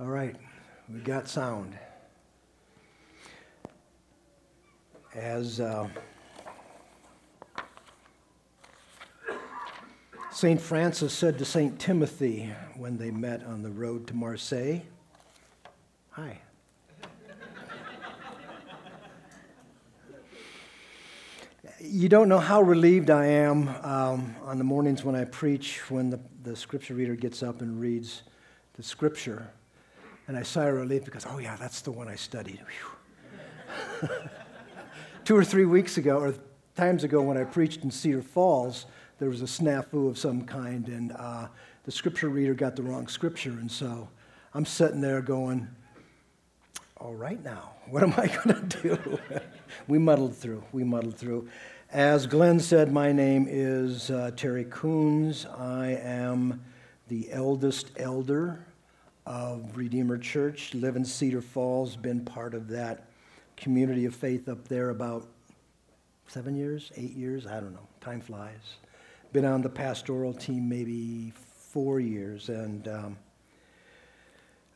All 0.00 0.06
right, 0.06 0.34
we've 0.88 1.04
got 1.04 1.28
sound. 1.28 1.76
As 5.14 5.60
uh, 5.60 5.88
St. 10.32 10.58
Francis 10.58 11.12
said 11.12 11.36
to 11.36 11.44
St. 11.44 11.78
Timothy 11.78 12.50
when 12.78 12.96
they 12.96 13.10
met 13.10 13.44
on 13.44 13.62
the 13.62 13.68
road 13.68 14.06
to 14.06 14.14
Marseille, 14.14 14.78
Hi. 16.12 16.40
you 21.78 22.08
don't 22.08 22.30
know 22.30 22.38
how 22.38 22.62
relieved 22.62 23.10
I 23.10 23.26
am 23.26 23.68
um, 23.82 24.34
on 24.44 24.56
the 24.56 24.64
mornings 24.64 25.04
when 25.04 25.14
I 25.14 25.24
preach 25.24 25.90
when 25.90 26.08
the, 26.08 26.20
the 26.42 26.56
scripture 26.56 26.94
reader 26.94 27.16
gets 27.16 27.42
up 27.42 27.60
and 27.60 27.78
reads 27.78 28.22
the 28.78 28.82
scripture. 28.82 29.50
And 30.30 30.38
I 30.38 30.44
sigh 30.44 30.66
of 30.66 30.76
relief 30.76 31.04
because, 31.04 31.26
oh, 31.28 31.38
yeah, 31.38 31.56
that's 31.56 31.80
the 31.80 31.90
one 31.90 32.06
I 32.06 32.14
studied. 32.14 32.60
Two 35.24 35.34
or 35.36 35.42
three 35.42 35.64
weeks 35.64 35.98
ago, 35.98 36.20
or 36.20 36.34
times 36.76 37.02
ago, 37.02 37.20
when 37.20 37.36
I 37.36 37.42
preached 37.42 37.82
in 37.82 37.90
Cedar 37.90 38.22
Falls, 38.22 38.86
there 39.18 39.28
was 39.28 39.42
a 39.42 39.46
snafu 39.46 40.08
of 40.08 40.16
some 40.16 40.44
kind, 40.44 40.86
and 40.86 41.10
uh, 41.18 41.48
the 41.82 41.90
scripture 41.90 42.28
reader 42.28 42.54
got 42.54 42.76
the 42.76 42.82
wrong 42.84 43.08
scripture. 43.08 43.50
And 43.50 43.68
so 43.68 44.08
I'm 44.54 44.64
sitting 44.64 45.00
there 45.00 45.20
going, 45.20 45.66
all 46.98 47.14
right 47.14 47.42
now, 47.42 47.72
what 47.90 48.04
am 48.04 48.14
I 48.16 48.28
going 48.28 48.68
to 48.68 48.82
do? 48.82 49.18
we 49.88 49.98
muddled 49.98 50.36
through. 50.36 50.62
We 50.70 50.84
muddled 50.84 51.16
through. 51.16 51.48
As 51.90 52.28
Glenn 52.28 52.60
said, 52.60 52.92
my 52.92 53.10
name 53.10 53.48
is 53.50 54.12
uh, 54.12 54.30
Terry 54.36 54.66
Coons. 54.70 55.44
I 55.44 55.98
am 56.00 56.62
the 57.08 57.32
eldest 57.32 57.90
elder 57.96 58.64
of 59.30 59.76
Redeemer 59.76 60.18
Church, 60.18 60.74
live 60.74 60.96
in 60.96 61.04
Cedar 61.04 61.40
Falls, 61.40 61.94
been 61.94 62.24
part 62.24 62.52
of 62.52 62.66
that 62.66 63.04
community 63.56 64.04
of 64.04 64.12
faith 64.12 64.48
up 64.48 64.66
there 64.66 64.90
about 64.90 65.24
seven 66.26 66.56
years, 66.56 66.90
eight 66.96 67.12
years, 67.12 67.46
I 67.46 67.60
don't 67.60 67.72
know, 67.72 67.86
time 68.00 68.20
flies. 68.20 68.78
Been 69.32 69.44
on 69.44 69.62
the 69.62 69.68
pastoral 69.68 70.34
team 70.34 70.68
maybe 70.68 71.32
four 71.70 72.00
years, 72.00 72.48
and 72.48 72.88
um, 72.88 73.18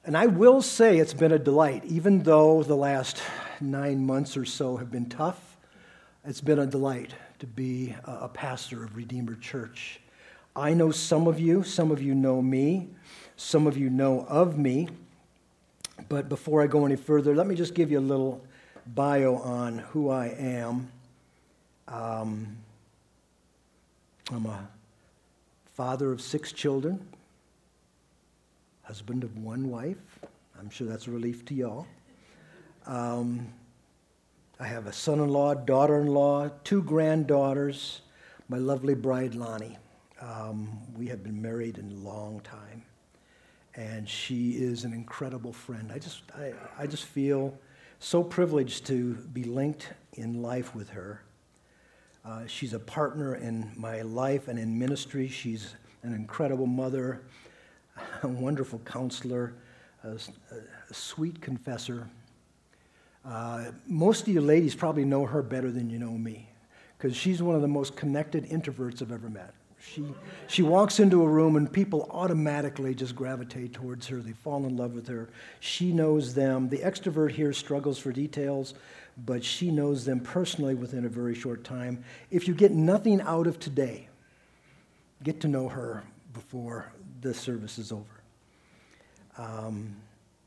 and 0.04 0.16
I 0.16 0.26
will 0.26 0.62
say 0.62 0.98
it's 0.98 1.14
been 1.14 1.32
a 1.32 1.38
delight, 1.38 1.84
even 1.86 2.22
though 2.22 2.62
the 2.62 2.76
last 2.76 3.20
nine 3.60 4.06
months 4.06 4.36
or 4.36 4.44
so 4.44 4.76
have 4.76 4.92
been 4.92 5.08
tough. 5.08 5.56
It's 6.24 6.40
been 6.40 6.60
a 6.60 6.66
delight 6.66 7.12
to 7.40 7.48
be 7.48 7.96
a 8.04 8.28
pastor 8.28 8.84
of 8.84 8.96
Redeemer 8.96 9.34
Church. 9.34 9.98
I 10.54 10.74
know 10.74 10.92
some 10.92 11.26
of 11.26 11.40
you, 11.40 11.64
some 11.64 11.90
of 11.90 12.00
you 12.00 12.14
know 12.14 12.40
me. 12.40 12.90
Some 13.36 13.66
of 13.66 13.76
you 13.76 13.90
know 13.90 14.24
of 14.28 14.58
me. 14.58 14.88
But 16.08 16.28
before 16.28 16.62
I 16.62 16.66
go 16.66 16.86
any 16.86 16.96
further, 16.96 17.34
let 17.34 17.46
me 17.46 17.54
just 17.54 17.74
give 17.74 17.90
you 17.90 17.98
a 17.98 18.00
little 18.00 18.42
bio 18.86 19.36
on 19.36 19.78
who 19.78 20.10
I 20.10 20.26
am. 20.26 20.90
Um, 21.88 22.56
I'm 24.32 24.46
a 24.46 24.68
father 25.74 26.12
of 26.12 26.20
six 26.20 26.52
children, 26.52 27.06
husband 28.82 29.24
of 29.24 29.36
one 29.38 29.70
wife. 29.70 30.20
I'm 30.58 30.70
sure 30.70 30.86
that's 30.86 31.06
a 31.06 31.10
relief 31.10 31.44
to 31.46 31.54
y'all. 31.54 31.86
Um, 32.86 33.48
I 34.58 34.66
have 34.66 34.86
a 34.86 34.92
son 34.92 35.20
in 35.20 35.28
law, 35.28 35.54
daughter 35.54 36.00
in 36.00 36.06
law, 36.06 36.48
two 36.64 36.82
granddaughters, 36.82 38.02
my 38.48 38.58
lovely 38.58 38.94
bride 38.94 39.34
Lonnie. 39.34 39.78
Um, 40.20 40.78
we 40.96 41.06
have 41.08 41.22
been 41.22 41.40
married 41.40 41.78
in 41.78 41.90
a 41.90 42.08
long 42.08 42.40
time 42.40 42.82
and 43.76 44.08
she 44.08 44.52
is 44.52 44.84
an 44.84 44.92
incredible 44.92 45.52
friend. 45.52 45.90
I 45.92 45.98
just, 45.98 46.22
I, 46.36 46.52
I 46.78 46.86
just 46.86 47.04
feel 47.04 47.58
so 47.98 48.22
privileged 48.22 48.86
to 48.86 49.14
be 49.14 49.44
linked 49.44 49.88
in 50.14 50.42
life 50.42 50.74
with 50.74 50.90
her. 50.90 51.22
Uh, 52.24 52.46
she's 52.46 52.72
a 52.72 52.78
partner 52.78 53.34
in 53.34 53.70
my 53.76 54.02
life 54.02 54.48
and 54.48 54.58
in 54.58 54.78
ministry. 54.78 55.28
She's 55.28 55.74
an 56.02 56.14
incredible 56.14 56.66
mother, 56.66 57.22
a 58.22 58.28
wonderful 58.28 58.78
counselor, 58.80 59.54
a, 60.04 60.10
a 60.10 60.94
sweet 60.94 61.40
confessor. 61.40 62.08
Uh, 63.24 63.72
most 63.86 64.22
of 64.22 64.28
you 64.28 64.40
ladies 64.40 64.74
probably 64.74 65.04
know 65.04 65.24
her 65.24 65.42
better 65.42 65.70
than 65.70 65.90
you 65.90 65.98
know 65.98 66.12
me 66.12 66.48
because 66.96 67.16
she's 67.16 67.42
one 67.42 67.54
of 67.54 67.62
the 67.62 67.68
most 67.68 67.96
connected 67.96 68.44
introverts 68.48 69.02
I've 69.02 69.12
ever 69.12 69.28
met. 69.28 69.52
She, 69.92 70.04
she 70.46 70.62
walks 70.62 70.98
into 70.98 71.22
a 71.22 71.28
room 71.28 71.56
and 71.56 71.70
people 71.70 72.08
automatically 72.10 72.94
just 72.94 73.14
gravitate 73.14 73.74
towards 73.74 74.06
her. 74.08 74.16
They 74.18 74.32
fall 74.32 74.64
in 74.64 74.76
love 74.76 74.94
with 74.94 75.06
her. 75.08 75.28
She 75.60 75.92
knows 75.92 76.34
them. 76.34 76.68
The 76.68 76.78
extrovert 76.78 77.32
here 77.32 77.52
struggles 77.52 77.98
for 77.98 78.10
details, 78.10 78.74
but 79.24 79.44
she 79.44 79.70
knows 79.70 80.04
them 80.04 80.20
personally 80.20 80.74
within 80.74 81.04
a 81.04 81.08
very 81.08 81.34
short 81.34 81.64
time. 81.64 82.02
If 82.30 82.48
you 82.48 82.54
get 82.54 82.72
nothing 82.72 83.20
out 83.20 83.46
of 83.46 83.60
today, 83.60 84.08
get 85.22 85.40
to 85.42 85.48
know 85.48 85.68
her 85.68 86.02
before 86.32 86.90
the 87.20 87.34
service 87.34 87.78
is 87.78 87.92
over. 87.92 88.22
Um, 89.36 89.96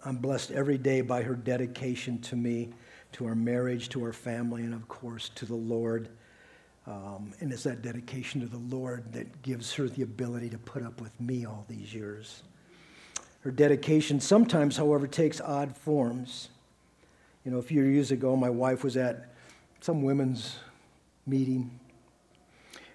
I'm 0.04 0.18
blessed 0.18 0.52
every 0.52 0.78
day 0.78 1.02
by 1.02 1.22
her 1.22 1.36
dedication 1.36 2.20
to 2.22 2.36
me, 2.36 2.70
to 3.14 3.26
our 3.26 3.36
marriage, 3.36 3.90
to 3.90 4.04
our 4.04 4.14
family, 4.14 4.64
and 4.64 4.74
of 4.74 4.88
course 4.88 5.30
to 5.36 5.46
the 5.46 5.56
Lord. 5.56 6.10
Um, 6.88 7.34
and 7.42 7.52
it's 7.52 7.64
that 7.64 7.82
dedication 7.82 8.40
to 8.42 8.48
the 8.48 8.76
Lord 8.76 9.12
that 9.12 9.42
gives 9.42 9.74
her 9.74 9.90
the 9.90 10.04
ability 10.04 10.50
to 10.50 10.58
put 10.58 10.84
up 10.84 11.02
with 11.02 11.20
me 11.20 11.46
all 11.46 11.66
these 11.68 11.94
years. 11.94 12.44
Her 13.42 13.52
dedication 13.52 14.22
sometimes, 14.22 14.78
however, 14.78 15.06
takes 15.06 15.42
odd 15.42 15.76
forms. 15.76 16.48
You 17.44 17.52
know, 17.52 17.58
a 17.58 17.62
few 17.64 17.84
years 17.84 18.12
ago, 18.12 18.38
my 18.38 18.50
wife 18.50 18.86
was 18.86 18.96
at 18.96 19.34
some 19.82 20.02
women's 20.02 20.56
meeting. 21.26 21.78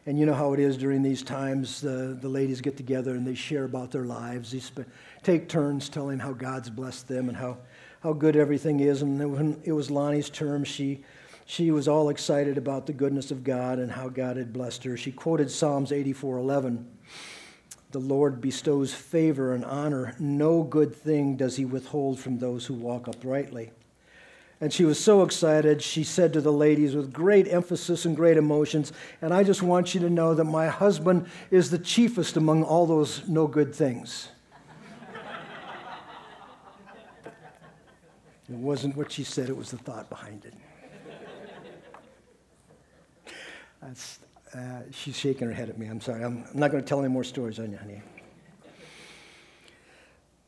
And 0.07 0.19
you 0.19 0.25
know 0.27 0.35
how 0.35 0.55
it 0.55 0.59
is 0.59 0.79
during 0.79 1.03
these 1.03 1.23
times. 1.23 1.83
The, 1.83 2.19
the 2.21 2.29
ladies 2.29 2.63
get 2.63 2.77
together 2.79 3.13
and 3.13 3.27
they 3.27 3.35
share 3.35 3.65
about 3.65 3.91
their 3.91 4.05
lives. 4.05 4.53
They 4.53 4.61
sp- 4.65 4.89
take 5.23 5.49
turns 5.49 5.91
telling 5.91 6.19
how 6.19 6.33
God's 6.33 6.71
blessed 6.71 7.09
them 7.09 7.29
and 7.29 7.37
how, 7.37 7.59
how 8.03 8.15
good 8.15 8.37
everything 8.37 8.81
is. 8.81 9.03
And 9.03 9.33
when 9.33 9.61
it 9.65 9.73
was 9.73 9.91
Lonnie's 9.91 10.31
term, 10.31 10.65
she 10.65 11.05
she 11.47 11.71
was 11.71 11.89
all 11.89 12.09
excited 12.09 12.57
about 12.57 12.87
the 12.87 12.93
goodness 12.93 13.31
of 13.31 13.45
God 13.45 13.79
and 13.79 13.93
how 13.93 14.09
God 14.09 14.37
had 14.37 14.53
blessed 14.53 14.85
her. 14.85 14.97
She 14.97 15.13
quoted 15.13 15.51
Psalms 15.51 15.91
84:11. 15.91 16.87
The 17.91 17.99
Lord 17.99 18.41
bestows 18.41 18.95
favor 18.95 19.55
and 19.55 19.65
honor. 19.65 20.15
No 20.19 20.63
good 20.63 20.95
thing 20.95 21.37
does 21.37 21.57
he 21.57 21.65
withhold 21.65 22.19
from 22.19 22.39
those 22.39 22.67
who 22.67 22.75
walk 22.75 23.07
uprightly. 23.07 23.71
And 24.63 24.73
she 24.73 24.85
was 24.85 24.99
so 24.99 25.23
excited, 25.25 25.83
she 25.83 26.05
said 26.05 26.33
to 26.33 26.41
the 26.41 26.53
ladies 26.53 26.95
with 26.95 27.13
great 27.13 27.49
emphasis 27.49 28.05
and 28.05 28.15
great 28.15 28.37
emotions, 28.37 28.93
And 29.21 29.35
I 29.35 29.43
just 29.43 29.61
want 29.61 29.93
you 29.93 30.01
to 30.01 30.09
know 30.09 30.35
that 30.35 30.45
my 30.45 30.69
husband 30.69 31.27
is 31.51 31.71
the 31.71 31.79
chiefest 31.79 32.37
among 32.37 32.63
all 32.63 32.87
those 32.87 33.29
no 33.29 33.49
good 33.49 33.75
things. 33.75 34.29
it 38.49 38.57
wasn't 38.57 38.97
what 38.97 39.11
she 39.11 39.25
said, 39.25 39.49
it 39.49 39.57
was 39.57 39.73
the 39.73 39.79
thought 39.79 40.09
behind 40.09 40.45
it. 40.45 40.55
Uh, 43.83 44.83
she's 44.93 45.19
shaking 45.19 45.49
her 45.49 45.53
head 45.53 45.69
at 45.69 45.77
me. 45.77 45.87
I'm 45.87 46.01
sorry. 46.01 46.23
I'm, 46.23 46.45
I'm 46.53 46.61
not 46.61 46.71
going 46.71 46.83
to 46.83 46.89
tell 46.89 47.01
any 47.01 47.09
more 47.09 47.25
stories 47.25 47.59
on 47.59 47.73
you, 47.73 47.79
honey. 47.79 48.01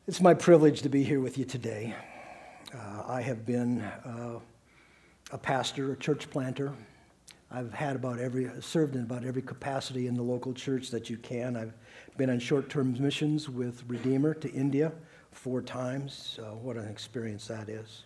It's 0.07 0.21
my 0.21 0.33
privilege 0.33 0.83
to 0.83 0.89
be 0.89 1.03
here 1.03 1.19
with 1.19 1.37
you 1.37 1.43
today. 1.43 1.93
Uh, 2.73 3.03
I 3.07 3.21
have 3.21 3.45
been 3.45 3.81
uh, 3.81 4.39
a 5.31 5.37
pastor, 5.37 5.91
a 5.91 5.97
church 5.97 6.29
planter. 6.29 6.71
I've 7.51 7.73
had 7.73 7.97
about 7.97 8.19
every, 8.19 8.49
served 8.61 8.95
in 8.95 9.01
about 9.01 9.25
every 9.25 9.41
capacity 9.41 10.07
in 10.07 10.15
the 10.15 10.23
local 10.23 10.53
church 10.53 10.89
that 10.91 11.09
you 11.09 11.17
can. 11.17 11.57
I've 11.57 11.73
been 12.15 12.29
on 12.29 12.39
short-term 12.39 12.95
missions 13.01 13.49
with 13.49 13.83
Redeemer 13.87 14.33
to 14.35 14.51
India 14.53 14.93
four 15.31 15.61
times. 15.61 16.39
what 16.61 16.77
an 16.77 16.87
experience 16.87 17.47
that 17.47 17.67
is. 17.67 18.03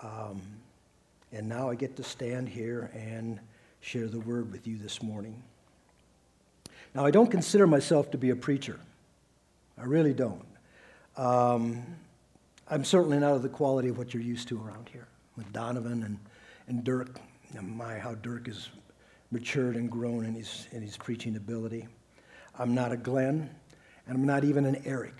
Um, 0.00 0.40
and 1.32 1.48
now 1.48 1.70
I 1.70 1.74
get 1.74 1.96
to 1.96 2.04
stand 2.04 2.48
here 2.48 2.90
and 2.94 3.40
share 3.80 4.08
the 4.08 4.20
word 4.20 4.50
with 4.52 4.66
you 4.66 4.76
this 4.78 5.02
morning. 5.02 5.42
Now, 6.94 7.04
I 7.04 7.10
don't 7.10 7.30
consider 7.30 7.66
myself 7.66 8.10
to 8.12 8.18
be 8.18 8.30
a 8.30 8.36
preacher. 8.36 8.80
I 9.76 9.84
really 9.84 10.14
don't. 10.14 10.46
Um, 11.16 11.84
I'm 12.68 12.84
certainly 12.84 13.18
not 13.18 13.32
of 13.32 13.42
the 13.42 13.48
quality 13.48 13.88
of 13.88 13.98
what 13.98 14.12
you're 14.12 14.22
used 14.22 14.48
to 14.48 14.60
around 14.60 14.88
here 14.92 15.06
with 15.36 15.52
Donovan 15.52 16.02
and, 16.02 16.18
and 16.66 16.84
Dirk. 16.84 17.20
And 17.56 17.76
my, 17.76 17.98
how 17.98 18.14
Dirk 18.14 18.46
has 18.46 18.68
matured 19.30 19.76
and 19.76 19.90
grown 19.90 20.24
in 20.24 20.34
his, 20.34 20.66
in 20.72 20.82
his 20.82 20.96
preaching 20.96 21.36
ability. 21.36 21.86
I'm 22.58 22.74
not 22.74 22.92
a 22.92 22.96
Glenn, 22.96 23.48
and 24.06 24.16
I'm 24.16 24.24
not 24.24 24.44
even 24.44 24.64
an 24.64 24.82
Eric. 24.84 25.14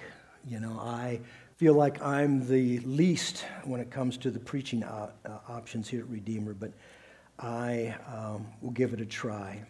You 0.47 0.61
know, 0.61 0.79
I 0.81 1.21
feel 1.57 1.75
like 1.75 2.03
I'm 2.03 2.47
the 2.47 2.79
least 2.81 3.45
when 3.65 3.81
it 3.81 3.91
comes 3.91 4.17
to 4.19 4.31
the 4.31 4.39
preaching 4.39 4.83
uh, 4.83 5.11
uh, 5.25 5.39
options 5.49 5.89
here 5.89 6.01
at 6.01 6.09
Redeemer, 6.09 6.55
but 6.55 6.73
I 7.39 7.95
um, 8.13 8.47
will 8.61 8.73
give 8.73 8.93
it 8.93 9.01
a 9.01 9.07
try. 9.07 9.63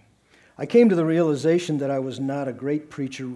I 0.57 0.67
came 0.67 0.89
to 0.89 0.97
the 0.97 1.05
realization 1.05 1.79
that 1.79 1.91
I 1.91 1.99
was 1.99 2.19
not 2.19 2.49
a 2.49 2.53
great 2.53 2.91
preacher 2.91 3.31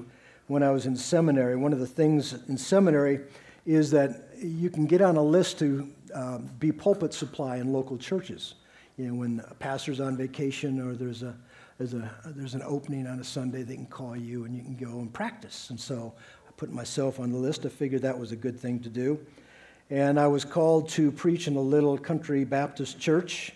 when 0.48 0.62
I 0.62 0.70
was 0.70 0.86
in 0.86 0.96
seminary. 0.96 1.56
One 1.56 1.72
of 1.72 1.78
the 1.78 1.86
things 1.86 2.34
in 2.48 2.58
seminary, 2.58 3.20
is 3.66 3.90
that 3.92 4.28
you 4.38 4.70
can 4.70 4.86
get 4.86 5.00
on 5.00 5.16
a 5.16 5.22
list 5.22 5.58
to 5.60 5.88
uh, 6.14 6.38
be 6.58 6.72
pulpit 6.72 7.14
supply 7.14 7.56
in 7.56 7.72
local 7.72 7.96
churches. 7.96 8.54
You 8.96 9.08
know, 9.08 9.14
when 9.14 9.44
a 9.48 9.54
pastor's 9.54 10.00
on 10.00 10.16
vacation 10.16 10.80
or 10.80 10.94
there's 10.94 11.22
a, 11.22 11.34
there's, 11.78 11.94
a, 11.94 12.10
there's 12.26 12.54
an 12.54 12.62
opening 12.62 13.06
on 13.06 13.20
a 13.20 13.24
Sunday, 13.24 13.62
they 13.62 13.76
can 13.76 13.86
call 13.86 14.16
you 14.16 14.44
and 14.44 14.54
you 14.54 14.62
can 14.62 14.74
go 14.74 14.98
and 14.98 15.12
practice. 15.12 15.70
And 15.70 15.78
so 15.78 16.12
I 16.46 16.50
put 16.56 16.72
myself 16.72 17.20
on 17.20 17.30
the 17.30 17.38
list. 17.38 17.64
I 17.64 17.68
figured 17.68 18.02
that 18.02 18.18
was 18.18 18.32
a 18.32 18.36
good 18.36 18.58
thing 18.58 18.80
to 18.80 18.88
do. 18.88 19.24
And 19.90 20.18
I 20.18 20.26
was 20.26 20.44
called 20.44 20.88
to 20.90 21.12
preach 21.12 21.46
in 21.46 21.56
a 21.56 21.60
little 21.60 21.96
country 21.96 22.44
Baptist 22.44 22.98
church. 22.98 23.52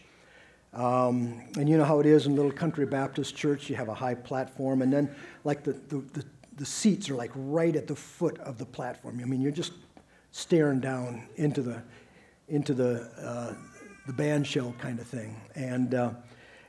Um, 0.76 1.42
and 1.56 1.68
you 1.70 1.78
know 1.78 1.84
how 1.84 2.00
it 2.00 2.06
is 2.06 2.26
in 2.26 2.36
little 2.36 2.52
country 2.52 2.84
Baptist 2.84 3.34
church, 3.34 3.70
you 3.70 3.76
have 3.76 3.88
a 3.88 3.94
high 3.94 4.14
platform, 4.14 4.82
and 4.82 4.92
then 4.92 5.10
like 5.42 5.64
the, 5.64 5.72
the, 5.72 6.04
the, 6.12 6.24
the 6.56 6.66
seats 6.66 7.08
are 7.08 7.14
like 7.14 7.30
right 7.34 7.74
at 7.74 7.86
the 7.86 7.96
foot 7.96 8.38
of 8.40 8.58
the 8.58 8.66
platform. 8.66 9.18
I 9.22 9.24
mean, 9.24 9.40
you're 9.40 9.52
just 9.52 9.72
staring 10.32 10.80
down 10.80 11.22
into 11.36 11.62
the, 11.62 11.82
into 12.48 12.74
the, 12.74 13.08
uh, 13.18 13.54
the 14.06 14.12
band 14.12 14.46
shell 14.46 14.74
kind 14.78 14.98
of 14.98 15.06
thing. 15.06 15.40
And, 15.54 15.94
uh, 15.94 16.10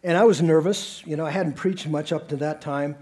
and 0.04 0.18
I 0.18 0.24
was 0.24 0.42
nervous. 0.42 1.04
You 1.06 1.18
know, 1.18 1.26
I 1.26 1.32
hadn't 1.32 1.56
preached 1.56 1.86
much 1.86 2.14
up 2.14 2.30
to 2.30 2.38
that 2.38 2.62
time. 2.62 2.96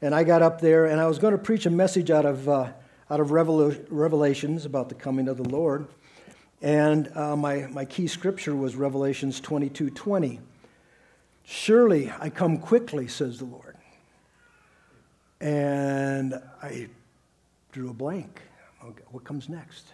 And 0.00 0.14
I 0.14 0.24
got 0.24 0.40
up 0.40 0.62
there 0.62 0.86
and 0.86 1.00
I 1.00 1.06
was 1.06 1.18
going 1.18 1.32
to 1.32 1.38
preach 1.38 1.66
a 1.66 1.70
message 1.70 2.10
out 2.10 2.24
of, 2.24 2.48
uh, 2.48 2.72
out 3.10 3.20
of 3.20 3.30
Revelations 3.30 4.64
about 4.64 4.88
the 4.88 4.94
coming 4.94 5.28
of 5.28 5.36
the 5.36 5.48
Lord. 5.48 5.86
And 6.62 7.10
uh, 7.14 7.36
my, 7.36 7.66
my 7.66 7.84
key 7.84 8.06
scripture 8.06 8.56
was 8.56 8.76
Revelations 8.76 9.40
22 9.40 9.90
20. 9.90 10.40
Surely 11.44 12.12
I 12.18 12.30
come 12.30 12.58
quickly, 12.58 13.06
says 13.06 13.38
the 13.38 13.44
Lord. 13.44 13.76
And 15.40 16.34
I 16.62 16.88
drew 17.72 17.90
a 17.90 17.94
blank. 17.94 18.40
Okay, 18.84 19.04
what 19.10 19.24
comes 19.24 19.48
next? 19.48 19.86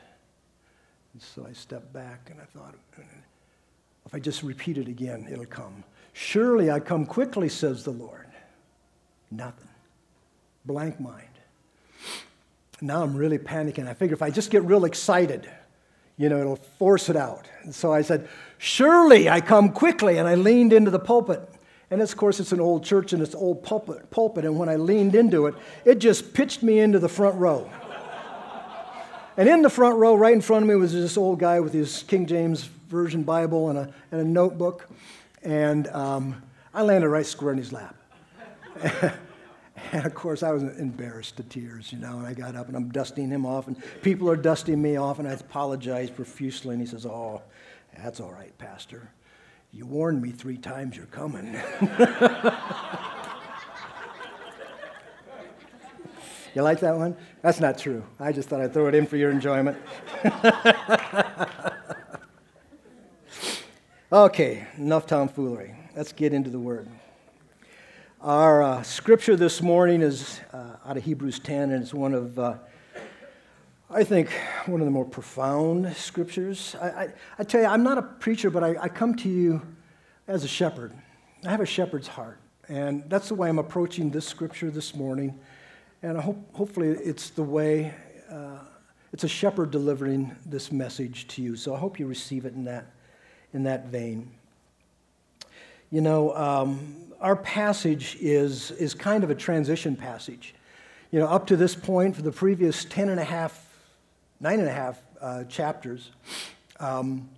And 1.13 1.21
so 1.23 1.47
I 1.49 1.53
stepped 1.53 1.93
back 1.93 2.31
and 2.31 2.41
I 2.41 2.45
thought, 2.45 2.75
if 4.07 4.15
I 4.15 4.19
just 4.19 4.43
repeat 4.43 4.79
it 4.79 4.89
again, 4.89 5.29
it'll 5.31 5.45
come. 5.45 5.85
Surely 6.13 6.71
I 6.71 6.81
come 6.81 7.07
quickly, 7.07 7.49
says 7.49 7.85
the 7.85 7.91
Lord. 7.91 8.29
Nothing. 9.31 9.69
Blank 10.65 11.01
mind. 11.01 11.29
Now 12.81 13.03
I'm 13.03 13.15
really 13.15 13.39
panicking. 13.39 13.87
I 13.87 13.95
figure 13.95 14.15
if 14.15 14.23
I 14.23 14.31
just 14.31 14.51
get 14.51 14.65
real 14.65 14.85
excited, 14.85 15.49
you 16.17 16.29
know, 16.29 16.41
it'll 16.41 16.57
force 16.57 17.09
it 17.09 17.17
out. 17.17 17.49
And 17.63 17.75
so 17.75 17.93
I 17.93 18.03
said, 18.03 18.29
Surely 18.59 19.29
I 19.29 19.41
come 19.41 19.71
quickly. 19.71 20.19
And 20.19 20.29
I 20.29 20.37
leaned 20.37 20.73
into 20.73 20.91
the 20.91 21.01
pulpit. 21.01 21.49
And 21.91 22.01
of 22.01 22.17
course, 22.17 22.39
it's 22.39 22.53
an 22.53 22.61
old 22.61 22.85
church 22.85 23.13
and 23.13 23.21
it's 23.21 23.35
old 23.35 23.65
pulpit, 23.65 24.09
pulpit. 24.11 24.45
And 24.45 24.57
when 24.57 24.69
I 24.69 24.77
leaned 24.77 25.15
into 25.15 25.47
it, 25.47 25.55
it 25.85 25.97
just 25.97 26.33
pitched 26.33 26.63
me 26.63 26.79
into 26.79 26.99
the 26.99 27.09
front 27.09 27.37
row. 27.37 27.69
and 29.37 29.49
in 29.49 29.63
the 29.63 29.69
front 29.69 29.97
row, 29.97 30.15
right 30.15 30.33
in 30.33 30.41
front 30.41 30.63
of 30.63 30.69
me, 30.69 30.77
was 30.77 30.93
this 30.93 31.17
old 31.17 31.41
guy 31.41 31.59
with 31.61 31.73
his 31.73 32.05
King 32.05 32.27
James 32.27 32.65
Version 32.89 33.25
Bible 33.25 33.69
and 33.69 33.79
a, 33.79 33.93
and 34.13 34.21
a 34.21 34.25
notebook. 34.25 34.89
And 35.43 35.89
um, 35.89 36.41
I 36.73 36.83
landed 36.83 37.09
right 37.09 37.27
square 37.27 37.53
in 37.53 37.59
his 37.59 37.73
lap. 37.73 37.97
And 39.93 40.07
of 40.07 40.15
course, 40.15 40.43
I 40.43 40.53
was 40.53 40.63
embarrassed 40.63 41.37
to 41.37 41.43
tears, 41.43 41.93
you 41.93 41.99
know. 41.99 42.19
And 42.19 42.27
I 42.27 42.35
got 42.35 42.57
up 42.57 42.69
and 42.69 42.77
I'm 42.77 42.91
dusting 42.91 43.31
him 43.31 43.47
off, 43.47 43.67
and 43.67 43.77
people 44.03 44.31
are 44.31 44.37
dusting 44.37 44.81
me 44.81 44.97
off, 44.97 45.19
and 45.19 45.29
I 45.29 45.33
apologize 45.33 46.11
profusely. 46.11 46.75
And 46.75 46.81
he 46.81 46.87
says, 46.87 47.07
Oh, 47.07 47.43
that's 47.97 48.21
all 48.21 48.33
right, 48.33 48.57
Pastor. 48.59 49.11
You 49.73 49.87
warned 49.87 50.21
me 50.21 50.31
three 50.31 50.59
times 50.59 50.97
you're 50.97 51.07
coming. 51.07 51.47
you 56.55 56.63
like 56.63 56.81
that 56.81 56.97
one? 56.97 57.17
That's 57.41 57.61
not 57.61 57.79
true. 57.79 58.05
I 58.21 58.33
just 58.33 58.51
thought 58.51 58.61
I'd 58.61 58.75
throw 58.75 58.89
it 58.89 58.95
in 58.95 59.07
for 59.07 59.17
your 59.17 59.31
enjoyment. 59.31 59.79
okay, 64.13 64.67
enough 64.77 65.07
tomfoolery. 65.07 65.75
Let's 65.97 66.13
get 66.13 66.35
into 66.35 66.51
the 66.51 66.59
word. 66.59 66.89
Our 68.23 68.63
uh, 68.63 68.83
scripture 68.85 69.35
this 69.35 69.61
morning 69.61 70.01
is 70.01 70.39
uh, 70.53 70.77
out 70.87 70.97
of 70.97 71.03
Hebrews 71.03 71.41
10, 71.41 71.73
and 71.73 71.83
it's 71.83 71.93
one 71.93 72.15
of, 72.15 72.39
uh, 72.39 72.55
I 73.91 74.05
think, 74.05 74.31
one 74.67 74.81
of 74.81 74.85
the 74.85 74.93
more 74.93 75.05
profound 75.05 75.97
scriptures. 75.97 76.77
I, 76.81 76.87
I, 76.87 77.09
I 77.41 77.43
tell 77.43 77.63
you, 77.63 77.67
I'm 77.67 77.83
not 77.83 77.99
a 77.99 78.03
preacher, 78.03 78.49
but 78.49 78.63
I, 78.63 78.77
I, 78.83 78.89
come 78.89 79.17
to 79.17 79.29
you 79.29 79.61
as 80.29 80.45
a 80.45 80.49
shepherd. 80.49 80.93
I 81.45 81.51
have 81.51 81.59
a 81.59 81.67
shepherd's 81.67 82.07
heart, 82.07 82.39
and 82.69 83.03
that's 83.11 83.27
the 83.27 83.35
way 83.35 83.49
I'm 83.49 83.59
approaching 83.59 84.09
this 84.09 84.29
scripture 84.29 84.71
this 84.71 84.95
morning. 84.95 85.41
And 86.05 86.17
I 86.17 86.21
hope, 86.21 86.55
hopefully, 86.55 86.91
it's 86.91 87.31
the 87.31 87.43
way, 87.43 87.93
uh, 88.31 88.61
it's 89.13 89.25
a 89.25 89.29
shepherd 89.29 89.73
delivering 89.73 90.37
this 90.47 90.71
message 90.71 91.27
to 91.27 91.43
you. 91.43 91.57
So 91.57 91.75
I 91.75 91.79
hope 91.81 91.99
you 91.99 92.07
receive 92.07 92.45
it 92.45 92.55
in 92.55 92.63
that, 92.67 92.87
in 93.53 93.65
that 93.65 93.87
vein. 93.87 94.31
You 95.93 96.01
know, 96.01 96.35
um, 96.35 96.97
our 97.21 97.37
passage 97.37 98.17
is, 98.19 98.71
is 98.71 98.95
kind 98.95 99.23
of 99.25 99.29
a 99.29 99.35
transition 99.35 99.95
passage. 99.95 100.55
You 101.11 101.21
know, 101.21 101.27
up 101.27 101.47
to 101.49 101.57
this 101.57 101.75
point, 101.75 102.17
for 102.17 102.23
the 102.23 102.33
previous 102.33 102.87
10 102.87 103.11
and 103.11 103.21
a 103.21 103.25
half, 103.25 103.69
nine 104.41 104.59
and 104.59 104.69
a 104.69 104.73
half 104.73 104.99
uh, 105.21 105.45
chapters, 105.45 106.11
um, 106.81 107.29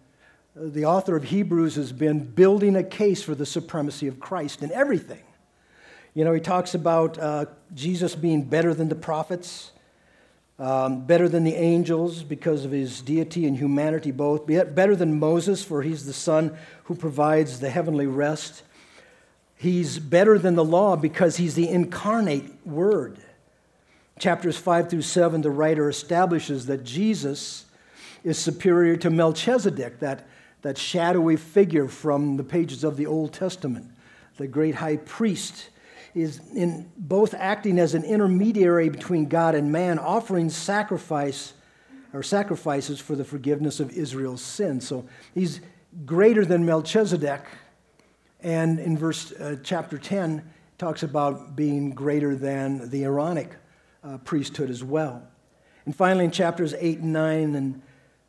the 0.54 0.84
author 0.84 1.16
of 1.16 1.24
Hebrews 1.24 1.74
has 1.74 1.90
been 1.90 2.20
building 2.20 2.76
a 2.76 2.84
case 2.84 3.24
for 3.24 3.34
the 3.34 3.44
supremacy 3.44 4.06
of 4.06 4.20
Christ 4.20 4.62
in 4.62 4.70
everything. 4.70 5.24
You 6.14 6.24
know, 6.24 6.32
he 6.32 6.40
talks 6.40 6.76
about 6.76 7.18
uh, 7.18 7.46
Jesus 7.74 8.14
being 8.14 8.44
better 8.44 8.72
than 8.72 8.88
the 8.88 8.94
prophets, 8.94 9.72
um, 10.58 11.04
better 11.04 11.28
than 11.28 11.44
the 11.44 11.54
angels 11.54 12.22
because 12.22 12.64
of 12.64 12.70
his 12.70 13.02
deity 13.02 13.46
and 13.46 13.56
humanity 13.56 14.10
both, 14.10 14.46
better 14.46 14.94
than 14.94 15.18
Moses, 15.18 15.64
for 15.64 15.82
he's 15.82 16.06
the 16.06 16.12
son 16.12 16.56
who 16.84 16.94
provides 16.94 17.60
the 17.60 17.70
heavenly 17.70 18.06
rest 18.06 18.62
He's 19.56 19.98
better 19.98 20.38
than 20.38 20.56
the 20.56 20.64
law 20.64 20.94
because 20.94 21.38
he's 21.38 21.54
the 21.54 21.68
incarnate 21.68 22.66
Word. 22.66 23.18
Chapters 24.18 24.58
5 24.58 24.90
through 24.90 25.02
7, 25.02 25.40
the 25.40 25.50
writer 25.50 25.88
establishes 25.88 26.66
that 26.66 26.84
Jesus 26.84 27.64
is 28.22 28.38
superior 28.38 28.96
to 28.98 29.08
Melchizedek, 29.08 30.00
that, 30.00 30.26
that 30.60 30.76
shadowy 30.76 31.36
figure 31.36 31.88
from 31.88 32.36
the 32.36 32.44
pages 32.44 32.84
of 32.84 32.98
the 32.98 33.06
Old 33.06 33.32
Testament. 33.32 33.86
The 34.36 34.46
great 34.46 34.74
high 34.74 34.98
priest 34.98 35.70
is 36.14 36.40
in 36.55 36.90
both 36.96 37.34
acting 37.34 37.78
as 37.78 37.94
an 37.94 38.05
intermediary 38.05 38.88
between 38.88 39.26
God 39.26 39.55
and 39.55 39.72
man, 39.72 39.98
offering 39.98 40.48
sacrifice 40.48 41.55
or 42.12 42.22
sacrifices 42.22 43.00
for 43.00 43.17
the 43.17 43.24
forgiveness 43.24 43.81
of 43.81 43.91
Israel's 43.91 44.43
sins. 44.43 44.86
So 44.86 45.06
he's 45.34 45.60
greater 46.06 46.44
than 46.44 46.65
Melchizedek 46.65 47.44
and 48.44 48.79
in 48.79 48.96
verse 48.96 49.32
uh, 49.32 49.56
chapter 49.65 49.96
10, 49.96 50.44
talks 50.77 51.03
about 51.03 51.56
being 51.56 51.91
greater 51.93 52.36
than 52.36 52.91
the 52.91 53.05
Aaronic 53.05 53.56
uh, 54.05 54.19
priesthood 54.19 54.69
as 54.69 54.84
well. 54.84 55.27
And 55.86 55.96
finally, 55.96 56.27
in 56.27 56.31
chapters 56.31 56.74
8 56.79 56.98
and 56.98 57.12
9, 57.12 57.55
and, 57.55 57.82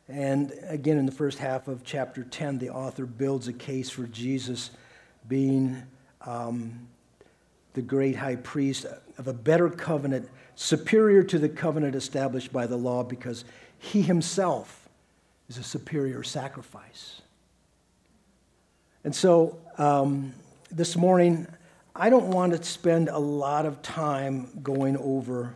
and 0.08 0.52
again 0.62 0.96
in 0.96 1.04
the 1.04 1.12
first 1.12 1.38
half 1.38 1.68
of 1.68 1.84
chapter 1.84 2.24
10, 2.24 2.58
the 2.58 2.70
author 2.70 3.04
builds 3.04 3.46
a 3.46 3.52
case 3.52 3.90
for 3.90 4.06
Jesus 4.06 4.70
being 5.28 5.82
um, 6.22 6.88
the 7.76 7.82
great 7.82 8.16
high 8.16 8.36
priest 8.36 8.86
of 9.18 9.28
a 9.28 9.34
better 9.34 9.68
covenant, 9.68 10.28
superior 10.54 11.22
to 11.22 11.38
the 11.38 11.48
covenant 11.48 11.94
established 11.94 12.50
by 12.50 12.66
the 12.66 12.76
law, 12.76 13.02
because 13.02 13.44
he 13.78 14.00
himself 14.00 14.88
is 15.50 15.58
a 15.58 15.62
superior 15.62 16.22
sacrifice. 16.22 17.20
And 19.04 19.14
so 19.14 19.58
um, 19.76 20.32
this 20.72 20.96
morning, 20.96 21.46
I 21.94 22.08
don't 22.08 22.28
want 22.28 22.54
to 22.54 22.64
spend 22.64 23.10
a 23.10 23.18
lot 23.18 23.66
of 23.66 23.82
time 23.82 24.48
going 24.62 24.96
over. 24.96 25.54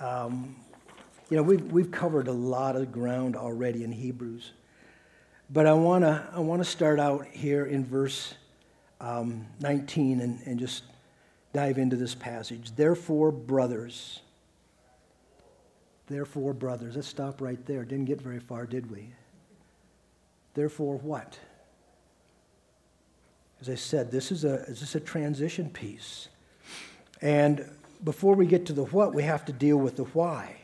Um, 0.00 0.56
you 1.30 1.36
know, 1.36 1.44
we've, 1.44 1.62
we've 1.70 1.92
covered 1.92 2.26
a 2.26 2.32
lot 2.32 2.74
of 2.74 2.90
ground 2.90 3.36
already 3.36 3.84
in 3.84 3.92
Hebrews. 3.92 4.50
But 5.48 5.66
I 5.66 5.74
want 5.74 6.02
to 6.02 6.28
I 6.34 6.40
wanna 6.40 6.64
start 6.64 6.98
out 6.98 7.26
here 7.28 7.66
in 7.66 7.84
verse 7.84 8.34
um, 9.00 9.46
19 9.60 10.20
and, 10.20 10.40
and 10.44 10.58
just 10.58 10.82
dive 11.52 11.78
into 11.78 11.96
this 11.96 12.14
passage. 12.14 12.72
Therefore, 12.76 13.32
brothers, 13.32 14.20
therefore, 16.06 16.52
brothers, 16.52 16.96
let's 16.96 17.08
stop 17.08 17.40
right 17.40 17.64
there. 17.66 17.84
Didn't 17.84 18.04
get 18.04 18.20
very 18.20 18.40
far, 18.40 18.66
did 18.66 18.90
we? 18.90 19.10
Therefore, 20.54 20.96
what? 20.98 21.38
As 23.60 23.68
I 23.68 23.74
said, 23.74 24.10
this 24.10 24.32
is 24.32 24.44
a, 24.44 24.62
is 24.64 24.80
this 24.80 24.94
a 24.94 25.00
transition 25.00 25.70
piece. 25.70 26.28
And 27.20 27.68
before 28.02 28.34
we 28.34 28.46
get 28.46 28.66
to 28.66 28.72
the 28.72 28.84
what, 28.84 29.12
we 29.12 29.22
have 29.24 29.44
to 29.46 29.52
deal 29.52 29.76
with 29.76 29.96
the 29.96 30.04
why. 30.04 30.56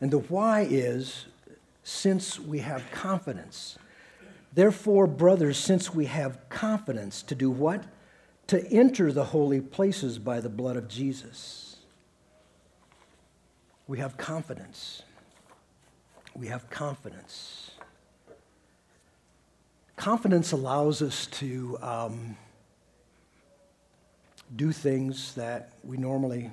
And 0.00 0.10
the 0.10 0.18
why 0.18 0.66
is 0.68 1.26
since 1.82 2.38
we 2.38 2.60
have 2.60 2.88
confidence. 2.92 3.78
Therefore, 4.54 5.06
brothers, 5.06 5.58
since 5.58 5.92
we 5.92 6.06
have 6.06 6.48
confidence 6.48 7.22
to 7.22 7.34
do 7.34 7.50
what? 7.50 7.84
To 8.50 8.66
enter 8.66 9.12
the 9.12 9.26
holy 9.26 9.60
places 9.60 10.18
by 10.18 10.40
the 10.40 10.48
blood 10.48 10.76
of 10.76 10.88
Jesus. 10.88 11.76
We 13.86 13.98
have 13.98 14.16
confidence. 14.16 15.02
we 16.34 16.48
have 16.48 16.68
confidence. 16.68 17.70
Confidence 19.94 20.50
allows 20.50 21.00
us 21.00 21.28
to 21.28 21.78
um, 21.80 22.36
do 24.56 24.72
things 24.72 25.32
that 25.36 25.74
we 25.84 25.96
normally 25.96 26.50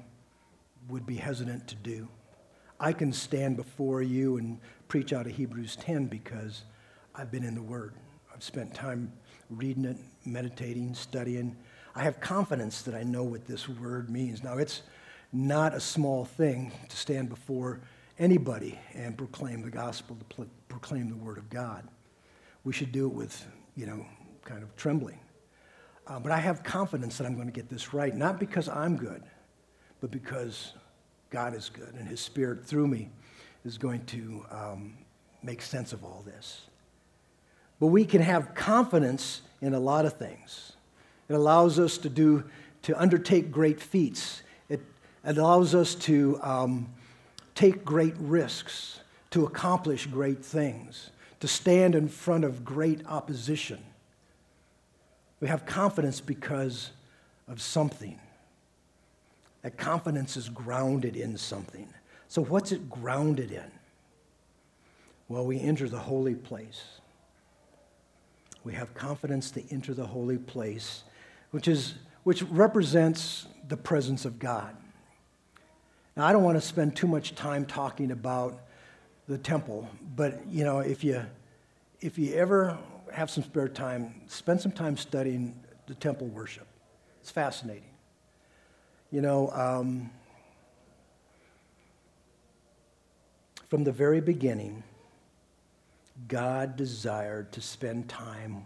would 0.89 1.07
be 1.07 1.15
hesitant 1.15 1.67
to 1.69 1.75
do. 1.77 2.07
I 2.79 2.93
can 2.93 3.11
stand 3.11 3.57
before 3.57 4.03
you 4.03 4.37
and 4.37 4.59
preach 4.87 5.13
out 5.13 5.25
of 5.25 5.35
Hebrews 5.35 5.75
10 5.77 6.05
because 6.05 6.61
I've 7.15 7.31
been 7.31 7.43
in 7.43 7.55
the 7.55 7.63
Word. 7.63 7.95
I've 8.31 8.43
spent 8.43 8.75
time 8.75 9.11
reading 9.49 9.85
it, 9.85 9.97
meditating, 10.27 10.93
studying. 10.93 11.55
I 11.97 12.03
have 12.03 12.19
confidence 12.19 12.83
that 12.83 12.93
I 12.93 13.01
know 13.01 13.23
what 13.23 13.47
this 13.47 13.67
word 13.67 14.11
means. 14.11 14.43
Now, 14.43 14.59
it's 14.59 14.83
not 15.33 15.73
a 15.73 15.79
small 15.79 16.25
thing 16.25 16.71
to 16.89 16.95
stand 16.95 17.27
before 17.27 17.79
anybody 18.19 18.77
and 18.93 19.17
proclaim 19.17 19.63
the 19.63 19.71
gospel, 19.71 20.15
to 20.15 20.25
pl- 20.25 20.45
proclaim 20.69 21.09
the 21.09 21.15
word 21.15 21.39
of 21.39 21.49
God. 21.49 21.87
We 22.63 22.71
should 22.71 22.91
do 22.91 23.07
it 23.07 23.13
with, 23.13 23.43
you 23.75 23.87
know, 23.87 24.05
kind 24.45 24.61
of 24.61 24.75
trembling. 24.75 25.17
Uh, 26.05 26.19
but 26.19 26.31
I 26.31 26.37
have 26.37 26.61
confidence 26.61 27.17
that 27.17 27.25
I'm 27.25 27.33
going 27.33 27.47
to 27.47 27.51
get 27.53 27.67
this 27.67 27.95
right, 27.95 28.15
not 28.15 28.39
because 28.39 28.69
I'm 28.69 28.95
good, 28.95 29.23
but 29.99 30.11
because 30.11 30.73
God 31.31 31.55
is 31.55 31.67
good 31.67 31.95
and 31.95 32.07
His 32.07 32.19
Spirit 32.19 32.63
through 32.63 32.89
me 32.89 33.09
is 33.65 33.79
going 33.79 34.05
to 34.05 34.45
um, 34.51 34.93
make 35.41 35.63
sense 35.63 35.93
of 35.93 36.03
all 36.03 36.23
this. 36.27 36.61
But 37.79 37.87
we 37.87 38.05
can 38.05 38.21
have 38.21 38.53
confidence 38.53 39.41
in 39.61 39.73
a 39.73 39.79
lot 39.79 40.05
of 40.05 40.13
things. 40.13 40.73
It 41.29 41.33
allows 41.33 41.79
us 41.79 41.97
to 41.99 42.09
do, 42.09 42.43
to 42.83 42.99
undertake 42.99 43.51
great 43.51 43.81
feats. 43.81 44.41
It, 44.69 44.81
allows 45.23 45.75
us 45.75 45.95
to 45.95 46.39
um, 46.41 46.93
take 47.55 47.83
great 47.83 48.13
risks, 48.17 49.01
to 49.31 49.45
accomplish 49.45 50.05
great 50.05 50.43
things, 50.43 51.09
to 51.39 51.47
stand 51.47 51.95
in 51.95 52.07
front 52.07 52.43
of 52.43 52.63
great 52.63 53.05
opposition. 53.07 53.79
We 55.39 55.47
have 55.47 55.65
confidence 55.65 56.21
because 56.21 56.91
of 57.47 57.61
something. 57.61 58.19
That 59.61 59.77
confidence 59.77 60.37
is 60.37 60.49
grounded 60.49 61.15
in 61.15 61.37
something. 61.37 61.87
So, 62.27 62.43
what's 62.43 62.71
it 62.71 62.89
grounded 62.89 63.51
in? 63.51 63.71
Well, 65.29 65.45
we 65.45 65.59
enter 65.59 65.89
the 65.89 65.99
holy 65.99 66.35
place. 66.35 66.83
We 68.63 68.73
have 68.73 68.93
confidence 68.93 69.51
to 69.51 69.63
enter 69.71 69.93
the 69.93 70.05
holy 70.05 70.37
place, 70.37 71.03
which, 71.51 71.67
is, 71.67 71.95
which 72.23 72.43
represents 72.43 73.47
the 73.67 73.77
presence 73.77 74.25
of 74.25 74.39
God. 74.39 74.75
Now, 76.15 76.25
I 76.25 76.31
don't 76.31 76.43
want 76.43 76.57
to 76.57 76.65
spend 76.65 76.95
too 76.95 77.07
much 77.07 77.35
time 77.35 77.65
talking 77.65 78.11
about 78.11 78.61
the 79.27 79.37
temple, 79.37 79.87
but 80.15 80.47
you 80.47 80.63
know, 80.63 80.79
if 80.79 81.03
you, 81.03 81.23
if 82.01 82.17
you 82.17 82.33
ever 82.33 82.77
have 83.11 83.29
some 83.29 83.43
spare 83.43 83.67
time, 83.67 84.13
spend 84.27 84.61
some 84.61 84.71
time 84.71 84.97
studying 84.97 85.59
the 85.85 85.95
temple 85.95 86.27
worship. 86.27 86.67
It's 87.21 87.31
fascinating. 87.31 87.83
You 89.11 89.21
know, 89.21 89.49
um, 89.51 90.09
from 93.69 93.83
the 93.83 93.91
very 93.91 94.21
beginning, 94.21 94.83
God 96.27 96.75
desired 96.75 97.51
to 97.53 97.61
spend 97.61 98.09
time 98.09 98.65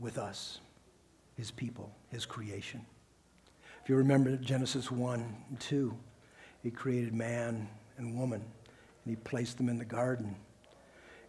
with 0.00 0.18
us, 0.18 0.60
his 1.36 1.50
people, 1.50 1.90
his 2.10 2.26
creation. 2.26 2.84
If 3.82 3.88
you 3.88 3.96
remember 3.96 4.36
Genesis 4.36 4.90
1 4.90 5.36
and 5.50 5.60
2, 5.60 5.94
he 6.62 6.70
created 6.70 7.12
man 7.14 7.68
and 7.98 8.18
woman, 8.18 8.40
and 8.40 9.10
he 9.10 9.16
placed 9.16 9.58
them 9.58 9.68
in 9.68 9.78
the 9.78 9.84
garden. 9.84 10.36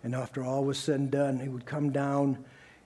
And 0.03 0.15
after 0.15 0.43
all 0.43 0.63
was 0.63 0.77
said 0.77 1.00
and 1.00 1.12
done, 1.12 1.39
he 1.39 1.50
would 1.50 1.65
come 1.65 1.91
down 1.91 2.45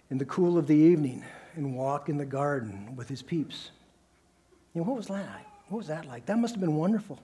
in 0.10 0.18
the 0.18 0.26
cool 0.26 0.58
of 0.58 0.68
the 0.68 0.76
evening 0.76 1.24
and 1.56 1.76
walk 1.76 2.10
in 2.10 2.18
the 2.18 2.26
garden 2.26 2.96
with 2.96 3.08
his 3.10 3.22
peeps. 3.22 3.72
You 4.74 4.82
know, 4.82 4.88
what 4.88 4.98
was 4.98 5.08
that? 5.08 5.46
What 5.68 5.78
was 5.78 5.88
that 5.88 6.06
like? 6.06 6.26
That 6.26 6.38
must 6.38 6.56
have 6.56 6.62
been 6.62 6.76
wonderful. 6.76 7.20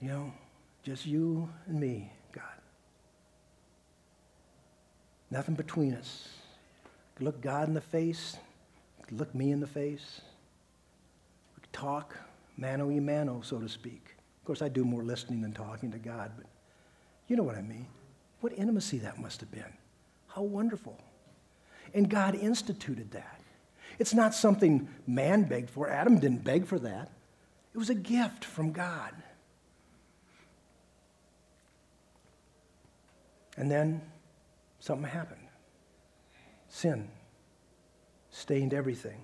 You 0.00 0.08
know, 0.08 0.32
just 0.82 1.06
you 1.06 1.48
and 1.66 1.80
me, 1.80 2.12
God. 2.32 2.44
Nothing 5.30 5.54
between 5.54 5.94
us. 5.94 6.28
Look 7.20 7.40
God 7.40 7.68
in 7.68 7.74
the 7.74 7.80
face, 7.80 8.36
look 9.10 9.34
me 9.34 9.50
in 9.50 9.60
the 9.60 9.66
face. 9.66 10.20
Talk 11.72 12.16
mano 12.56 12.86
y 12.86 13.00
mano, 13.00 13.42
so 13.42 13.58
to 13.58 13.68
speak. 13.68 14.14
Of 14.40 14.46
course, 14.46 14.62
I 14.62 14.68
do 14.68 14.84
more 14.84 15.02
listening 15.02 15.42
than 15.42 15.52
talking 15.52 15.92
to 15.92 15.98
God, 15.98 16.32
but 16.36 16.46
you 17.28 17.36
know 17.36 17.42
what 17.42 17.56
I 17.56 17.62
mean. 17.62 17.86
What 18.40 18.52
intimacy 18.56 18.98
that 18.98 19.18
must 19.18 19.40
have 19.40 19.50
been. 19.50 19.72
How 20.28 20.42
wonderful. 20.42 20.98
And 21.92 22.08
God 22.08 22.34
instituted 22.34 23.10
that. 23.12 23.40
It's 23.98 24.14
not 24.14 24.34
something 24.34 24.88
man 25.06 25.44
begged 25.44 25.70
for. 25.70 25.88
Adam 25.88 26.18
didn't 26.18 26.44
beg 26.44 26.66
for 26.66 26.78
that. 26.78 27.10
It 27.74 27.78
was 27.78 27.90
a 27.90 27.94
gift 27.94 28.44
from 28.44 28.72
God. 28.72 29.12
And 33.56 33.70
then 33.70 34.02
something 34.80 35.08
happened. 35.08 35.45
Sin 36.76 37.08
stained 38.30 38.74
everything, 38.74 39.22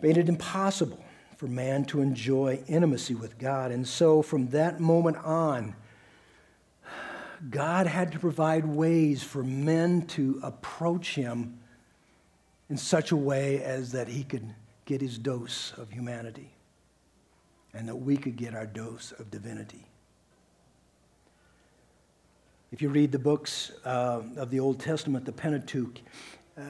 made 0.00 0.16
it 0.16 0.26
impossible 0.26 1.04
for 1.36 1.48
man 1.48 1.84
to 1.84 2.00
enjoy 2.00 2.62
intimacy 2.66 3.14
with 3.14 3.36
God. 3.36 3.72
And 3.72 3.86
so 3.86 4.22
from 4.22 4.48
that 4.48 4.80
moment 4.80 5.18
on, 5.18 5.76
God 7.50 7.86
had 7.86 8.12
to 8.12 8.18
provide 8.18 8.64
ways 8.64 9.22
for 9.22 9.42
men 9.42 10.06
to 10.06 10.40
approach 10.42 11.14
him 11.14 11.58
in 12.70 12.78
such 12.78 13.12
a 13.12 13.16
way 13.16 13.62
as 13.62 13.92
that 13.92 14.08
he 14.08 14.24
could 14.24 14.54
get 14.86 15.02
his 15.02 15.18
dose 15.18 15.74
of 15.76 15.90
humanity 15.90 16.54
and 17.74 17.86
that 17.86 17.96
we 17.96 18.16
could 18.16 18.36
get 18.36 18.54
our 18.54 18.66
dose 18.66 19.12
of 19.18 19.30
divinity. 19.30 19.91
If 22.72 22.80
you 22.80 22.88
read 22.88 23.12
the 23.12 23.18
books 23.18 23.70
uh, 23.84 24.22
of 24.36 24.48
the 24.48 24.58
Old 24.58 24.80
Testament, 24.80 25.26
the 25.26 25.32
Pentateuch, 25.32 26.00
uh, 26.56 26.62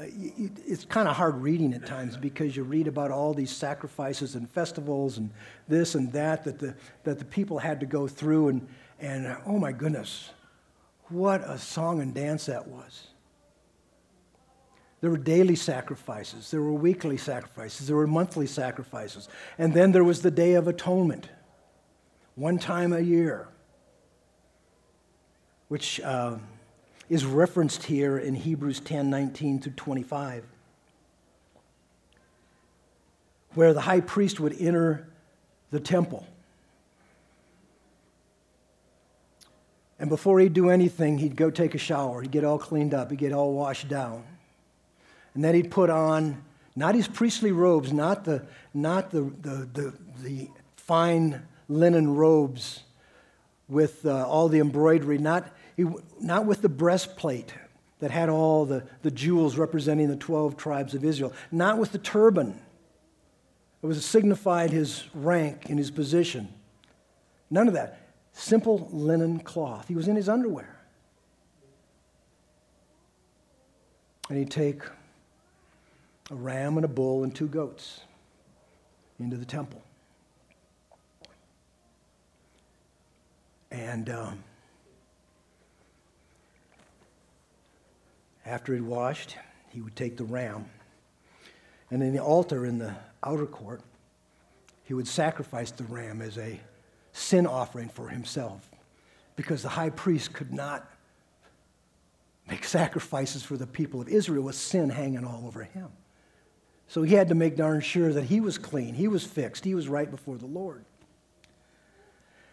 it's 0.67 0.85
kind 0.85 1.07
of 1.07 1.15
hard 1.15 1.37
reading 1.37 1.73
at 1.75 1.87
times 1.87 2.17
because 2.17 2.57
you 2.57 2.65
read 2.65 2.89
about 2.89 3.13
all 3.13 3.33
these 3.33 3.53
sacrifices 3.53 4.35
and 4.35 4.51
festivals 4.51 5.19
and 5.19 5.31
this 5.69 5.95
and 5.95 6.13
that 6.13 6.45
that 6.45 6.59
the, 6.59 6.75
that 7.05 7.21
the 7.21 7.25
people 7.25 7.59
had 7.59 7.79
to 7.81 7.87
go 7.87 8.09
through. 8.09 8.49
And, 8.49 8.69
and 8.99 9.37
oh 9.47 9.59
my 9.59 9.71
goodness, 9.71 10.31
what 11.09 11.41
a 11.49 11.57
song 11.57 12.01
and 12.01 12.13
dance 12.13 12.47
that 12.47 12.67
was. 12.67 13.07
There 15.01 15.11
were 15.11 15.17
daily 15.17 15.57
sacrifices, 15.57 16.51
there 16.51 16.63
were 16.63 16.73
weekly 16.73 17.17
sacrifices, 17.17 17.87
there 17.87 17.97
were 17.97 18.07
monthly 18.09 18.47
sacrifices. 18.47 19.29
And 19.59 19.73
then 19.73 19.93
there 19.93 20.05
was 20.05 20.23
the 20.23 20.31
Day 20.33 20.55
of 20.55 20.67
Atonement, 20.67 21.29
one 22.35 22.59
time 22.59 22.93
a 22.93 23.01
year, 23.01 23.49
which 25.73 26.03
uh, 26.03 26.37
is 27.09 27.25
referenced 27.25 27.85
here 27.85 28.19
in 28.19 28.35
Hebrews 28.35 28.79
10 28.81 29.09
19 29.09 29.59
through 29.59 29.73
25, 29.73 30.45
where 33.55 33.73
the 33.73 33.81
high 33.81 34.03
priest 34.03 34.39
would 34.39 34.55
enter 34.61 35.09
the 35.71 35.81
temple. 35.81 36.27
And 39.99 40.11
before 40.11 40.41
he'd 40.41 40.53
do 40.53 40.69
anything, 40.69 41.17
he'd 41.17 41.37
go 41.37 41.49
take 41.49 41.75
a 41.75 41.79
shower. 41.79 42.21
He'd 42.21 42.33
get 42.33 42.45
all 42.45 42.59
cleaned 42.59 42.93
up. 42.93 43.11
He'd 43.11 43.19
get 43.19 43.33
all 43.33 43.55
washed 43.55 43.89
down. 43.89 44.25
And 45.33 45.43
then 45.43 45.55
he'd 45.55 45.71
put 45.71 45.89
on 45.89 46.45
not 46.77 46.95
his 46.95 47.09
priestly 47.09 47.51
robes, 47.51 47.95
not 47.95 48.27
the, 48.27 48.43
not 48.75 49.11
the, 49.11 49.23
the, 49.41 49.69
the, 49.73 49.95
the 50.23 50.49
fine 50.77 51.45
linen 51.67 52.15
robes 52.15 52.81
with 53.69 54.05
uh, 54.05 54.27
all 54.27 54.49
the 54.49 54.59
embroidery, 54.59 55.17
not, 55.17 55.51
he, 55.77 55.85
not 56.21 56.47
with 56.47 56.63
the 56.63 56.69
breastplate 56.69 57.53
that 58.01 58.11
had 58.11 58.29
all 58.29 58.65
the, 58.67 58.85
the 59.03 59.11
jewels 59.11 59.57
representing 59.57 60.09
the 60.09 60.17
12 60.17 60.57
tribes 60.57 60.95
of 60.95 61.05
Israel, 61.05 61.33
not 61.51 61.79
with 61.79 61.93
the 61.93 61.99
turban. 61.99 62.61
It 63.83 63.87
was 63.87 64.05
signified 64.05 64.71
his 64.71 65.05
rank 65.15 65.69
and 65.69 65.79
his 65.79 65.91
position. 65.91 66.49
None 67.51 67.69
of 67.69 67.75
that. 67.75 68.01
Simple 68.33 68.89
linen 68.93 69.41
cloth. 69.41 69.89
He 69.89 69.95
was 69.95 70.09
in 70.09 70.17
his 70.17 70.29
underwear. 70.29 70.81
And 74.29 74.39
he'd 74.39 74.51
take 74.51 74.83
a 76.31 76.35
ram 76.35 76.77
and 76.77 76.85
a 76.85 76.89
bull 76.89 77.25
and 77.25 77.35
two 77.35 77.49
goats 77.49 78.01
into 79.21 79.37
the 79.37 79.45
temple. 79.45 79.83
And 83.71 84.09
um, 84.11 84.43
after 88.45 88.75
he'd 88.75 88.83
washed, 88.83 89.37
he 89.71 89.81
would 89.81 89.97
take 89.97 90.17
the 90.17 90.25
ram. 90.25 90.67
And 91.91 92.03
in 92.03 92.13
the 92.13 92.23
altar 92.23 92.67
in 92.67 92.79
the 92.79 92.95
outer 93.23 93.47
court, 93.47 93.83
he 94.85 94.95
would 94.95 95.09
sacrifice 95.09 95.71
the 95.71 95.85
ram 95.85 96.21
as 96.21 96.39
a 96.39 96.61
sin 97.13 97.47
offering 97.47 97.89
for 97.89 98.09
himself 98.09 98.69
because 99.37 99.63
the 99.63 99.69
high 99.69 99.91
priest 99.91 100.33
could 100.33 100.53
not 100.53 100.89
make 102.49 102.65
sacrifices 102.65 103.43
for 103.43 103.57
the 103.57 103.67
people 103.67 104.01
of 104.01 104.09
Israel 104.09 104.45
with 104.45 104.57
sin 104.57 104.91
hanging 104.91 105.25
all 105.25 105.45
over 105.47 105.63
him. 105.63 105.89
So 106.89 107.03
he 107.03 107.15
had 107.15 107.29
to 107.29 107.35
make 107.35 107.57
darn 107.57 107.81
sure 107.81 108.13
that 108.13 108.25
he 108.25 108.41
was 108.41 108.59
clean, 108.59 108.95
he 108.95 109.09
was 109.09 109.25
fixed, 109.25 109.65
he 109.65 109.75
was 109.75 109.89
right 109.89 110.11
before 110.11 110.37
the 110.37 110.47
Lord. 110.47 110.85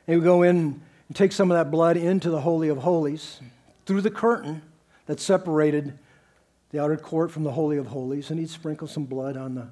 And 0.08 0.14
he 0.14 0.16
would 0.16 0.24
go 0.24 0.44
in 0.44 0.82
and 1.08 1.16
take 1.16 1.32
some 1.32 1.52
of 1.52 1.58
that 1.58 1.72
blood 1.72 1.98
into 1.98 2.30
the 2.30 2.42
Holy 2.42 2.70
of 2.70 2.78
Holies 2.78 3.42
through 3.86 4.02
the 4.02 4.12
curtain 4.12 4.62
that 5.10 5.20
separated 5.20 5.98
the 6.70 6.80
outer 6.80 6.96
court 6.96 7.32
from 7.32 7.44
the 7.44 7.50
Holy 7.52 7.78
of 7.78 7.88
Holies, 7.88 8.30
and 8.30 8.40
he'd 8.40 8.48
sprinkle 8.48 8.88
some 8.88 9.06
blood 9.06 9.38
on 9.38 9.56
the, 9.56 9.68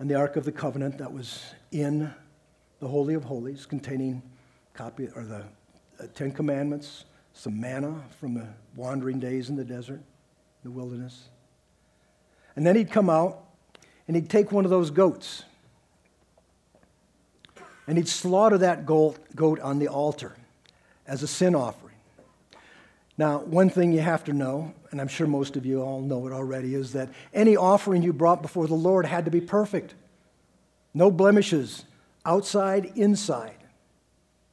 on 0.00 0.08
the 0.08 0.16
Ark 0.16 0.34
of 0.34 0.44
the 0.44 0.50
Covenant 0.50 0.98
that 0.98 1.12
was 1.12 1.44
in 1.70 2.12
the 2.80 2.88
Holy 2.88 3.14
of 3.14 3.22
Holies, 3.22 3.66
containing 3.66 4.20
copy 4.74 5.08
or 5.14 5.22
the 5.22 5.44
uh, 6.00 6.08
Ten 6.16 6.32
Commandments, 6.32 7.04
some 7.32 7.60
manna 7.60 8.02
from 8.18 8.34
the 8.34 8.48
wandering 8.74 9.20
days 9.20 9.48
in 9.48 9.54
the 9.54 9.64
desert, 9.64 10.00
the 10.64 10.72
wilderness. 10.72 11.28
And 12.56 12.66
then 12.66 12.74
he'd 12.74 12.90
come 12.90 13.08
out 13.08 13.44
and 14.08 14.16
he'd 14.16 14.28
take 14.28 14.50
one 14.50 14.64
of 14.64 14.72
those 14.72 14.90
goats 14.90 15.44
and 17.86 17.96
he'd 17.96 18.08
slaughter 18.08 18.58
that 18.58 18.86
goat 18.86 19.60
on 19.60 19.78
the 19.78 19.86
altar 19.86 20.34
as 21.06 21.22
a 21.22 21.28
sin 21.28 21.54
offering. 21.54 21.91
Now, 23.18 23.38
one 23.40 23.68
thing 23.68 23.92
you 23.92 24.00
have 24.00 24.24
to 24.24 24.32
know, 24.32 24.72
and 24.90 25.00
I'm 25.00 25.08
sure 25.08 25.26
most 25.26 25.56
of 25.56 25.66
you 25.66 25.82
all 25.82 26.00
know 26.00 26.26
it 26.26 26.32
already, 26.32 26.74
is 26.74 26.92
that 26.92 27.10
any 27.34 27.56
offering 27.56 28.02
you 28.02 28.12
brought 28.12 28.40
before 28.40 28.66
the 28.66 28.74
Lord 28.74 29.04
had 29.04 29.26
to 29.26 29.30
be 29.30 29.40
perfect. 29.40 29.94
No 30.94 31.10
blemishes, 31.10 31.84
outside, 32.24 32.92
inside. 32.96 33.56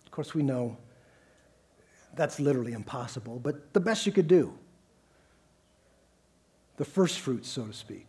Of 0.05 0.11
course, 0.11 0.33
we 0.33 0.43
know 0.43 0.77
that's 2.15 2.39
literally 2.39 2.73
impossible, 2.73 3.39
but 3.39 3.73
the 3.73 3.79
best 3.79 4.05
you 4.05 4.11
could 4.11 4.27
do. 4.27 4.53
The 6.77 6.85
first 6.85 7.19
fruits, 7.19 7.49
so 7.49 7.65
to 7.65 7.73
speak. 7.73 8.07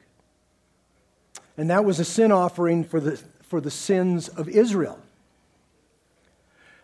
And 1.57 1.71
that 1.71 1.85
was 1.85 2.00
a 2.00 2.04
sin 2.04 2.33
offering 2.33 2.85
for 2.85 3.00
the, 3.00 3.16
for 3.42 3.61
the 3.61 3.71
sins 3.71 4.28
of 4.28 4.49
Israel. 4.49 4.99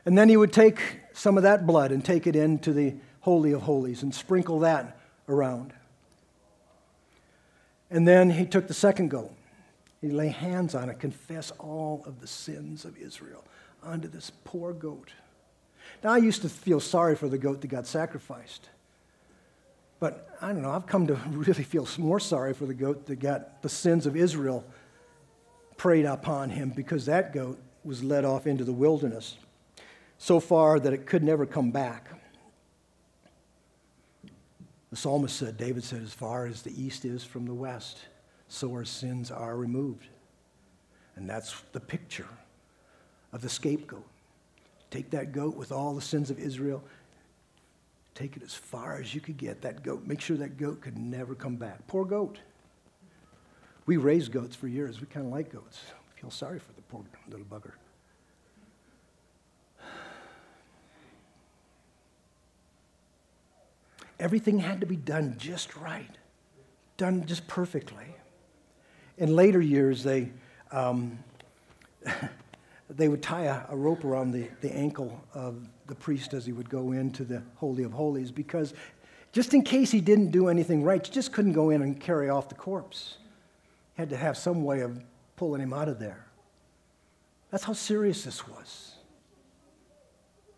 And 0.05 0.17
then 0.17 0.29
he 0.29 0.37
would 0.37 0.53
take 0.53 1.01
some 1.13 1.37
of 1.37 1.43
that 1.43 1.67
blood 1.67 1.91
and 1.91 2.05
take 2.05 2.27
it 2.27 2.37
into 2.37 2.73
the 2.73 2.95
Holy 3.26 3.50
of 3.50 3.62
Holies 3.62 4.04
and 4.04 4.14
sprinkle 4.14 4.61
that 4.61 4.97
around. 5.28 5.73
And 7.90 8.06
then 8.06 8.30
he 8.30 8.47
took 8.47 8.68
the 8.68 8.75
second 8.75 9.11
goat. 9.11 9.33
He 10.00 10.11
lay 10.11 10.28
hands 10.28 10.76
on 10.76 10.88
it, 10.88 11.00
confess 11.00 11.50
all 11.59 12.04
of 12.06 12.21
the 12.21 12.28
sins 12.28 12.85
of 12.85 12.97
Israel 12.97 13.42
onto 13.83 14.06
this 14.06 14.30
poor 14.45 14.73
goat. 14.73 15.11
Now, 16.04 16.12
I 16.12 16.18
used 16.18 16.42
to 16.42 16.49
feel 16.49 16.78
sorry 16.78 17.16
for 17.16 17.28
the 17.28 17.37
goat 17.37 17.62
that 17.62 17.66
got 17.66 17.88
sacrificed. 17.88 18.68
But 19.99 20.38
I 20.40 20.52
don't 20.52 20.62
know, 20.62 20.71
I've 20.71 20.87
come 20.87 21.09
to 21.09 21.14
really 21.30 21.64
feel 21.64 21.88
more 21.99 22.21
sorry 22.21 22.54
for 22.54 22.66
the 22.66 22.75
goat 22.75 23.06
that 23.06 23.16
got 23.16 23.61
the 23.61 23.68
sins 23.68 24.06
of 24.06 24.16
Israel 24.16 24.64
preyed 25.76 26.04
upon 26.04 26.50
him 26.50 26.71
because 26.71 27.06
that 27.06 27.33
goat 27.33 27.59
was 27.83 28.04
led 28.04 28.25
off 28.25 28.47
into 28.47 28.62
the 28.62 28.73
wilderness 28.73 29.37
so 30.16 30.38
far 30.38 30.78
that 30.78 30.92
it 30.92 31.06
could 31.06 31.25
never 31.25 31.45
come 31.45 31.73
back. 31.73 32.06
The 34.97 35.03
psalmist 35.03 35.37
said, 35.37 35.59
David 35.59 35.85
said, 35.85 36.03
as 36.03 36.15
far 36.15 36.47
as 36.47 36.62
the 36.62 36.73
east 36.83 37.05
is 37.05 37.23
from 37.23 37.45
the 37.45 37.53
west, 37.53 37.99
so 38.49 38.73
our 38.73 38.87
sins 38.87 39.31
are 39.31 39.55
removed. 39.55 40.07
And 41.17 41.29
that's 41.29 41.61
the 41.73 41.81
picture 41.81 42.31
of 43.31 43.43
the 43.43 43.49
scapegoat. 43.50 44.07
Take 44.91 45.11
that 45.11 45.32
goat 45.32 45.54
with 45.54 45.71
all 45.71 45.95
the 45.95 46.00
sins 46.00 46.30
of 46.30 46.39
Israel, 46.39 46.82
take 48.15 48.39
it 48.39 48.43
as 48.43 48.54
far 48.54 48.99
as 48.99 49.15
you 49.15 49.21
could 49.21 49.37
get 49.37 49.61
that 49.61 49.82
goat. 49.82 50.06
Make 50.06 50.23
sure 50.23 50.39
that 50.39 50.56
goat 50.56 50.80
could 50.80 50.97
never 50.97 51.35
come 51.35 51.56
back. 51.56 51.87
Poor 51.89 52.06
goat. 52.06 52.39
We 53.85 53.99
raised 53.99 54.32
goats 54.32 54.56
for 54.56 54.67
years. 54.67 55.02
We 55.02 55.09
kind 55.09 55.26
of 55.26 55.32
like 55.32 55.52
goats. 55.52 55.78
feel 56.19 56.30
sorry 56.30 56.59
for 56.59 56.73
the 56.73 56.80
poor 56.80 57.04
little 57.28 57.45
bugger. 57.45 57.73
Everything 64.19 64.59
had 64.59 64.81
to 64.81 64.87
be 64.87 64.97
done 64.97 65.37
just 65.39 65.76
right, 65.76 66.11
done 66.97 67.26
just 67.26 67.47
perfectly. 67.47 68.07
In 69.19 69.35
later 69.35 69.61
years, 69.61 70.02
they, 70.02 70.31
um, 70.73 71.19
they 72.91 73.09
would 73.09 73.23
tie 73.23 73.45
a, 73.45 73.63
a, 73.71 73.76
rope 73.76 74.05
around 74.05 74.33
the, 74.33 74.49
the 74.61 74.75
ankle 74.75 75.23
of 75.35 75.69
the 75.87 75.95
priest 75.95 76.35
as 76.35 76.47
he 76.47 76.52
would 76.52 76.69
go 76.69 76.93
into 76.93 77.25
the 77.25 77.43
Holy 77.57 77.83
of 77.83 77.93
Holies 77.93 78.31
because 78.31 78.75
just 79.33 79.52
in 79.52 79.63
case 79.63 79.91
he 79.91 80.00
didn't 80.00 80.31
do 80.31 80.49
anything 80.49 80.83
right, 80.83 81.07
you 81.07 81.13
just 81.13 81.33
couldn't 81.33 81.52
go 81.52 81.71
in 81.71 81.83
and 81.83 82.00
carry 82.00 82.31
off 82.31 82.49
the 82.49 82.55
corpse. 82.55 83.19
You 83.97 84.02
had 84.02 84.11
to 84.11 84.17
have 84.17 84.37
some 84.37 84.65
way 84.65 84.81
of 84.81 85.02
pulling 85.37 85.61
him 85.61 85.73
out 85.73 85.89
of 85.89 85.99
there. 85.99 86.26
That's 87.50 87.65
how 87.65 87.75
serious 87.75 88.25
this 88.25 88.49
was. 88.49 88.95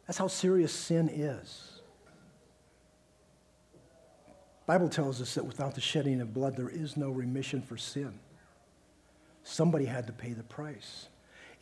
That's 0.07 0.19
how 0.19 0.29
serious 0.29 0.73
sin 0.73 1.09
is. 1.13 1.68
Bible 4.69 4.91
tells 4.91 5.23
us 5.23 5.35
that 5.35 5.47
without 5.47 5.75
the 5.75 5.81
shedding 5.81 6.21
of 6.21 6.35
blood, 6.35 6.55
there 6.55 6.69
is 6.69 6.95
no 6.95 7.09
remission 7.09 7.63
for 7.63 7.79
sin. 7.79 8.13
Somebody 9.43 9.87
had 9.87 10.07
to 10.09 10.13
pay 10.13 10.35
the 10.35 10.43
price. 10.43 11.09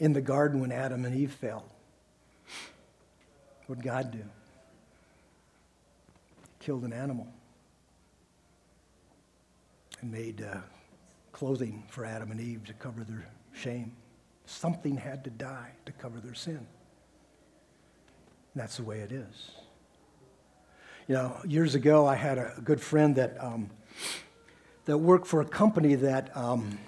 In 0.01 0.13
the 0.13 0.21
garden 0.21 0.61
when 0.61 0.73
Adam 0.73 1.05
and 1.05 1.15
Eve 1.15 1.31
fell, 1.31 1.65
what 3.69 3.81
God 3.81 4.11
do? 4.11 4.25
Killed 6.59 6.83
an 6.83 6.93
animal 6.93 7.29
and 10.01 10.11
made 10.11 10.43
uh, 10.43 10.57
clothing 11.31 11.85
for 11.89 12.05
Adam 12.05 12.33
and 12.33 12.41
Eve 12.41 12.65
to 12.65 12.73
cover 12.73 13.05
their 13.05 13.29
shame. 13.55 13.93
Something 14.47 14.97
had 14.97 15.23
to 15.23 15.31
die 15.31 15.71
to 15.85 15.93
cover 15.93 16.19
their 16.19 16.35
sin. 16.35 16.57
And 16.57 16.67
that's 18.57 18.79
the 18.79 18.83
way 18.83 18.99
it 18.99 19.13
is. 19.13 19.53
You 21.09 21.15
know, 21.15 21.37
years 21.47 21.77
ago, 21.77 22.05
I 22.05 22.17
had 22.17 22.37
a 22.37 22.53
good 22.65 22.81
friend 22.81 23.15
that, 23.15 23.37
um, 23.39 23.71
that 24.87 24.99
worked 24.99 25.29
for 25.29 25.41
a 25.41 25.45
company 25.45 25.95
that, 25.95 26.37
um, 26.37 26.81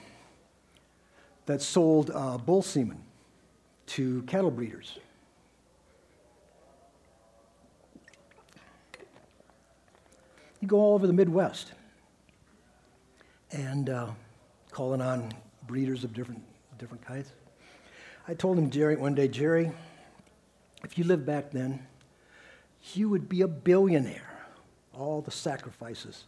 that 1.46 1.62
sold 1.62 2.10
uh, 2.12 2.36
bull 2.36 2.62
semen 2.62 3.00
to 3.86 4.22
cattle 4.22 4.50
breeders. 4.50 4.98
You 10.60 10.66
go 10.66 10.78
all 10.78 10.94
over 10.94 11.06
the 11.06 11.12
Midwest 11.12 11.70
and 13.52 13.88
uh, 13.88 14.08
calling 14.72 15.00
on 15.00 15.30
breeders 15.68 16.02
of 16.02 16.12
different, 16.12 16.42
different 16.76 17.06
kinds. 17.06 17.30
I 18.26 18.34
told 18.34 18.58
him, 18.58 18.68
Jerry, 18.68 18.96
one 18.96 19.14
day, 19.14 19.28
Jerry, 19.28 19.70
if 20.82 20.98
you 20.98 21.04
lived 21.04 21.24
back 21.24 21.52
then, 21.52 21.86
you 22.96 23.08
would 23.08 23.28
be 23.28 23.42
a 23.42 23.48
billionaire. 23.48 24.22
All 24.92 25.20
the 25.20 25.30
sacrifices, 25.30 26.24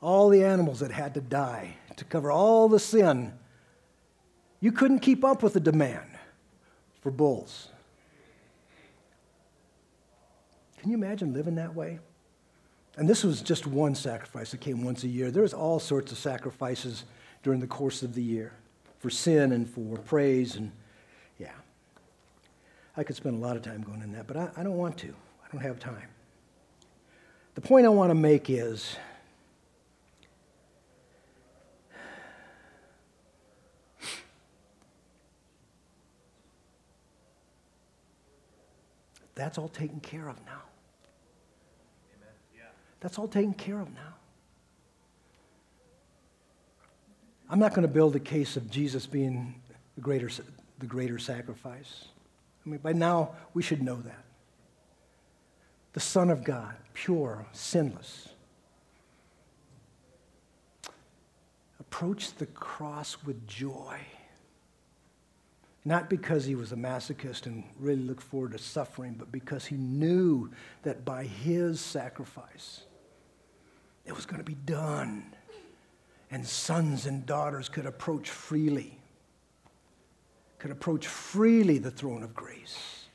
all 0.00 0.28
the 0.28 0.44
animals 0.44 0.80
that 0.80 0.90
had 0.90 1.14
to 1.14 1.20
die 1.20 1.76
to 1.96 2.04
cover 2.04 2.30
all 2.30 2.68
the 2.68 2.78
sin. 2.78 3.32
You 4.60 4.72
couldn't 4.72 5.00
keep 5.00 5.24
up 5.24 5.42
with 5.42 5.52
the 5.52 5.60
demand 5.60 6.08
for 7.00 7.10
bulls. 7.10 7.68
Can 10.78 10.90
you 10.90 10.96
imagine 10.96 11.34
living 11.34 11.56
that 11.56 11.74
way? 11.74 11.98
And 12.96 13.08
this 13.08 13.22
was 13.22 13.42
just 13.42 13.66
one 13.66 13.94
sacrifice 13.94 14.52
that 14.52 14.60
came 14.60 14.82
once 14.82 15.04
a 15.04 15.08
year. 15.08 15.30
There's 15.30 15.52
all 15.52 15.78
sorts 15.78 16.12
of 16.12 16.18
sacrifices 16.18 17.04
during 17.42 17.60
the 17.60 17.66
course 17.66 18.02
of 18.02 18.14
the 18.14 18.22
year 18.22 18.52
for 18.98 19.10
sin 19.10 19.52
and 19.52 19.68
for 19.68 19.98
praise 19.98 20.56
and 20.56 20.72
yeah. 21.38 21.52
I 22.96 23.04
could 23.04 23.16
spend 23.16 23.36
a 23.36 23.38
lot 23.38 23.56
of 23.56 23.62
time 23.62 23.82
going 23.82 24.00
in 24.00 24.12
that, 24.12 24.26
but 24.26 24.36
I, 24.36 24.48
I 24.56 24.62
don't 24.62 24.78
want 24.78 24.96
to. 24.98 25.14
Don't 25.56 25.64
have 25.64 25.80
time. 25.80 26.10
The 27.54 27.62
point 27.62 27.86
I 27.86 27.88
want 27.88 28.10
to 28.10 28.14
make 28.14 28.50
is 28.50 28.98
that's 39.34 39.56
all 39.56 39.68
taken 39.70 39.98
care 40.00 40.28
of 40.28 40.36
now. 40.44 40.60
That's 43.00 43.18
all 43.18 43.26
taken 43.26 43.54
care 43.54 43.80
of 43.80 43.88
now. 43.94 44.14
I'm 47.48 47.58
not 47.58 47.70
going 47.70 47.88
to 47.88 47.94
build 47.94 48.14
a 48.14 48.20
case 48.20 48.58
of 48.58 48.70
Jesus 48.70 49.06
being 49.06 49.54
the 49.94 50.02
greater, 50.02 50.28
the 50.80 50.86
greater 50.86 51.18
sacrifice. 51.18 52.08
I 52.66 52.68
mean, 52.68 52.80
by 52.80 52.92
now, 52.92 53.30
we 53.54 53.62
should 53.62 53.82
know 53.82 53.96
that 54.02 54.25
the 55.96 56.00
Son 56.00 56.28
of 56.28 56.44
God, 56.44 56.74
pure, 56.92 57.46
sinless. 57.52 58.28
Approach 61.80 62.34
the 62.34 62.44
cross 62.44 63.16
with 63.24 63.46
joy 63.46 63.96
Not 65.86 66.10
because 66.10 66.44
he 66.44 66.54
was 66.54 66.72
a 66.72 66.76
masochist 66.76 67.46
and 67.46 67.64
really 67.80 68.02
looked 68.02 68.22
forward 68.22 68.52
to 68.52 68.58
suffering, 68.58 69.14
but 69.18 69.32
because 69.32 69.64
he 69.64 69.76
knew 69.76 70.50
that 70.82 71.06
by 71.06 71.24
his 71.24 71.80
sacrifice, 71.80 72.82
it 74.04 74.14
was 74.14 74.26
going 74.26 74.40
to 74.40 74.44
be 74.44 74.58
done. 74.66 75.32
And 76.30 76.46
sons 76.46 77.06
and 77.06 77.24
daughters 77.24 77.70
could 77.70 77.86
approach 77.86 78.28
freely, 78.28 78.98
could 80.58 80.72
approach 80.72 81.06
freely 81.06 81.78
the 81.78 81.90
throne 81.90 82.22
of 82.22 82.34
grace. 82.34 83.05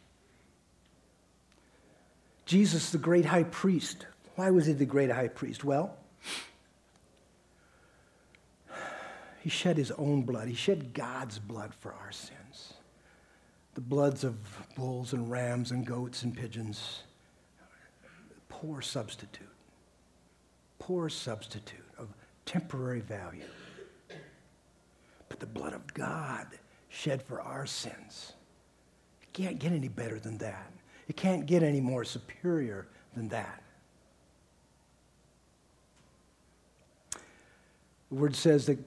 Jesus, 2.51 2.89
the 2.89 2.97
great 2.97 3.23
high 3.23 3.45
priest. 3.45 4.07
Why 4.35 4.49
was 4.49 4.65
he 4.65 4.73
the 4.73 4.85
great 4.85 5.09
high 5.09 5.29
priest? 5.29 5.63
Well, 5.63 5.95
he 9.39 9.49
shed 9.49 9.77
his 9.77 9.89
own 9.91 10.23
blood. 10.23 10.49
He 10.49 10.53
shed 10.53 10.93
God's 10.93 11.39
blood 11.39 11.73
for 11.73 11.93
our 11.93 12.11
sins. 12.11 12.73
The 13.75 13.79
bloods 13.79 14.25
of 14.25 14.35
bulls 14.75 15.13
and 15.13 15.31
rams 15.31 15.71
and 15.71 15.85
goats 15.85 16.23
and 16.23 16.35
pigeons. 16.35 17.03
Poor 18.49 18.81
substitute. 18.81 19.47
Poor 20.77 21.07
substitute 21.07 21.79
of 21.97 22.09
temporary 22.45 22.99
value. 22.99 23.45
But 25.29 25.39
the 25.39 25.45
blood 25.45 25.71
of 25.71 25.93
God 25.93 26.47
shed 26.89 27.23
for 27.23 27.39
our 27.39 27.65
sins. 27.65 28.33
Can't 29.31 29.57
get 29.57 29.71
any 29.71 29.87
better 29.87 30.19
than 30.19 30.37
that. 30.39 30.69
It 31.11 31.17
can't 31.17 31.45
get 31.45 31.61
any 31.61 31.81
more 31.81 32.05
superior 32.05 32.87
than 33.17 33.27
that. 33.27 33.61
The 38.09 38.15
word 38.15 38.33
says 38.33 38.65
that 38.67 38.79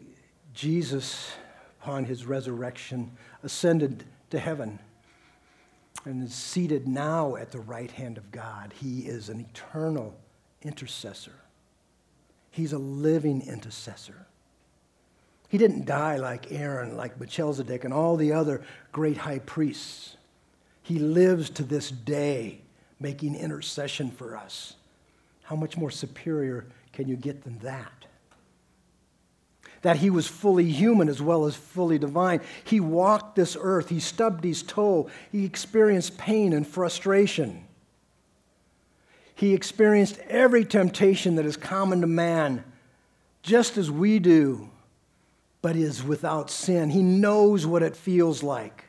Jesus, 0.54 1.32
upon 1.82 2.06
his 2.06 2.24
resurrection, 2.24 3.10
ascended 3.42 4.04
to 4.30 4.38
heaven 4.38 4.78
and 6.06 6.24
is 6.24 6.34
seated 6.34 6.88
now 6.88 7.36
at 7.36 7.50
the 7.50 7.60
right 7.60 7.90
hand 7.90 8.16
of 8.16 8.32
God. 8.32 8.72
He 8.80 9.00
is 9.00 9.28
an 9.28 9.40
eternal 9.40 10.16
intercessor, 10.62 11.42
he's 12.50 12.72
a 12.72 12.78
living 12.78 13.42
intercessor. 13.46 14.26
He 15.50 15.58
didn't 15.58 15.84
die 15.84 16.16
like 16.16 16.50
Aaron, 16.50 16.96
like 16.96 17.20
Melchizedek, 17.20 17.84
and 17.84 17.92
all 17.92 18.16
the 18.16 18.32
other 18.32 18.64
great 18.92 19.18
high 19.18 19.40
priests. 19.40 20.16
He 20.84 20.98
lives 20.98 21.50
to 21.50 21.64
this 21.64 21.90
day 21.90 22.60
making 23.00 23.34
intercession 23.34 24.10
for 24.10 24.36
us. 24.36 24.74
How 25.42 25.56
much 25.56 25.76
more 25.76 25.90
superior 25.90 26.66
can 26.92 27.08
you 27.08 27.16
get 27.16 27.42
than 27.42 27.58
that? 27.60 27.90
that 29.84 29.98
he 29.98 30.08
was 30.08 30.26
fully 30.26 30.64
human 30.64 31.10
as 31.10 31.20
well 31.20 31.44
as 31.44 31.54
fully 31.54 31.98
divine. 31.98 32.40
He 32.64 32.80
walked 32.80 33.36
this 33.36 33.54
earth, 33.60 33.90
he 33.90 34.00
stubbed 34.00 34.42
his 34.42 34.62
toe, 34.62 35.10
he 35.30 35.44
experienced 35.44 36.16
pain 36.16 36.54
and 36.54 36.66
frustration. 36.66 37.66
He 39.34 39.52
experienced 39.52 40.18
every 40.26 40.64
temptation 40.64 41.34
that 41.34 41.44
is 41.44 41.58
common 41.58 42.00
to 42.00 42.06
man, 42.06 42.64
just 43.42 43.76
as 43.76 43.90
we 43.90 44.18
do, 44.18 44.70
but 45.60 45.76
is 45.76 46.02
without 46.02 46.50
sin. 46.50 46.88
He 46.88 47.02
knows 47.02 47.66
what 47.66 47.82
it 47.82 47.94
feels 47.94 48.42
like 48.42 48.84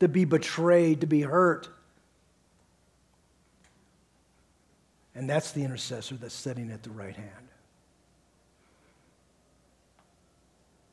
to 0.00 0.08
be 0.08 0.24
betrayed, 0.24 1.02
to 1.02 1.06
be 1.06 1.20
hurt. 1.22 1.68
And 5.14 5.28
that's 5.28 5.52
the 5.52 5.62
intercessor 5.62 6.16
that's 6.16 6.34
sitting 6.34 6.70
at 6.70 6.82
the 6.82 6.90
right 6.90 7.14
hand. 7.14 7.48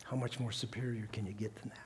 How 0.04 0.16
much 0.16 0.40
more 0.40 0.52
superior 0.52 1.08
can 1.12 1.26
you 1.26 1.34
get 1.34 1.56
than 1.56 1.70
that? 1.70 1.78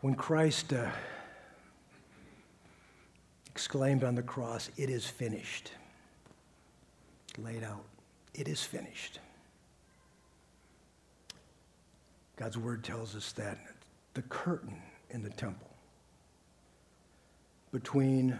When 0.00 0.14
Christ 0.14 0.72
uh, 0.72 0.90
exclaimed 3.46 4.04
on 4.04 4.14
the 4.14 4.22
cross, 4.22 4.70
It 4.76 4.90
is 4.90 5.06
finished, 5.06 5.70
laid 7.38 7.64
out, 7.64 7.84
it 8.34 8.48
is 8.48 8.62
finished. 8.62 9.18
God's 12.36 12.58
word 12.58 12.82
tells 12.82 13.14
us 13.14 13.32
that 13.32 13.58
the 14.14 14.22
curtain 14.22 14.76
in 15.10 15.22
the 15.22 15.30
temple 15.30 15.70
between 17.72 18.38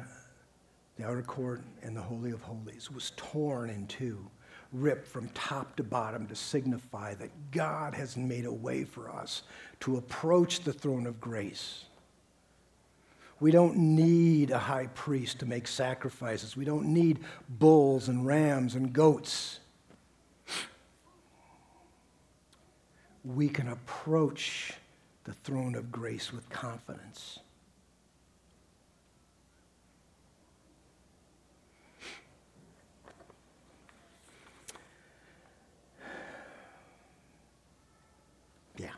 the 0.97 1.05
outer 1.05 1.23
court 1.23 1.63
and 1.83 1.97
the 1.97 2.01
Holy 2.01 2.31
of 2.31 2.41
Holies 2.43 2.91
was 2.91 3.13
torn 3.17 3.69
in 3.69 3.87
two, 3.89 4.25
ripped 4.73 5.07
from 5.07 5.29
top 5.31 5.77
to 5.77 5.83
bottom 5.83 6.27
to 6.29 6.37
signify 6.37 7.15
that 7.15 7.31
God 7.51 7.95
has 7.95 8.17
made 8.17 8.45
a 8.45 8.53
way 8.53 8.85
for 8.85 9.11
us 9.11 9.43
to 9.81 9.97
approach 9.97 10.61
the 10.61 10.73
throne 10.73 11.07
of 11.07 11.21
grace. 11.21 11.87
We 13.41 13.51
don't 13.51 13.77
need 13.77 14.53
a 14.53 14.59
high 14.59 14.87
priest 14.95 15.41
to 15.41 15.47
make 15.47 15.67
sacrifices. 15.67 16.57
We 16.57 16.65
don't 16.65 16.87
need 16.87 17.19
bulls 17.49 18.09
and 18.09 18.25
rams 18.25 18.77
and 18.77 18.93
goats. 18.93 19.59
We 23.25 23.49
can 23.49 23.69
approach 23.69 24.75
the 25.25 25.33
throne 25.33 25.75
of 25.75 25.91
grace 25.91 26.33
with 26.33 26.49
confidence. 26.51 27.39
Yeah. 38.77 38.91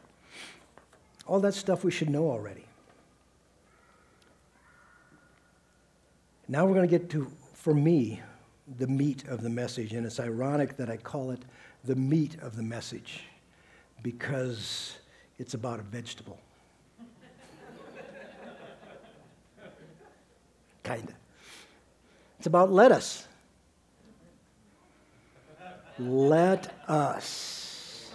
All 1.27 1.39
that 1.41 1.55
stuff 1.55 1.85
we 1.85 1.93
should 1.93 2.11
know 2.11 2.29
already. 2.29 2.65
Now 6.49 6.65
we're 6.65 6.75
going 6.75 6.89
to 6.89 6.99
get 6.99 7.11
to, 7.11 7.31
for 7.55 7.75
me, 7.75 8.21
the 8.79 8.87
meat 8.87 9.27
of 9.29 9.43
the 9.43 9.51
message. 9.51 9.93
And 9.93 10.05
it's 10.05 10.19
ironic 10.19 10.77
that 10.77 10.91
I 10.91 10.97
call 10.97 11.31
it 11.31 11.45
the 11.85 11.97
meat 11.97 12.37
of 12.41 12.57
the 12.57 12.62
message 12.62 13.25
because 14.07 14.99
it's 15.37 15.55
about 15.55 15.81
a 15.81 15.83
vegetable. 15.83 16.38
kind 20.85 21.03
of. 21.03 21.14
It's 22.38 22.47
about 22.47 22.71
lettuce. 22.71 23.27
Let 25.99 26.73
us. 26.88 28.12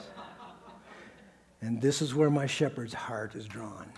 And 1.60 1.82
this 1.82 2.01
is 2.01 2.15
where 2.15 2.30
my 2.30 2.45
shepherd's 2.47 2.93
heart 2.93 3.36
is 3.36 3.45
drawn. 3.45 3.91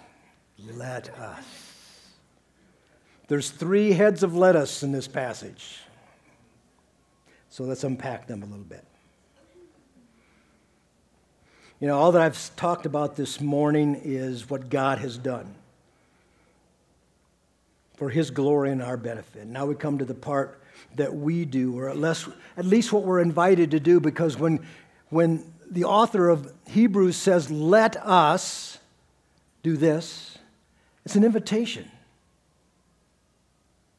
Let 0.73 1.15
us. 1.19 1.45
There's 3.27 3.51
three 3.51 3.91
heads 3.91 4.23
of 4.23 4.35
lettuce 4.35 4.81
in 4.81 4.91
this 4.91 5.07
passage. 5.07 5.77
So 7.49 7.63
let's 7.65 7.83
unpack 7.83 8.25
them 8.25 8.41
a 8.41 8.47
little 8.47 8.65
bit. 8.65 8.83
You 11.83 11.89
know, 11.89 11.99
all 11.99 12.13
that 12.13 12.21
I've 12.21 12.55
talked 12.55 12.85
about 12.85 13.17
this 13.17 13.41
morning 13.41 13.99
is 14.05 14.49
what 14.49 14.69
God 14.69 14.99
has 14.99 15.17
done 15.17 15.53
for 17.97 18.09
his 18.09 18.31
glory 18.31 18.71
and 18.71 18.81
our 18.81 18.95
benefit. 18.95 19.47
Now 19.47 19.65
we 19.65 19.75
come 19.75 19.97
to 19.97 20.05
the 20.05 20.13
part 20.13 20.61
that 20.95 21.13
we 21.13 21.43
do, 21.43 21.77
or 21.77 21.89
at 21.89 21.97
least, 21.97 22.29
at 22.55 22.63
least 22.63 22.93
what 22.93 23.03
we're 23.03 23.19
invited 23.19 23.71
to 23.71 23.81
do, 23.81 23.99
because 23.99 24.39
when, 24.39 24.65
when 25.09 25.43
the 25.69 25.83
author 25.83 26.29
of 26.29 26.53
Hebrews 26.69 27.17
says, 27.17 27.51
Let 27.51 27.97
us 27.97 28.77
do 29.61 29.75
this. 29.75 30.37
It's 31.03 31.17
an 31.17 31.25
invitation. 31.25 31.91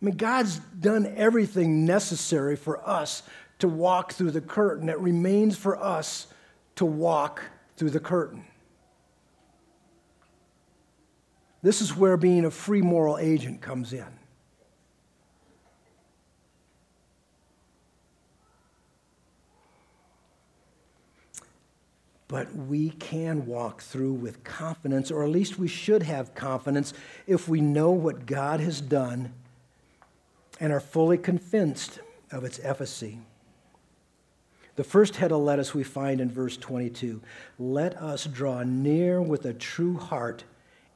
I 0.01 0.07
mean, 0.07 0.17
God's 0.17 0.59
done 0.59 1.13
everything 1.19 1.85
necessary 1.85 2.57
for 2.57 2.81
us 2.89 3.25
to 3.59 3.69
walk 3.69 4.15
through 4.15 4.31
the 4.31 4.41
curtain. 4.41 4.89
It 4.89 4.99
remains 5.01 5.59
for 5.59 5.77
us 5.77 6.29
to 6.77 6.87
walk 6.87 7.43
through 7.77 7.91
the 7.91 8.01
curtain. 8.01 8.45
This 11.63 11.81
is 11.81 11.97
where 11.97 12.17
being 12.17 12.45
a 12.45 12.51
free 12.51 12.83
moral 12.83 13.17
agent 13.19 13.63
comes 13.63 13.93
in. 13.93 14.05
But 22.29 22.55
we 22.55 22.91
can 22.91 23.47
walk 23.47 23.81
through 23.81 24.15
with 24.15 24.45
confidence, 24.45 25.11
or 25.11 25.25
at 25.25 25.31
least 25.31 25.59
we 25.59 25.69
should 25.69 26.03
have 26.03 26.35
confidence 26.35 26.93
if 27.27 27.49
we 27.49 27.61
know 27.61 27.93
what 27.93 28.27
God 28.27 28.61
has 28.61 28.81
done 28.81 29.33
and 30.61 30.73
are 30.73 30.81
fully 30.81 31.17
convinced 31.17 32.01
of 32.31 32.45
its 32.45 32.61
efficacy. 32.63 33.21
The 34.77 34.85
first 34.85 35.17
head 35.17 35.31
of 35.31 35.41
lettuce 35.41 35.73
we 35.73 35.85
find 35.85 36.21
in 36.21 36.31
verse 36.31 36.57
22 36.57 37.21
Let 37.59 37.97
us 37.97 38.25
draw 38.25 38.63
near 38.63 39.23
with 39.23 39.45
a 39.45 39.55
true 39.55 39.97
heart 39.97 40.45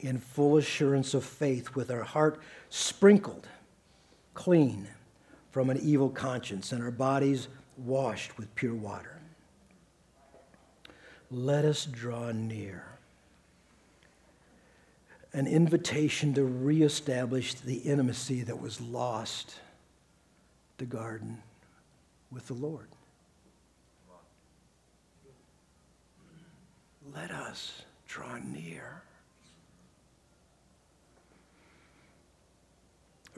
in 0.01 0.19
full 0.19 0.57
assurance 0.57 1.15
of 1.15 1.25
faith, 1.25 1.75
with 1.75 1.91
our 1.91 2.03
heart 2.03 2.41
sprinkled 2.71 3.49
clean 4.35 4.87
from 5.51 5.71
an 5.71 5.79
evil 5.79 6.09
conscience 6.09 6.73
and 6.73 6.83
our 6.83 6.91
bodies 6.91 7.49
washed 7.77 8.37
with 8.37 8.55
pure 8.55 8.75
water. 8.75 9.21
let 11.31 11.65
us 11.65 11.85
draw 11.85 12.33
near. 12.33 12.85
An 15.33 15.47
invitation 15.47 16.33
to 16.35 16.45
reestablish 16.45 17.55
the 17.55 17.77
intimacy 17.79 18.43
that 18.43 18.61
was 18.61 18.81
lost, 18.81 19.57
the 20.79 20.87
garden 20.87 21.43
with 22.33 22.47
the 22.47 22.55
Lord. 22.55 22.89
Let 27.15 27.31
us 27.31 27.83
draw 28.07 28.39
near. 28.39 29.03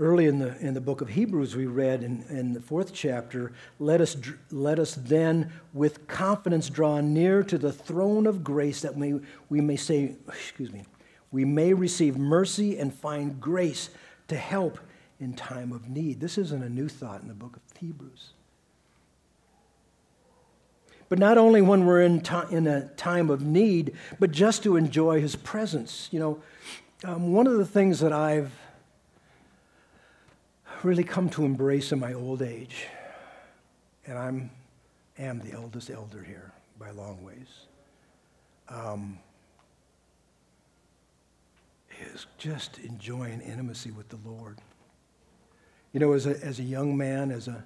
early 0.00 0.26
in 0.26 0.38
the, 0.38 0.58
in 0.58 0.72
the 0.72 0.80
book 0.80 1.02
of 1.02 1.10
Hebrews, 1.10 1.54
we 1.54 1.66
read 1.66 2.02
in, 2.02 2.24
in 2.30 2.54
the 2.54 2.60
fourth 2.60 2.92
chapter, 2.92 3.52
let 3.78 4.00
us, 4.00 4.16
let 4.50 4.78
us 4.78 4.94
then 4.94 5.52
with 5.74 6.08
confidence 6.08 6.70
draw 6.70 7.00
near 7.02 7.42
to 7.44 7.58
the 7.58 7.72
throne 7.72 8.26
of 8.26 8.42
grace 8.42 8.80
that 8.80 8.96
we, 8.96 9.20
we 9.50 9.60
may 9.60 9.76
say, 9.76 10.16
excuse 10.26 10.72
me, 10.72 10.84
we 11.30 11.44
may 11.44 11.74
receive 11.74 12.16
mercy 12.16 12.78
and 12.78 12.94
find 12.94 13.40
grace 13.40 13.90
to 14.28 14.36
help 14.36 14.78
in 15.20 15.34
time 15.34 15.70
of 15.70 15.88
need. 15.88 16.18
This 16.18 16.38
isn't 16.38 16.62
a 16.62 16.70
new 16.70 16.88
thought 16.88 17.20
in 17.20 17.28
the 17.28 17.34
book 17.34 17.56
of 17.56 17.62
Hebrews. 17.78 18.30
But 21.10 21.18
not 21.18 21.36
only 21.36 21.60
when 21.60 21.84
we're 21.86 22.02
in, 22.02 22.22
in 22.50 22.66
a 22.68 22.88
time 22.90 23.30
of 23.30 23.42
need, 23.42 23.94
but 24.20 24.30
just 24.30 24.62
to 24.62 24.76
enjoy 24.76 25.20
his 25.20 25.34
presence. 25.34 26.08
You 26.12 26.20
know, 26.20 26.42
um, 27.04 27.32
one 27.32 27.48
of 27.48 27.58
the 27.58 27.66
things 27.66 27.98
that 27.98 28.12
I've 28.12 28.52
really 30.84 31.02
come 31.02 31.28
to 31.30 31.44
embrace 31.44 31.90
in 31.90 31.98
my 31.98 32.14
old 32.14 32.42
age, 32.42 32.86
and 34.06 34.16
I'm 34.16 34.50
am 35.18 35.40
the 35.40 35.52
eldest 35.52 35.90
elder 35.90 36.22
here 36.22 36.52
by 36.78 36.90
long 36.90 37.22
ways, 37.24 37.66
um, 38.68 39.18
is 42.00 42.26
just 42.38 42.78
enjoying 42.78 43.40
intimacy 43.40 43.90
with 43.90 44.08
the 44.08 44.18
Lord. 44.24 44.58
You 45.92 45.98
know, 45.98 46.12
as 46.12 46.26
a, 46.26 46.40
as 46.42 46.60
a 46.60 46.62
young 46.62 46.96
man, 46.96 47.32
as 47.32 47.48
a, 47.48 47.64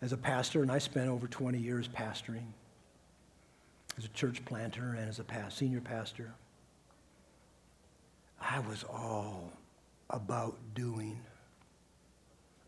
as 0.00 0.12
a 0.12 0.16
pastor, 0.16 0.62
and 0.62 0.70
I 0.70 0.78
spent 0.78 1.08
over 1.08 1.26
20 1.26 1.58
years 1.58 1.88
pastoring, 1.88 2.46
as 3.96 4.04
a 4.04 4.08
church 4.08 4.44
planter 4.44 4.96
and 4.98 5.08
as 5.08 5.18
a 5.18 5.24
past, 5.24 5.58
senior 5.58 5.80
pastor, 5.80 6.32
I 8.40 8.60
was 8.60 8.84
all 8.84 9.52
about 10.10 10.56
doing 10.74 11.18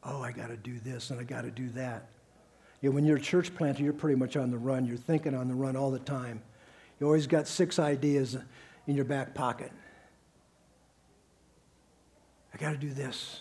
oh, 0.06 0.22
I 0.22 0.32
got 0.32 0.48
to 0.48 0.56
do 0.56 0.78
this 0.78 1.10
and 1.10 1.20
I 1.20 1.24
got 1.24 1.42
to 1.42 1.50
do 1.50 1.68
that. 1.70 2.08
Know, 2.82 2.90
when 2.92 3.04
you're 3.04 3.16
a 3.16 3.20
church 3.20 3.54
planter, 3.54 3.82
you're 3.82 3.92
pretty 3.92 4.16
much 4.16 4.36
on 4.36 4.50
the 4.50 4.58
run. 4.58 4.86
You're 4.86 4.96
thinking 4.96 5.34
on 5.34 5.48
the 5.48 5.54
run 5.54 5.76
all 5.76 5.90
the 5.90 5.98
time. 5.98 6.40
You 7.00 7.06
always 7.06 7.26
got 7.26 7.48
six 7.48 7.78
ideas 7.78 8.36
in 8.86 8.94
your 8.94 9.04
back 9.04 9.34
pocket. 9.34 9.72
I 12.54 12.58
got 12.58 12.70
to 12.70 12.78
do 12.78 12.92
this. 12.92 13.40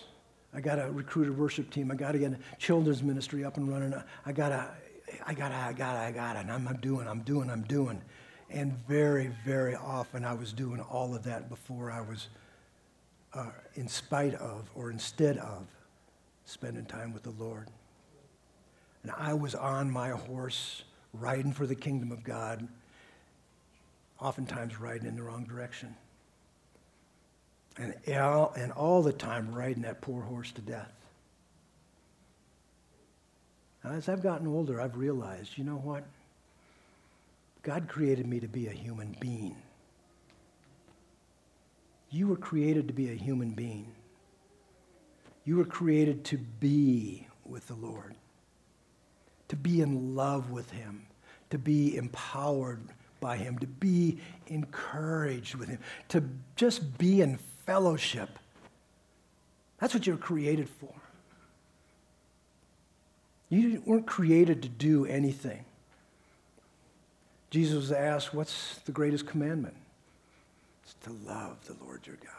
I 0.54 0.62
got 0.62 0.76
to 0.76 0.89
recruit 0.91 1.28
a 1.28 1.34
worship 1.34 1.69
team. 1.69 1.91
I 1.91 1.95
got 1.95 2.13
to 2.13 2.19
get 2.19 2.32
a 2.32 2.39
children's 2.58 3.04
ministry 3.04 3.45
up 3.45 3.58
and 3.58 3.69
running. 3.69 3.93
I 4.26 4.32
got 4.32 4.50
to, 4.50 4.67
I 5.25 5.34
got 5.34 5.49
to, 5.49 5.56
I 5.56 5.73
got 5.73 5.93
to, 5.93 5.99
I 5.99 6.12
got 6.12 6.34
to. 6.34 6.39
And 6.39 6.51
I'm 6.51 6.78
doing, 6.82 7.08
I'm 7.08 7.21
doing, 7.21 7.49
I'm 7.49 7.63
doing. 7.63 8.01
And 8.49 8.73
very, 8.88 9.32
very 9.43 9.75
often 9.75 10.23
I 10.23 10.34
was 10.34 10.54
doing 10.54 10.80
all 10.80 11.15
of 11.15 11.23
that 11.23 11.49
before 11.49 11.91
I 11.91 12.01
was, 12.01 12.28
uh, 13.34 13.49
in 13.75 13.88
spite 13.88 14.36
of 14.36 14.69
or 14.75 14.91
instead 14.91 15.38
of 15.38 15.67
spending 16.45 16.86
time 16.86 17.13
with 17.13 17.23
the 17.23 17.32
Lord. 17.32 17.69
And 19.04 19.12
I 19.17 19.34
was 19.34 19.54
on 19.54 19.91
my 19.91 20.10
horse 20.10 20.84
riding 21.13 21.54
for 21.54 21.67
the 21.67 21.75
kingdom 21.75 22.12
of 22.12 22.23
God, 22.23 22.67
oftentimes 24.19 24.80
riding 24.80 25.08
in 25.08 25.15
the 25.15 25.23
wrong 25.23 25.43
direction. 25.43 25.95
And 27.78 27.93
all, 28.17 28.54
and 28.56 28.71
all 28.71 29.04
the 29.04 29.12
time 29.12 29.54
riding 29.54 29.84
that 29.84 30.01
poor 30.01 30.21
horse 30.21 30.51
to 30.54 30.62
death. 30.62 30.95
As 33.91 34.10
I've 34.10 34.24
gotten 34.24 34.48
older, 34.48 34.82
I've 34.82 34.98
realized, 34.98 35.58
you 35.58 35.63
know 35.63 35.76
what? 35.76 36.04
God 37.62 37.88
created 37.88 38.26
me 38.26 38.39
to 38.39 38.48
be 38.48 38.67
a 38.67 38.71
human 38.71 39.15
being. 39.19 39.56
You 42.10 42.28
were 42.28 42.36
created 42.36 42.88
to 42.88 42.93
be 42.93 43.12
a 43.12 43.15
human 43.15 43.52
being. 43.52 43.88
You 45.43 45.58
were 45.58 45.65
created 45.65 46.24
to 46.26 46.38
be 46.38 47.28
with 47.45 47.67
the 47.67 47.76
Lord, 47.76 48.15
to 49.50 49.56
be 49.56 49.82
in 49.82 50.15
love 50.15 50.50
with 50.50 50.71
Him, 50.71 51.06
to 51.52 51.60
be 51.60 51.95
empowered 51.95 52.82
by 53.19 53.38
Him, 53.38 53.60
to 53.60 53.67
be 53.67 54.19
encouraged 54.48 55.56
with 55.56 55.69
Him, 55.69 55.80
to 56.10 56.24
just 56.56 56.98
be 56.98 57.21
in 57.21 57.38
fellowship. 57.65 58.39
That's 59.80 59.93
what 59.93 60.08
you're 60.08 60.17
created 60.17 60.69
for. 60.69 60.93
You 63.56 63.82
weren't 63.86 64.06
created 64.06 64.62
to 64.63 64.70
do 64.70 65.06
anything. 65.06 65.63
Jesus 67.52 67.91
asked, 67.91 68.34
What's 68.34 68.80
the 68.80 68.91
greatest 68.91 69.28
commandment? 69.28 69.76
It's 70.84 70.96
to 71.06 71.12
love 71.26 71.58
the 71.65 71.76
Lord 71.84 72.06
your 72.06 72.18
God. 72.18 72.32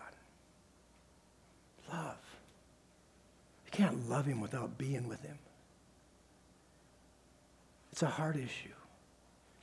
Love 1.92 2.18
You 3.64 3.70
can't 3.70 4.09
love 4.11 4.26
him 4.26 4.40
without 4.40 4.76
being 4.76 5.09
with 5.09 5.22
him. 5.22 5.38
It's 7.92 8.02
a 8.02 8.09
hard 8.09 8.37
issue. 8.37 8.74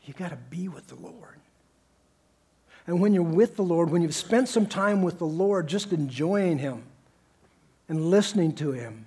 You 0.06 0.14
got 0.14 0.30
to 0.30 0.38
be 0.50 0.68
with 0.68 0.88
the 0.88 0.96
Lord. 0.96 1.40
And 2.88 3.00
when 3.00 3.14
you're 3.14 3.24
with 3.24 3.56
the 3.56 3.64
Lord, 3.64 3.92
when 3.92 4.02
you've 4.02 4.16
spent 4.16 4.50
some 4.50 4.66
time 4.66 5.04
with 5.04 5.20
the 5.20 5.28
Lord, 5.28 5.68
just 5.68 5.94
enjoying 5.94 6.58
Him 6.58 6.84
and 7.88 8.10
listening 8.10 8.54
to 8.56 8.72
Him 8.72 9.06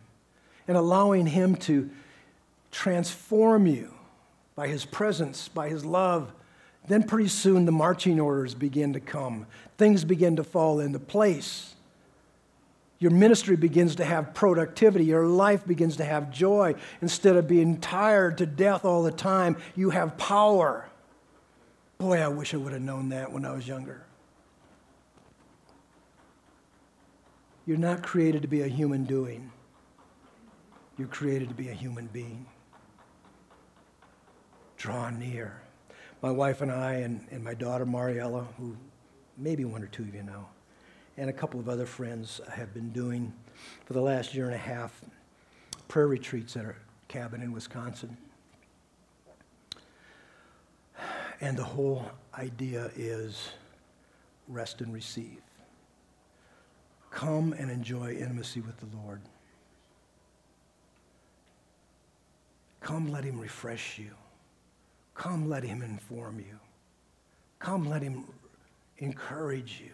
and 0.68 0.76
allowing 0.76 1.26
Him 1.26 1.56
to 1.56 1.90
transform 2.76 3.66
you 3.66 3.90
by 4.54 4.68
His 4.68 4.84
presence, 4.84 5.48
by 5.48 5.70
His 5.70 5.84
love, 5.84 6.30
then 6.88 7.02
pretty 7.02 7.28
soon 7.28 7.64
the 7.64 7.72
marching 7.72 8.20
orders 8.20 8.54
begin 8.54 8.92
to 8.92 9.00
come. 9.00 9.46
Things 9.78 10.04
begin 10.04 10.36
to 10.36 10.44
fall 10.44 10.78
into 10.78 10.98
place. 10.98 11.74
Your 12.98 13.10
ministry 13.10 13.56
begins 13.56 13.96
to 13.96 14.04
have 14.04 14.34
productivity. 14.34 15.06
Your 15.06 15.26
life 15.26 15.66
begins 15.66 15.96
to 15.96 16.04
have 16.04 16.30
joy. 16.30 16.74
Instead 17.00 17.36
of 17.36 17.48
being 17.48 17.80
tired 17.80 18.38
to 18.38 18.46
death 18.46 18.84
all 18.84 19.02
the 19.02 19.10
time, 19.10 19.56
you 19.74 19.90
have 19.90 20.18
power. 20.18 20.86
Boy, 21.98 22.18
I 22.18 22.28
wish 22.28 22.52
I 22.52 22.58
would 22.58 22.74
have 22.74 22.82
known 22.82 23.08
that 23.08 23.32
when 23.32 23.46
I 23.46 23.52
was 23.52 23.66
younger. 23.66 24.02
You're 27.66 27.78
not 27.78 28.02
created 28.02 28.42
to 28.42 28.48
be 28.48 28.60
a 28.60 28.68
human 28.68 29.04
doing, 29.04 29.50
you're 30.98 31.08
created 31.08 31.48
to 31.48 31.54
be 31.54 31.70
a 31.70 31.74
human 31.74 32.06
being. 32.06 32.46
Draw 34.86 35.10
near. 35.10 35.60
My 36.22 36.30
wife 36.30 36.60
and 36.60 36.70
I, 36.70 36.92
and, 36.98 37.26
and 37.32 37.42
my 37.42 37.54
daughter 37.54 37.84
Mariella, 37.84 38.46
who 38.56 38.76
maybe 39.36 39.64
one 39.64 39.82
or 39.82 39.88
two 39.88 40.04
of 40.04 40.14
you 40.14 40.22
know, 40.22 40.46
and 41.16 41.28
a 41.28 41.32
couple 41.32 41.58
of 41.58 41.68
other 41.68 41.86
friends 41.86 42.40
have 42.52 42.72
been 42.72 42.90
doing 42.90 43.32
for 43.84 43.94
the 43.94 44.00
last 44.00 44.32
year 44.32 44.46
and 44.46 44.54
a 44.54 44.58
half 44.58 45.00
prayer 45.88 46.06
retreats 46.06 46.56
at 46.56 46.64
our 46.64 46.76
cabin 47.08 47.42
in 47.42 47.50
Wisconsin. 47.50 48.16
And 51.40 51.56
the 51.56 51.64
whole 51.64 52.08
idea 52.38 52.92
is 52.94 53.48
rest 54.46 54.82
and 54.82 54.94
receive. 54.94 55.40
Come 57.10 57.54
and 57.54 57.72
enjoy 57.72 58.12
intimacy 58.12 58.60
with 58.60 58.76
the 58.76 58.96
Lord. 58.98 59.20
Come, 62.78 63.10
let 63.10 63.24
Him 63.24 63.40
refresh 63.40 63.98
you. 63.98 64.12
Come, 65.16 65.48
let 65.48 65.64
Him 65.64 65.82
inform 65.82 66.38
you. 66.38 66.58
Come, 67.58 67.88
let 67.88 68.02
Him 68.02 68.24
encourage 68.98 69.80
you. 69.84 69.92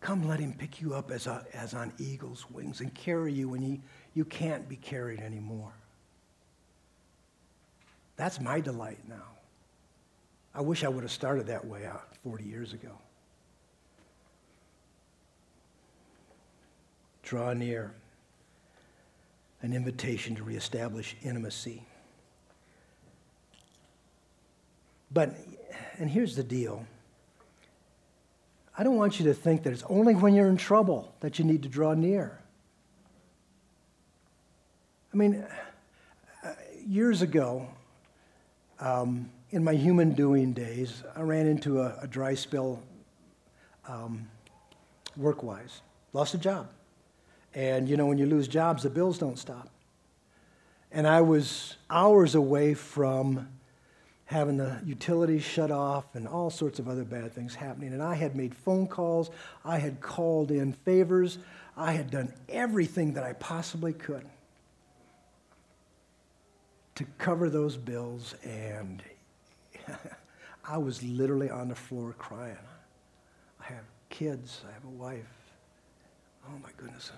Come, 0.00 0.26
let 0.26 0.40
him 0.40 0.54
pick 0.54 0.80
you 0.80 0.94
up 0.94 1.10
as, 1.10 1.26
a, 1.26 1.44
as 1.52 1.74
on 1.74 1.92
eagle's 1.98 2.50
wings 2.50 2.80
and 2.80 2.92
carry 2.94 3.32
you 3.32 3.48
when 3.48 3.62
you, 3.62 3.80
you 4.14 4.24
can't 4.24 4.68
be 4.68 4.76
carried 4.76 5.20
anymore. 5.20 5.72
That's 8.16 8.40
my 8.40 8.60
delight 8.60 8.98
now. 9.08 9.26
I 10.54 10.62
wish 10.62 10.84
I 10.84 10.88
would 10.88 11.02
have 11.02 11.12
started 11.12 11.46
that 11.46 11.66
way 11.66 11.86
out 11.86 12.08
40 12.24 12.44
years 12.44 12.72
ago. 12.72 12.90
Draw 17.22 17.52
near. 17.54 17.92
An 19.62 19.74
invitation 19.74 20.34
to 20.36 20.42
reestablish 20.42 21.14
intimacy. 21.22 21.84
But, 25.10 25.34
and 25.98 26.08
here's 26.08 26.36
the 26.36 26.42
deal 26.42 26.86
I 28.76 28.82
don't 28.84 28.96
want 28.96 29.18
you 29.20 29.26
to 29.26 29.34
think 29.34 29.64
that 29.64 29.72
it's 29.72 29.84
only 29.88 30.14
when 30.14 30.34
you're 30.34 30.48
in 30.48 30.56
trouble 30.56 31.14
that 31.20 31.38
you 31.38 31.44
need 31.44 31.62
to 31.64 31.68
draw 31.68 31.94
near. 31.94 32.38
I 35.12 35.16
mean, 35.16 35.44
years 36.86 37.20
ago, 37.20 37.68
um, 38.78 39.30
in 39.50 39.62
my 39.64 39.74
human 39.74 40.12
doing 40.12 40.52
days, 40.52 41.02
I 41.16 41.22
ran 41.22 41.46
into 41.46 41.80
a, 41.80 41.98
a 42.02 42.06
dry 42.06 42.34
spell 42.34 42.82
um, 43.86 44.28
work 45.16 45.42
wise. 45.42 45.82
Lost 46.12 46.34
a 46.34 46.38
job. 46.38 46.70
And 47.54 47.88
you 47.88 47.96
know, 47.96 48.06
when 48.06 48.18
you 48.18 48.26
lose 48.26 48.48
jobs, 48.48 48.82
the 48.82 48.90
bills 48.90 49.18
don't 49.18 49.38
stop. 49.38 49.68
And 50.92 51.06
I 51.06 51.20
was 51.20 51.76
hours 51.88 52.34
away 52.34 52.74
from 52.74 53.48
having 54.30 54.56
the 54.56 54.80
utilities 54.86 55.42
shut 55.42 55.72
off 55.72 56.14
and 56.14 56.28
all 56.28 56.50
sorts 56.50 56.78
of 56.78 56.86
other 56.86 57.02
bad 57.02 57.32
things 57.32 57.52
happening. 57.52 57.92
And 57.92 58.00
I 58.00 58.14
had 58.14 58.36
made 58.36 58.54
phone 58.54 58.86
calls, 58.86 59.28
I 59.64 59.78
had 59.78 60.00
called 60.00 60.52
in 60.52 60.72
favors, 60.72 61.38
I 61.76 61.90
had 61.90 62.12
done 62.12 62.32
everything 62.48 63.14
that 63.14 63.24
I 63.24 63.32
possibly 63.32 63.92
could 63.92 64.24
to 66.94 67.04
cover 67.18 67.50
those 67.50 67.76
bills. 67.76 68.36
And 68.44 69.02
I 70.64 70.78
was 70.78 71.02
literally 71.02 71.50
on 71.50 71.66
the 71.66 71.74
floor 71.74 72.14
crying. 72.16 72.56
I 73.60 73.64
have 73.64 73.84
kids, 74.10 74.60
I 74.68 74.72
have 74.72 74.84
a 74.84 74.90
wife. 74.90 75.26
Oh 76.46 76.58
my 76.62 76.70
goodness, 76.76 77.10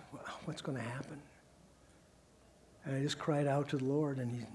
what's 0.46 0.62
going 0.62 0.78
to 0.78 0.84
happen? 0.84 1.20
And 2.86 2.96
I 2.96 3.02
just 3.02 3.18
cried 3.18 3.46
out 3.46 3.68
to 3.68 3.76
the 3.76 3.84
Lord, 3.84 4.16
and, 4.16 4.32
he, 4.32 4.46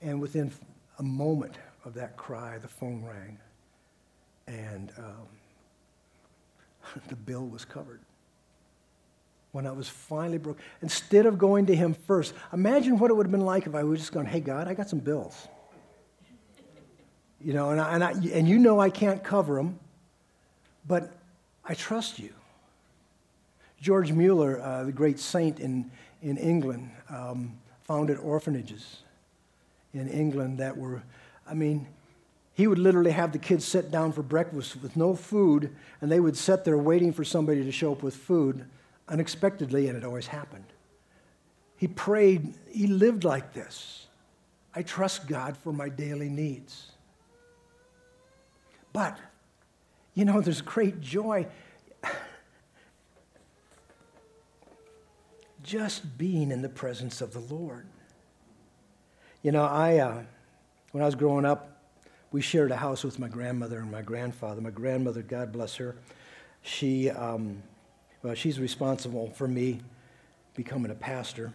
and 0.00 0.18
within 0.18 0.50
a 0.98 1.02
moment 1.02 1.58
of 1.84 1.94
that 1.94 2.16
cry, 2.16 2.58
the 2.58 2.68
phone 2.68 3.04
rang, 3.04 3.38
and 4.46 4.92
um, 4.98 5.28
the 7.08 7.16
bill 7.16 7.46
was 7.46 7.64
covered. 7.64 8.00
When 9.52 9.66
I 9.66 9.72
was 9.72 9.88
finally 9.88 10.38
broke, 10.38 10.58
instead 10.80 11.26
of 11.26 11.36
going 11.36 11.66
to 11.66 11.74
Him 11.74 11.94
first, 12.06 12.34
imagine 12.52 12.98
what 12.98 13.10
it 13.10 13.14
would 13.14 13.26
have 13.26 13.32
been 13.32 13.44
like 13.44 13.66
if 13.66 13.74
I 13.74 13.82
was 13.82 13.98
just 13.98 14.12
going, 14.12 14.26
"Hey 14.26 14.40
God, 14.40 14.68
I 14.68 14.74
got 14.74 14.88
some 14.88 15.00
bills." 15.00 15.48
You 17.42 17.54
know, 17.54 17.70
and, 17.70 17.80
I, 17.80 17.94
and, 17.94 18.04
I, 18.04 18.10
and 18.10 18.46
you 18.46 18.58
know 18.58 18.78
I 18.78 18.90
can't 18.90 19.24
cover 19.24 19.56
them, 19.56 19.78
but 20.86 21.10
I 21.64 21.74
trust 21.74 22.18
you. 22.18 22.34
George 23.80 24.12
Mueller, 24.12 24.60
uh, 24.60 24.84
the 24.84 24.92
great 24.92 25.18
saint 25.18 25.58
in, 25.58 25.90
in 26.20 26.36
England, 26.36 26.90
um, 27.08 27.58
founded 27.84 28.18
orphanages 28.18 28.98
in 29.94 30.06
England 30.08 30.58
that 30.58 30.76
were, 30.76 31.02
I 31.50 31.54
mean, 31.54 31.88
he 32.54 32.66
would 32.66 32.78
literally 32.78 33.10
have 33.10 33.32
the 33.32 33.38
kids 33.38 33.64
sit 33.64 33.90
down 33.90 34.12
for 34.12 34.22
breakfast 34.22 34.80
with 34.82 34.96
no 34.96 35.16
food, 35.16 35.74
and 36.00 36.10
they 36.10 36.20
would 36.20 36.36
sit 36.36 36.64
there 36.64 36.78
waiting 36.78 37.12
for 37.12 37.24
somebody 37.24 37.64
to 37.64 37.72
show 37.72 37.92
up 37.92 38.02
with 38.02 38.14
food 38.14 38.64
unexpectedly, 39.08 39.88
and 39.88 39.96
it 39.96 40.04
always 40.04 40.28
happened. 40.28 40.66
He 41.76 41.88
prayed, 41.88 42.54
he 42.70 42.86
lived 42.86 43.24
like 43.24 43.52
this. 43.52 44.06
I 44.74 44.82
trust 44.82 45.26
God 45.26 45.56
for 45.56 45.72
my 45.72 45.88
daily 45.88 46.28
needs. 46.28 46.92
But, 48.92 49.18
you 50.14 50.24
know, 50.24 50.40
there's 50.40 50.60
great 50.60 51.00
joy 51.00 51.46
just 55.62 56.16
being 56.18 56.50
in 56.52 56.62
the 56.62 56.68
presence 56.68 57.20
of 57.20 57.32
the 57.32 57.40
Lord. 57.40 57.86
You 59.42 59.52
know, 59.52 59.64
I, 59.64 59.98
uh, 59.98 60.22
when 60.92 61.02
I 61.02 61.06
was 61.06 61.14
growing 61.14 61.44
up, 61.44 61.80
we 62.32 62.40
shared 62.40 62.70
a 62.70 62.76
house 62.76 63.02
with 63.02 63.18
my 63.18 63.28
grandmother 63.28 63.78
and 63.78 63.90
my 63.90 64.02
grandfather. 64.02 64.60
My 64.60 64.70
grandmother, 64.70 65.22
God 65.22 65.52
bless 65.52 65.76
her, 65.76 65.96
she, 66.62 67.10
um, 67.10 67.62
well, 68.22 68.34
she's 68.34 68.60
responsible 68.60 69.30
for 69.30 69.48
me 69.48 69.80
becoming 70.54 70.90
a 70.90 70.94
pastor. 70.94 71.52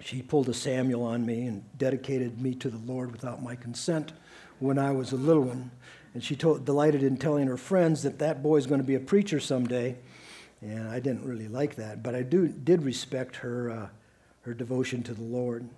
She 0.00 0.22
pulled 0.22 0.48
a 0.48 0.54
Samuel 0.54 1.02
on 1.02 1.26
me 1.26 1.46
and 1.46 1.64
dedicated 1.76 2.40
me 2.40 2.54
to 2.56 2.70
the 2.70 2.78
Lord 2.78 3.10
without 3.10 3.42
my 3.42 3.56
consent 3.56 4.12
when 4.60 4.78
I 4.78 4.92
was 4.92 5.12
a 5.12 5.16
little 5.16 5.42
one. 5.42 5.70
And 6.14 6.22
she 6.22 6.36
told, 6.36 6.64
delighted 6.64 7.02
in 7.02 7.16
telling 7.16 7.48
her 7.48 7.56
friends 7.56 8.02
that 8.04 8.20
that 8.20 8.42
boy's 8.42 8.66
going 8.66 8.80
to 8.80 8.86
be 8.86 8.94
a 8.94 9.00
preacher 9.00 9.40
someday. 9.40 9.96
And 10.60 10.88
I 10.88 11.00
didn't 11.00 11.24
really 11.24 11.48
like 11.48 11.76
that, 11.76 12.02
but 12.02 12.14
I 12.14 12.22
do, 12.22 12.48
did 12.48 12.82
respect 12.82 13.36
her, 13.36 13.70
uh, 13.70 13.88
her 14.42 14.54
devotion 14.54 15.02
to 15.04 15.14
the 15.14 15.22
Lord. 15.22 15.68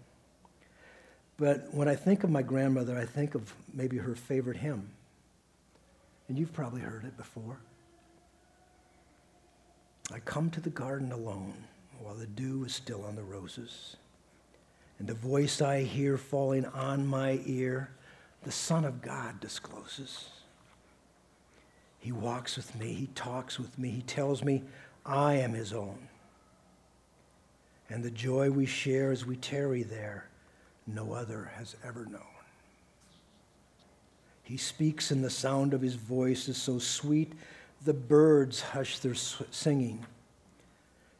But 1.40 1.72
when 1.72 1.88
I 1.88 1.94
think 1.94 2.22
of 2.22 2.28
my 2.28 2.42
grandmother, 2.42 2.98
I 2.98 3.06
think 3.06 3.34
of 3.34 3.54
maybe 3.72 3.96
her 3.96 4.14
favorite 4.14 4.58
hymn. 4.58 4.90
And 6.28 6.38
you've 6.38 6.52
probably 6.52 6.82
heard 6.82 7.06
it 7.06 7.16
before. 7.16 7.56
I 10.12 10.18
come 10.18 10.50
to 10.50 10.60
the 10.60 10.70
garden 10.70 11.12
alone 11.12 11.54
while 11.98 12.14
the 12.14 12.26
dew 12.26 12.64
is 12.64 12.74
still 12.74 13.06
on 13.06 13.16
the 13.16 13.22
roses. 13.22 13.96
And 14.98 15.08
the 15.08 15.14
voice 15.14 15.62
I 15.62 15.82
hear 15.82 16.18
falling 16.18 16.66
on 16.66 17.06
my 17.06 17.40
ear, 17.46 17.88
the 18.42 18.52
Son 18.52 18.84
of 18.84 19.00
God 19.00 19.40
discloses. 19.40 20.28
He 22.00 22.12
walks 22.12 22.56
with 22.56 22.78
me, 22.78 22.92
He 22.92 23.06
talks 23.14 23.58
with 23.58 23.78
me, 23.78 23.88
He 23.88 24.02
tells 24.02 24.44
me 24.44 24.62
I 25.06 25.36
am 25.36 25.54
His 25.54 25.72
own. 25.72 26.08
And 27.88 28.04
the 28.04 28.10
joy 28.10 28.50
we 28.50 28.66
share 28.66 29.10
as 29.10 29.24
we 29.24 29.36
tarry 29.36 29.82
there, 29.82 30.29
no 30.94 31.12
other 31.12 31.52
has 31.56 31.76
ever 31.84 32.06
known. 32.06 32.22
He 34.42 34.56
speaks, 34.56 35.10
and 35.10 35.22
the 35.22 35.30
sound 35.30 35.74
of 35.74 35.80
His 35.80 35.94
voice 35.94 36.48
is 36.48 36.56
so 36.56 36.78
sweet, 36.78 37.32
the 37.84 37.94
birds 37.94 38.60
hush 38.60 38.98
their 38.98 39.14
singing. 39.14 40.04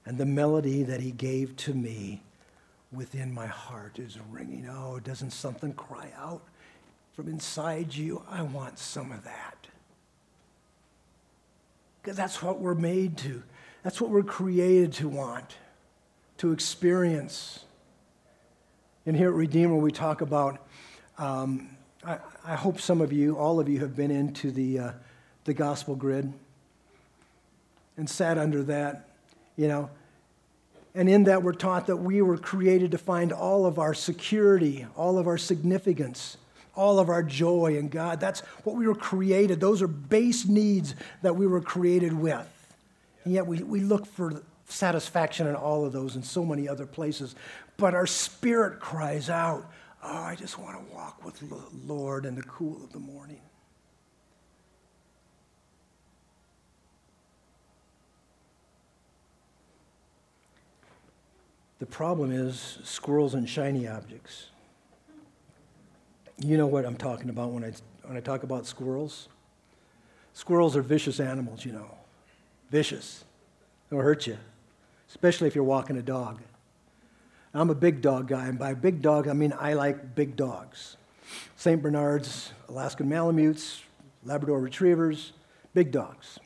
And 0.05 0.19
the 0.19 0.27
melody 0.27 0.83
that 0.83 1.01
He 1.01 1.13
gave 1.13 1.57
to 1.59 1.75
me 1.75 2.23
within 2.93 3.33
my 3.33 3.47
heart 3.47 3.99
is 3.99 4.19
ringing. 4.31 4.69
Oh, 4.69 4.99
doesn't 4.99 5.31
something 5.31 5.73
cry 5.75 6.11
out 6.19 6.43
from 7.15 7.29
inside 7.29 7.95
you? 7.95 8.23
I 8.29 8.43
want 8.43 8.79
some 8.79 9.13
of 9.13 9.23
that. 9.25 9.69
Because 12.03 12.17
that's 12.17 12.43
what 12.43 12.61
we're 12.61 12.75
made 12.75 13.17
to. 13.19 13.43
That's 13.83 14.01
what 14.01 14.11
we're 14.11 14.23
created 14.23 14.93
to 14.95 15.09
want, 15.09 15.57
to 16.39 16.53
experience. 16.53 17.65
And 19.07 19.17
here 19.17 19.29
at 19.29 19.35
Redeemer, 19.35 19.77
we 19.77 19.93
talk 19.93 20.21
about. 20.21 20.67
Um, 21.19 21.77
I, 22.05 22.19
I, 22.47 22.55
hope 22.55 22.81
some 22.81 23.01
of 23.01 23.13
you, 23.13 23.37
all 23.37 23.61
of 23.61 23.69
you, 23.69 23.81
have 23.81 23.95
been 23.95 24.11
into 24.11 24.51
the 24.51 24.79
uh, 24.79 24.93
the 25.45 25.53
gospel 25.53 25.95
grid 25.95 26.33
and 27.97 28.09
sat 28.09 28.39
under 28.39 28.63
that, 28.65 29.09
you 29.57 29.69
know. 29.69 29.91
And 30.95 31.09
in 31.09 31.25
that, 31.25 31.43
we're 31.43 31.53
taught 31.53 31.87
that 31.87 31.97
we 31.97 32.23
were 32.23 32.39
created 32.39 32.91
to 32.93 32.99
find 32.99 33.33
all 33.33 33.67
of 33.67 33.79
our 33.79 33.95
security, 33.95 34.87
all 34.97 35.19
of 35.19 35.27
our 35.27 35.39
significance 35.39 36.37
all 36.77 36.99
of 36.99 37.09
our 37.09 37.23
joy 37.23 37.77
in 37.77 37.89
God. 37.89 38.21
That's 38.21 38.41
what 38.65 38.75
we 38.77 38.87
were 38.87 38.95
created. 38.95 39.61
Those 39.61 39.83
are 39.83 39.89
base 39.89 40.47
needs 40.47 40.95
that 41.21 41.37
we 41.37 41.47
were 41.47 41.61
created 41.61 42.13
with. 42.13 42.49
And 43.25 43.35
yet 43.35 43.47
we, 43.47 43.63
we 43.63 43.81
look 43.81 44.07
for 44.07 44.43
satisfaction 44.67 45.47
in 45.47 45.55
all 45.55 45.85
of 45.85 45.93
those 45.93 46.15
and 46.15 46.25
so 46.25 46.45
many 46.45 46.69
other 46.69 46.87
places. 46.87 47.35
But 47.81 47.95
our 47.95 48.07
spirit 48.07 48.79
cries 48.79 49.31
out, 49.31 49.67
Oh, 50.03 50.19
I 50.19 50.35
just 50.35 50.59
want 50.59 50.79
to 50.79 50.95
walk 50.95 51.25
with 51.25 51.41
the 51.41 51.59
Lord 51.87 52.27
in 52.27 52.35
the 52.35 52.43
cool 52.43 52.77
of 52.85 52.93
the 52.93 52.99
morning. 52.99 53.41
The 61.79 61.87
problem 61.87 62.31
is 62.31 62.79
squirrels 62.85 63.33
and 63.33 63.49
shiny 63.49 63.89
objects. 63.89 64.49
You 66.39 66.59
know 66.59 66.67
what 66.67 66.85
I'm 66.85 66.97
talking 66.97 67.31
about 67.31 67.51
when 67.51 67.65
I, 67.65 67.73
when 68.05 68.17
I 68.17 68.21
talk 68.21 68.43
about 68.43 68.67
squirrels? 68.67 69.29
Squirrels 70.35 70.77
are 70.77 70.83
vicious 70.83 71.19
animals, 71.19 71.65
you 71.65 71.73
know. 71.73 71.95
Vicious. 72.71 73.25
They'll 73.89 74.01
hurt 74.01 74.27
you, 74.27 74.37
especially 75.09 75.49
if 75.49 75.55
you're 75.55 75.65
walking 75.65 75.97
a 75.97 76.03
dog. 76.03 76.41
I'm 77.53 77.71
a 77.71 77.75
big 77.75 78.01
dog 78.01 78.29
guy, 78.29 78.47
and 78.47 78.59
by 78.59 78.75
big 78.75 79.03
dog, 79.03 79.27
I 79.27 79.33
mean 79.33 79.53
I 79.59 79.73
like 79.73 80.15
big 80.15 80.37
dogs. 80.37 80.97
St. 81.57 81.83
Bernards, 81.83 82.53
Alaskan 82.69 83.09
Malamutes, 83.09 83.83
Labrador 84.25 84.61
Retrievers, 84.61 85.33
big 85.75 85.91
dogs. 85.91 86.39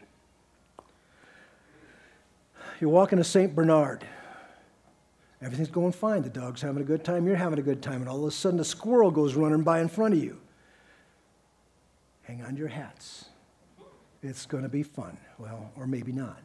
You're 2.80 2.90
walking 2.90 3.18
a 3.18 3.24
St. 3.24 3.55
Bernard. 3.55 4.05
Everything's 5.40 5.70
going 5.70 5.92
fine. 5.92 6.22
The 6.22 6.30
dog's 6.30 6.62
having 6.62 6.82
a 6.82 6.86
good 6.86 7.05
time. 7.05 7.26
You're 7.26 7.36
having 7.36 7.59
a 7.59 7.62
good 7.62 7.82
time. 7.82 8.00
And 8.00 8.09
all 8.09 8.18
of 8.18 8.24
a 8.24 8.30
sudden, 8.30 8.59
a 8.61 8.64
squirrel 8.64 9.11
goes 9.11 9.34
running 9.34 9.62
by 9.62 9.80
in 9.80 9.88
front 9.88 10.14
of 10.14 10.22
you. 10.22 10.40
Hang 12.22 12.42
on 12.42 12.52
to 12.52 12.59
your 12.59 12.68
hats. 12.68 13.26
It's 14.22 14.46
going 14.46 14.62
to 14.62 14.70
be 14.70 14.82
fun. 14.82 15.18
Well, 15.38 15.70
or 15.76 15.86
maybe 15.86 16.12
not. 16.12 16.40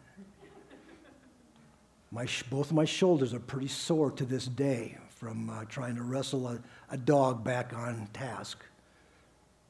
My, 2.12 2.28
both 2.50 2.72
of 2.72 2.76
my 2.76 2.86
shoulders 2.86 3.34
are 3.34 3.40
pretty 3.40 3.68
sore 3.68 4.12
to 4.12 4.26
this 4.26 4.46
day 4.46 4.98
from 5.10 5.50
uh, 5.50 5.66
trying 5.66 5.96
to 5.96 6.02
wrestle 6.02 6.48
a, 6.48 6.60
a 6.90 6.98
dog 6.98 7.44
back 7.44 7.74
on 7.74 8.08
task 8.14 8.64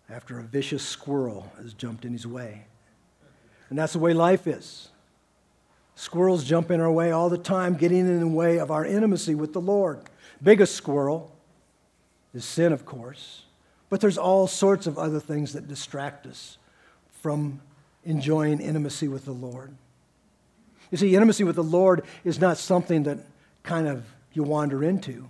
after 0.09 0.39
a 0.39 0.43
vicious 0.43 0.83
squirrel 0.83 1.51
has 1.57 1.73
jumped 1.73 2.05
in 2.05 2.13
his 2.13 2.25
way. 2.25 2.65
And 3.69 3.77
that's 3.77 3.93
the 3.93 3.99
way 3.99 4.13
life 4.13 4.47
is. 4.47 4.89
Squirrels 5.95 6.45
jump 6.45 6.71
in 6.71 6.79
our 6.79 6.91
way 6.91 7.11
all 7.11 7.29
the 7.29 7.37
time, 7.37 7.75
getting 7.75 7.99
in 7.99 8.19
the 8.21 8.27
way 8.27 8.57
of 8.57 8.71
our 8.71 8.85
intimacy 8.85 9.35
with 9.35 9.51
the 9.51 9.61
Lord. 9.61 9.99
Biggest 10.41 10.75
squirrel 10.75 11.35
is 12.33 12.45
sin, 12.45 12.71
of 12.71 12.85
course. 12.85 13.43
But 13.89 13.99
there's 13.99 14.17
all 14.17 14.47
sorts 14.47 14.87
of 14.87 14.97
other 14.97 15.19
things 15.19 15.53
that 15.53 15.67
distract 15.67 16.25
us 16.25 16.57
from 17.21 17.59
enjoying 18.05 18.61
intimacy 18.61 19.07
with 19.07 19.25
the 19.25 19.33
Lord. 19.33 19.75
You 20.91 20.97
see, 20.97 21.13
intimacy 21.15 21.43
with 21.43 21.55
the 21.55 21.63
Lord 21.63 22.03
is 22.23 22.39
not 22.39 22.57
something 22.57 23.03
that 23.03 23.19
kind 23.63 23.87
of 23.87 24.05
you 24.33 24.43
wander 24.43 24.83
into. 24.83 25.27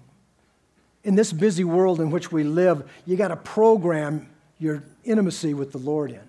In 1.03 1.15
this 1.15 1.33
busy 1.33 1.63
world 1.63 1.99
in 1.99 2.11
which 2.11 2.31
we 2.31 2.43
live, 2.43 2.89
you 3.05 3.15
got 3.15 3.29
to 3.29 3.35
program 3.35 4.29
your 4.57 4.83
intimacy 5.03 5.53
with 5.53 5.71
the 5.71 5.77
Lord 5.77 6.11
in. 6.11 6.21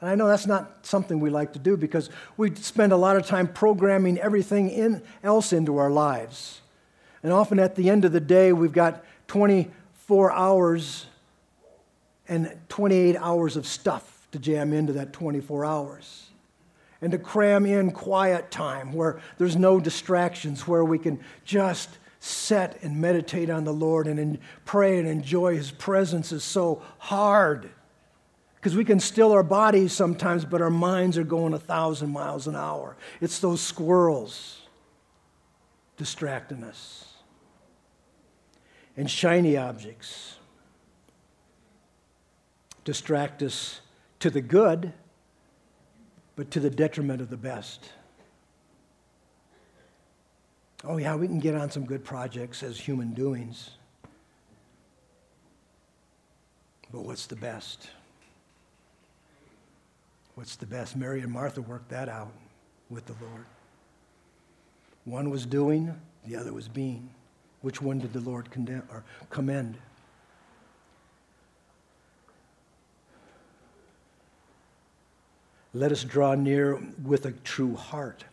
And 0.00 0.10
I 0.10 0.14
know 0.14 0.28
that's 0.28 0.46
not 0.46 0.84
something 0.84 1.18
we 1.18 1.30
like 1.30 1.54
to 1.54 1.58
do 1.58 1.76
because 1.76 2.10
we 2.36 2.54
spend 2.54 2.92
a 2.92 2.96
lot 2.96 3.16
of 3.16 3.26
time 3.26 3.48
programming 3.48 4.18
everything 4.18 4.68
in, 4.68 5.02
else 5.22 5.52
into 5.52 5.78
our 5.78 5.90
lives. 5.90 6.60
And 7.22 7.32
often 7.32 7.58
at 7.58 7.74
the 7.74 7.88
end 7.88 8.04
of 8.04 8.12
the 8.12 8.20
day, 8.20 8.52
we've 8.52 8.72
got 8.72 9.02
24 9.28 10.30
hours 10.32 11.06
and 12.28 12.54
28 12.68 13.16
hours 13.16 13.56
of 13.56 13.66
stuff 13.66 14.28
to 14.32 14.38
jam 14.38 14.72
into 14.74 14.92
that 14.92 15.12
24 15.12 15.64
hours. 15.64 16.26
And 17.04 17.12
to 17.12 17.18
cram 17.18 17.66
in 17.66 17.90
quiet 17.90 18.50
time 18.50 18.94
where 18.94 19.20
there's 19.36 19.56
no 19.56 19.78
distractions, 19.78 20.66
where 20.66 20.86
we 20.86 20.98
can 20.98 21.20
just 21.44 21.90
sit 22.18 22.78
and 22.80 22.98
meditate 22.98 23.50
on 23.50 23.64
the 23.64 23.74
Lord 23.74 24.06
and 24.06 24.38
pray 24.64 24.98
and 24.98 25.06
enjoy 25.06 25.54
His 25.54 25.70
presence 25.70 26.32
is 26.32 26.42
so 26.42 26.80
hard. 26.96 27.68
Because 28.54 28.74
we 28.74 28.86
can 28.86 29.00
still 29.00 29.32
our 29.32 29.42
bodies 29.42 29.92
sometimes, 29.92 30.46
but 30.46 30.62
our 30.62 30.70
minds 30.70 31.18
are 31.18 31.24
going 31.24 31.52
a 31.52 31.58
thousand 31.58 32.08
miles 32.08 32.46
an 32.46 32.56
hour. 32.56 32.96
It's 33.20 33.38
those 33.38 33.60
squirrels 33.60 34.62
distracting 35.98 36.64
us. 36.64 37.04
And 38.96 39.10
shiny 39.10 39.58
objects 39.58 40.36
distract 42.82 43.42
us 43.42 43.82
to 44.20 44.30
the 44.30 44.40
good, 44.40 44.94
but 46.36 46.50
to 46.50 46.60
the 46.60 46.70
detriment 46.70 47.20
of 47.20 47.30
the 47.30 47.36
best. 47.36 47.90
Oh, 50.82 50.98
yeah, 50.98 51.14
we 51.16 51.26
can 51.26 51.38
get 51.38 51.54
on 51.54 51.70
some 51.70 51.84
good 51.84 52.04
projects 52.04 52.62
as 52.62 52.78
human 52.78 53.14
doings. 53.14 53.70
But 56.92 57.02
what's 57.02 57.26
the 57.26 57.36
best? 57.36 57.88
What's 60.34 60.56
the 60.56 60.66
best? 60.66 60.96
Mary 60.96 61.22
and 61.22 61.32
Martha 61.32 61.62
worked 61.62 61.88
that 61.90 62.08
out 62.08 62.32
with 62.90 63.06
the 63.06 63.14
Lord. 63.20 63.46
One 65.04 65.30
was 65.30 65.46
doing, 65.46 65.94
the 66.26 66.36
other 66.36 66.52
was 66.52 66.68
being. 66.68 67.08
Which 67.62 67.80
one 67.80 67.98
did 67.98 68.12
the 68.12 68.20
Lord 68.20 68.50
condemn 68.50 68.82
or 68.90 69.04
commend? 69.30 69.76
Let 75.74 75.90
us 75.90 76.04
draw 76.04 76.36
near 76.36 76.80
with 77.04 77.26
a 77.26 77.32
true 77.32 77.74
heart, 77.74 78.24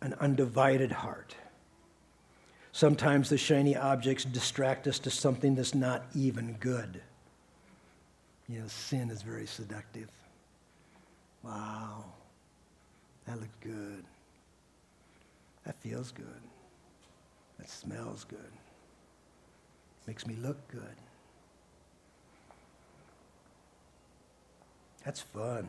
an 0.00 0.14
undivided 0.20 0.92
heart. 0.92 1.34
Sometimes 2.70 3.28
the 3.28 3.36
shiny 3.36 3.76
objects 3.76 4.24
distract 4.24 4.86
us 4.86 5.00
to 5.00 5.10
something 5.10 5.56
that's 5.56 5.74
not 5.74 6.04
even 6.14 6.56
good. 6.60 7.02
You 8.48 8.60
know, 8.60 8.68
sin 8.68 9.10
is 9.10 9.22
very 9.22 9.46
seductive. 9.46 10.08
Wow, 11.42 12.04
that 13.26 13.40
looks 13.40 13.56
good. 13.60 14.04
That 15.66 15.74
feels 15.80 16.12
good. 16.12 16.26
That 17.58 17.68
smells 17.68 18.24
good. 18.24 18.38
Makes 20.06 20.28
me 20.28 20.36
look 20.40 20.56
good. 20.68 20.96
That's 25.04 25.20
fun. 25.20 25.66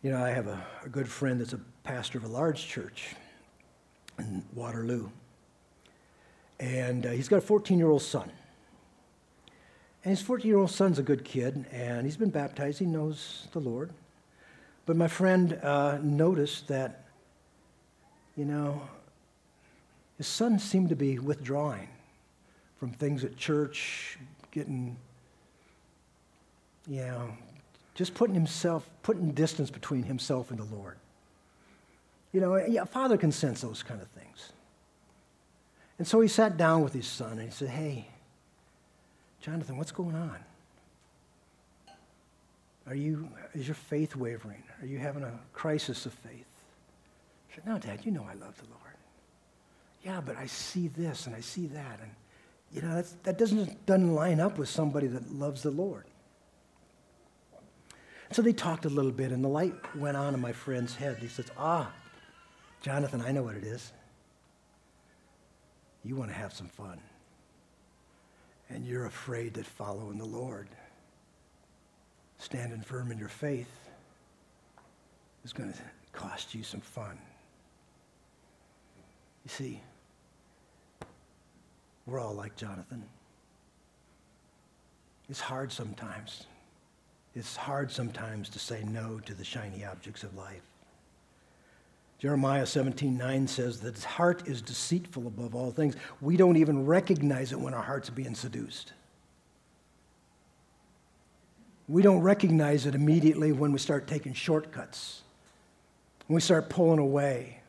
You 0.00 0.12
know, 0.12 0.22
I 0.22 0.30
have 0.30 0.46
a, 0.46 0.64
a 0.84 0.88
good 0.88 1.08
friend 1.08 1.40
that's 1.40 1.54
a 1.54 1.60
pastor 1.82 2.18
of 2.18 2.24
a 2.24 2.28
large 2.28 2.68
church 2.68 3.16
in 4.16 4.44
Waterloo. 4.54 5.08
And 6.60 7.04
uh, 7.04 7.10
he's 7.10 7.28
got 7.28 7.38
a 7.38 7.40
14 7.40 7.78
year 7.78 7.90
old 7.90 8.02
son. 8.02 8.30
And 10.04 10.10
his 10.10 10.22
14 10.22 10.46
year 10.46 10.58
old 10.58 10.70
son's 10.70 11.00
a 11.00 11.02
good 11.02 11.24
kid, 11.24 11.66
and 11.72 12.06
he's 12.06 12.16
been 12.16 12.30
baptized. 12.30 12.78
He 12.78 12.86
knows 12.86 13.48
the 13.52 13.58
Lord. 13.58 13.90
But 14.86 14.94
my 14.94 15.08
friend 15.08 15.58
uh, 15.64 15.98
noticed 16.00 16.68
that, 16.68 17.04
you 18.36 18.44
know, 18.44 18.80
his 20.16 20.28
son 20.28 20.60
seemed 20.60 20.90
to 20.90 20.96
be 20.96 21.18
withdrawing 21.18 21.88
from 22.78 22.92
things 22.92 23.24
at 23.24 23.36
church, 23.36 24.16
getting, 24.52 24.96
you 26.86 27.00
know, 27.00 27.32
just 27.98 28.14
putting 28.14 28.34
himself, 28.34 28.88
putting 29.02 29.32
distance 29.32 29.70
between 29.70 30.04
himself 30.04 30.52
and 30.52 30.60
the 30.60 30.76
Lord. 30.76 30.96
You 32.30 32.40
know, 32.40 32.54
a 32.54 32.86
father 32.86 33.16
can 33.16 33.32
sense 33.32 33.60
those 33.60 33.82
kind 33.82 34.00
of 34.00 34.06
things. 34.10 34.52
And 35.98 36.06
so 36.06 36.20
he 36.20 36.28
sat 36.28 36.56
down 36.56 36.84
with 36.84 36.92
his 36.92 37.08
son 37.08 37.32
and 37.32 37.42
he 37.42 37.50
said, 37.50 37.70
Hey, 37.70 38.06
Jonathan, 39.40 39.76
what's 39.76 39.90
going 39.90 40.14
on? 40.14 40.36
Are 42.86 42.94
you, 42.94 43.28
is 43.52 43.66
your 43.66 43.74
faith 43.74 44.14
wavering? 44.14 44.62
Are 44.80 44.86
you 44.86 44.98
having 44.98 45.24
a 45.24 45.32
crisis 45.52 46.06
of 46.06 46.12
faith? 46.12 46.46
He 47.48 47.56
said, 47.56 47.66
No, 47.66 47.78
Dad, 47.78 48.02
you 48.04 48.12
know 48.12 48.24
I 48.30 48.34
love 48.34 48.56
the 48.58 48.68
Lord. 48.70 48.94
Yeah, 50.04 50.20
but 50.24 50.36
I 50.36 50.46
see 50.46 50.86
this 50.86 51.26
and 51.26 51.34
I 51.34 51.40
see 51.40 51.66
that. 51.66 51.98
And, 52.00 52.10
you 52.72 52.80
know, 52.80 53.02
that 53.24 53.38
doesn't, 53.38 53.86
doesn't 53.86 54.14
line 54.14 54.38
up 54.38 54.56
with 54.56 54.68
somebody 54.68 55.08
that 55.08 55.32
loves 55.32 55.64
the 55.64 55.72
Lord. 55.72 56.04
So 58.30 58.42
they 58.42 58.52
talked 58.52 58.84
a 58.84 58.90
little 58.90 59.10
bit, 59.10 59.32
and 59.32 59.42
the 59.42 59.48
light 59.48 59.74
went 59.96 60.16
on 60.16 60.34
in 60.34 60.40
my 60.40 60.52
friend's 60.52 60.94
head. 60.94 61.16
He 61.18 61.28
says, 61.28 61.46
Ah, 61.56 61.90
Jonathan, 62.82 63.22
I 63.22 63.32
know 63.32 63.42
what 63.42 63.56
it 63.56 63.64
is. 63.64 63.92
You 66.04 66.14
want 66.16 66.30
to 66.30 66.36
have 66.36 66.52
some 66.52 66.68
fun. 66.68 67.00
And 68.70 68.84
you're 68.84 69.06
afraid 69.06 69.54
that 69.54 69.64
following 69.64 70.18
the 70.18 70.26
Lord, 70.26 70.68
standing 72.38 72.82
firm 72.82 73.10
in 73.10 73.18
your 73.18 73.28
faith, 73.28 73.70
is 75.44 75.52
going 75.54 75.72
to 75.72 75.78
cost 76.12 76.54
you 76.54 76.62
some 76.62 76.80
fun. 76.80 77.18
You 79.44 79.50
see, 79.50 79.80
we're 82.04 82.20
all 82.20 82.34
like 82.34 82.56
Jonathan. 82.56 83.04
It's 85.30 85.40
hard 85.40 85.72
sometimes 85.72 86.44
it's 87.38 87.56
hard 87.56 87.90
sometimes 87.90 88.48
to 88.50 88.58
say 88.58 88.82
no 88.82 89.20
to 89.20 89.32
the 89.32 89.44
shiny 89.44 89.84
objects 89.84 90.24
of 90.24 90.36
life. 90.36 90.62
Jeremiah 92.18 92.66
17:9 92.66 93.46
says 93.46 93.78
that 93.80 93.94
his 93.94 94.04
heart 94.04 94.48
is 94.48 94.60
deceitful 94.60 95.26
above 95.28 95.54
all 95.54 95.70
things. 95.70 95.94
We 96.20 96.36
don't 96.36 96.56
even 96.56 96.84
recognize 96.84 97.52
it 97.52 97.60
when 97.60 97.74
our 97.74 97.82
heart's 97.82 98.10
being 98.10 98.34
seduced. 98.34 98.92
We 101.86 102.02
don't 102.02 102.20
recognize 102.20 102.86
it 102.86 102.96
immediately 102.96 103.52
when 103.52 103.70
we 103.70 103.78
start 103.78 104.08
taking 104.08 104.34
shortcuts, 104.34 105.22
when 106.26 106.34
we 106.34 106.40
start 106.40 106.68
pulling 106.68 106.98
away, 106.98 107.60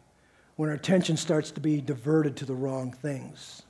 when 0.55 0.70
our 0.70 0.76
attention 0.76 1.15
starts 1.15 1.51
to 1.51 1.61
be 1.61 1.80
diverted 1.80 2.36
to 2.38 2.45
the 2.45 2.55
wrong 2.55 2.91
things. 2.91 3.61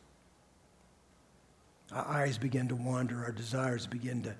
Our 1.91 2.07
eyes 2.07 2.37
begin 2.37 2.69
to 2.69 2.75
wander, 2.75 3.25
our 3.25 3.31
desires 3.33 3.85
begin 3.85 4.23
to 4.23 4.35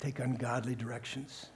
take 0.00 0.18
ungodly 0.18 0.74
directions. 0.74 1.46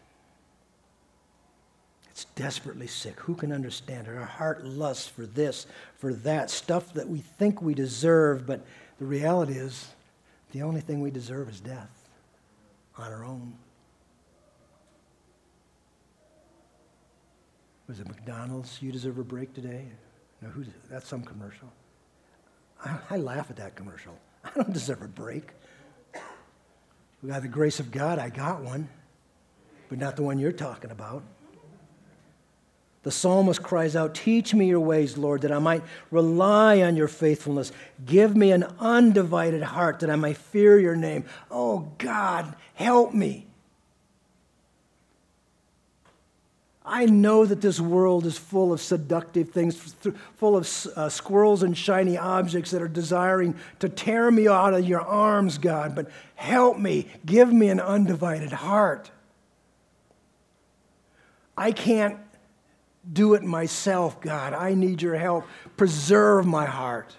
It's 2.11 2.24
desperately 2.34 2.86
sick. 2.86 3.18
Who 3.20 3.34
can 3.34 3.53
understand 3.53 4.07
it? 4.07 4.16
Our 4.16 4.24
heart 4.24 4.64
lusts 4.64 5.07
for 5.07 5.26
this, 5.26 5.66
for 5.97 6.12
that, 6.14 6.51
stuff 6.51 6.93
that 6.95 7.09
we 7.09 7.18
think 7.18 7.62
we 7.62 7.72
deserve, 7.74 8.47
but 8.47 8.64
the 8.99 9.07
reality 9.07 9.55
is 9.55 9.88
the 10.53 10.62
only 10.62 10.80
thing 10.80 11.01
we 11.01 11.11
deserve 11.11 11.49
is 11.49 11.61
death 11.61 12.09
on 12.99 13.12
our 13.12 13.24
own. 13.24 13.55
Was 17.88 18.01
it 18.01 18.09
McDonald's? 18.09 18.80
You 18.80 18.93
deserve 18.93 19.18
a 19.18 19.24
break 19.24 19.55
today? 19.55 19.86
No, 20.43 20.49
who? 20.49 20.64
That's 20.91 21.09
some 21.09 21.22
commercial. 21.22 21.72
I, 22.84 22.99
I 23.11 23.16
laugh 23.16 23.51
at 23.51 23.57
that 23.57 23.76
commercial. 23.76 24.16
I 24.45 24.51
don't 24.55 24.72
deserve 24.72 25.03
a 25.03 25.09
break. 25.09 25.51
By 27.22 27.40
the 27.40 27.48
grace 27.48 27.80
of 27.80 27.90
God, 27.90 28.18
I 28.18 28.30
got 28.30 28.62
one, 28.62 28.88
but 29.88 29.98
not 29.98 30.16
the 30.16 30.22
one 30.22 30.38
you're 30.38 30.52
talking 30.52 30.90
about. 30.90 31.22
The 33.02 33.10
psalmist 33.10 33.62
cries 33.62 33.96
out, 33.96 34.14
Teach 34.14 34.54
me 34.54 34.68
your 34.68 34.80
ways, 34.80 35.16
Lord, 35.16 35.42
that 35.42 35.52
I 35.52 35.58
might 35.58 35.82
rely 36.10 36.82
on 36.82 36.96
your 36.96 37.08
faithfulness. 37.08 37.72
Give 38.04 38.36
me 38.36 38.52
an 38.52 38.64
undivided 38.78 39.62
heart 39.62 40.00
that 40.00 40.10
I 40.10 40.16
may 40.16 40.34
fear 40.34 40.78
your 40.78 40.96
name. 40.96 41.24
Oh, 41.50 41.92
God, 41.98 42.54
help 42.74 43.14
me. 43.14 43.46
I 46.93 47.07
know 47.07 47.47
that 47.47 47.61
this 47.61 47.78
world 47.78 48.26
is 48.26 48.36
full 48.36 48.72
of 48.72 48.80
seductive 48.80 49.51
things, 49.51 49.76
full 50.36 50.57
of 50.57 50.68
uh, 50.97 51.09
squirrels 51.09 51.62
and 51.62 51.78
shiny 51.78 52.18
objects 52.18 52.72
that 52.72 52.82
are 52.82 52.88
desiring 52.88 53.55
to 53.78 53.88
tear 53.88 54.28
me 54.28 54.49
out 54.49 54.74
of 54.74 54.84
your 54.84 55.01
arms, 55.01 55.57
God. 55.57 55.95
But 55.95 56.11
help 56.34 56.78
me, 56.78 57.07
give 57.24 57.53
me 57.53 57.68
an 57.68 57.78
undivided 57.78 58.51
heart. 58.51 59.12
I 61.57 61.70
can't 61.70 62.18
do 63.11 63.34
it 63.34 63.45
myself, 63.45 64.20
God. 64.20 64.53
I 64.53 64.74
need 64.74 65.01
your 65.01 65.14
help. 65.14 65.47
Preserve 65.76 66.45
my 66.45 66.66
heart. 66.66 67.14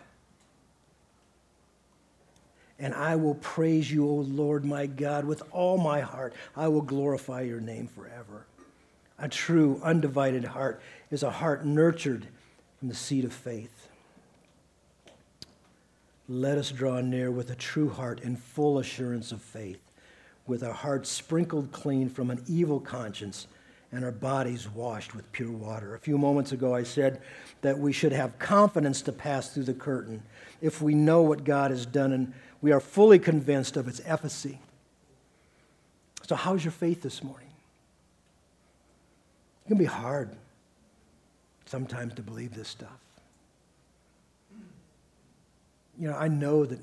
And 2.78 2.94
I 2.94 3.16
will 3.16 3.36
praise 3.36 3.90
you, 3.90 4.06
O 4.06 4.16
Lord 4.16 4.66
my 4.66 4.86
God, 4.86 5.24
with 5.24 5.42
all 5.52 5.78
my 5.78 6.02
heart. 6.02 6.34
I 6.58 6.68
will 6.68 6.82
glorify 6.82 7.44
your 7.44 7.62
name 7.62 7.88
forever. 7.88 8.48
A 9.22 9.30
true, 9.30 9.80
undivided 9.84 10.44
heart 10.44 10.82
is 11.12 11.22
a 11.22 11.30
heart 11.30 11.64
nurtured 11.64 12.28
from 12.80 12.90
the 12.90 12.96
seed 12.96 13.24
of 13.24 13.32
faith. 13.32 13.88
Let 16.28 16.58
us 16.58 16.72
draw 16.72 17.02
near 17.02 17.30
with 17.30 17.52
a 17.52 17.56
true 17.56 17.90
heart 17.90 18.22
and 18.24 18.40
full 18.40 18.80
assurance 18.80 19.32
of 19.32 19.40
faith, 19.40 19.80
with 20.48 20.64
our 20.64 20.74
hearts 20.74 21.10
sprinkled 21.10 21.72
clean 21.72 22.10
from 22.10 22.32
an 22.32 22.44
evil 22.48 22.80
conscience 22.80 23.46
and 23.92 24.04
our 24.04 24.12
bodies 24.12 24.68
washed 24.68 25.14
with 25.14 25.32
pure 25.34 25.52
water. 25.52 25.94
A 25.94 26.00
few 26.00 26.18
moments 26.18 26.52
ago, 26.52 26.74
I 26.74 26.82
said 26.82 27.22
that 27.62 27.78
we 27.78 27.94
should 27.94 28.14
have 28.14 28.40
confidence 28.40 29.04
to 29.04 29.12
pass 29.12 29.54
through 29.54 29.66
the 29.66 29.74
curtain 29.74 30.24
if 30.62 30.82
we 30.82 30.96
know 30.96 31.22
what 31.22 31.44
God 31.44 31.70
has 31.70 31.86
done 31.86 32.12
and 32.12 32.34
we 32.62 32.72
are 32.72 32.80
fully 32.80 33.20
convinced 33.20 33.78
of 33.78 33.88
its 33.88 34.02
efficacy. 34.04 34.60
So, 36.28 36.36
how's 36.36 36.64
your 36.64 36.72
faith 36.72 37.04
this 37.04 37.24
morning? 37.24 37.51
Can 39.72 39.78
be 39.78 39.86
hard 39.86 40.36
sometimes 41.66 42.14
to 42.16 42.22
believe 42.22 42.54
this 42.54 42.68
stuff. 42.68 43.00
You 45.98 46.10
know, 46.10 46.18
I 46.18 46.28
know 46.28 46.66
that 46.66 46.80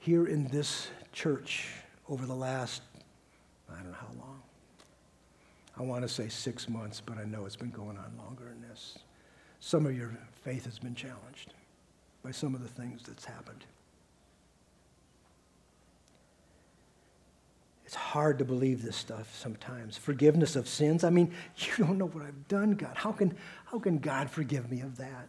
here 0.00 0.26
in 0.26 0.48
this 0.48 0.88
church 1.12 1.68
over 2.08 2.26
the 2.26 2.34
last 2.34 2.82
I 3.70 3.76
don't 3.76 3.92
know 3.92 3.96
how 3.96 4.08
long. 4.18 4.42
I 5.78 5.82
want 5.82 6.02
to 6.02 6.08
say 6.08 6.28
six 6.28 6.68
months, 6.68 7.00
but 7.00 7.16
I 7.16 7.24
know 7.24 7.46
it's 7.46 7.54
been 7.54 7.70
going 7.70 7.96
on 7.96 8.12
longer 8.18 8.46
than 8.46 8.68
this. 8.68 8.98
Some 9.60 9.86
of 9.86 9.96
your 9.96 10.18
faith 10.42 10.64
has 10.64 10.80
been 10.80 10.96
challenged 10.96 11.54
by 12.24 12.32
some 12.32 12.56
of 12.56 12.62
the 12.64 12.68
things 12.68 13.02
that's 13.06 13.24
happened. 13.24 13.64
It's 17.88 17.96
hard 17.96 18.38
to 18.40 18.44
believe 18.44 18.82
this 18.82 18.96
stuff 18.96 19.34
sometimes. 19.34 19.96
Forgiveness 19.96 20.56
of 20.56 20.68
sins. 20.68 21.04
I 21.04 21.10
mean, 21.10 21.32
you 21.56 21.84
don't 21.84 21.96
know 21.96 22.08
what 22.08 22.22
I've 22.22 22.46
done, 22.46 22.72
God. 22.72 22.92
How 22.94 23.12
can, 23.12 23.34
how 23.64 23.78
can 23.78 23.96
God 23.96 24.30
forgive 24.30 24.70
me 24.70 24.82
of 24.82 24.98
that? 24.98 25.28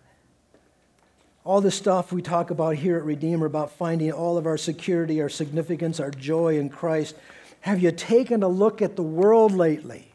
All 1.45 1.62
the 1.62 1.72
stuff 1.72 2.12
we 2.12 2.22
talk 2.22 2.51
about 2.51 2.76
here 2.76 2.97
at 2.97 3.05
Redeemer 3.05 3.45
about 3.45 3.72
finding 3.72 4.12
all 4.12 4.38
of 4.38 4.45
our 4.45 4.57
security, 4.57 5.22
our 5.22 5.30
significance, 5.30 6.01
our 6.01 6.12
joy 6.12 6.60
in 6.60 6.70
Christ 6.70 7.16
have 7.62 7.82
you 7.82 7.91
taken 7.91 8.43
a 8.43 8.47
look 8.47 8.82
at 8.82 8.95
the 8.95 9.03
world 9.03 9.53
lately? 9.53 10.14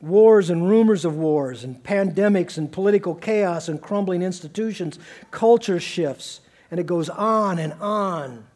Wars 0.00 0.48
and 0.48 0.68
rumors 0.68 1.04
of 1.04 1.16
wars, 1.16 1.64
and 1.64 1.82
pandemics, 1.82 2.56
and 2.56 2.72
political 2.72 3.14
chaos, 3.14 3.68
and 3.68 3.82
crumbling 3.82 4.22
institutions, 4.22 4.98
culture 5.30 5.80
shifts, 5.80 6.40
and 6.70 6.80
it 6.80 6.86
goes 6.86 7.08
on 7.08 7.58
and 7.58 7.72
on. 7.74 8.46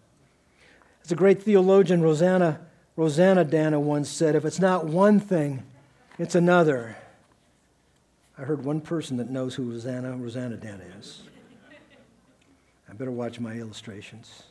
As 1.05 1.13
a 1.13 1.17
great 1.17 1.43
theologian, 1.43 2.01
Roseanne, 2.03 2.59
Rosanna 2.97 3.45
Dana, 3.45 3.79
once 3.79 4.09
said, 4.09 4.35
if 4.35 4.45
it's 4.47 4.59
not 4.59 4.87
one 4.87 5.21
thing, 5.21 5.63
it's 6.19 6.35
another. 6.35 6.97
I 8.39 8.43
heard 8.43 8.65
one 8.65 8.81
person 8.81 9.19
that 9.19 9.29
knows 9.29 9.55
who 9.55 9.71
Roseanne, 9.71 10.23
Rosanna 10.23 10.57
Dana 10.57 10.83
is. 10.99 11.23
I 12.89 12.95
better 12.95 13.11
watch 13.11 13.39
my 13.39 13.53
illustrations. 13.53 14.45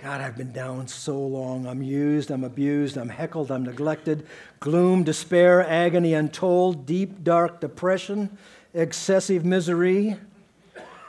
God, 0.00 0.20
I've 0.20 0.36
been 0.36 0.52
down 0.52 0.86
so 0.88 1.18
long. 1.18 1.66
I'm 1.66 1.82
used, 1.82 2.30
I'm 2.30 2.44
abused, 2.44 2.96
I'm 2.96 3.08
heckled, 3.08 3.50
I'm 3.50 3.64
neglected. 3.64 4.26
Gloom, 4.60 5.02
despair, 5.02 5.66
agony 5.66 6.14
untold, 6.14 6.86
deep, 6.86 7.22
dark 7.24 7.60
depression, 7.60 8.38
excessive 8.72 9.44
misery. 9.44 10.16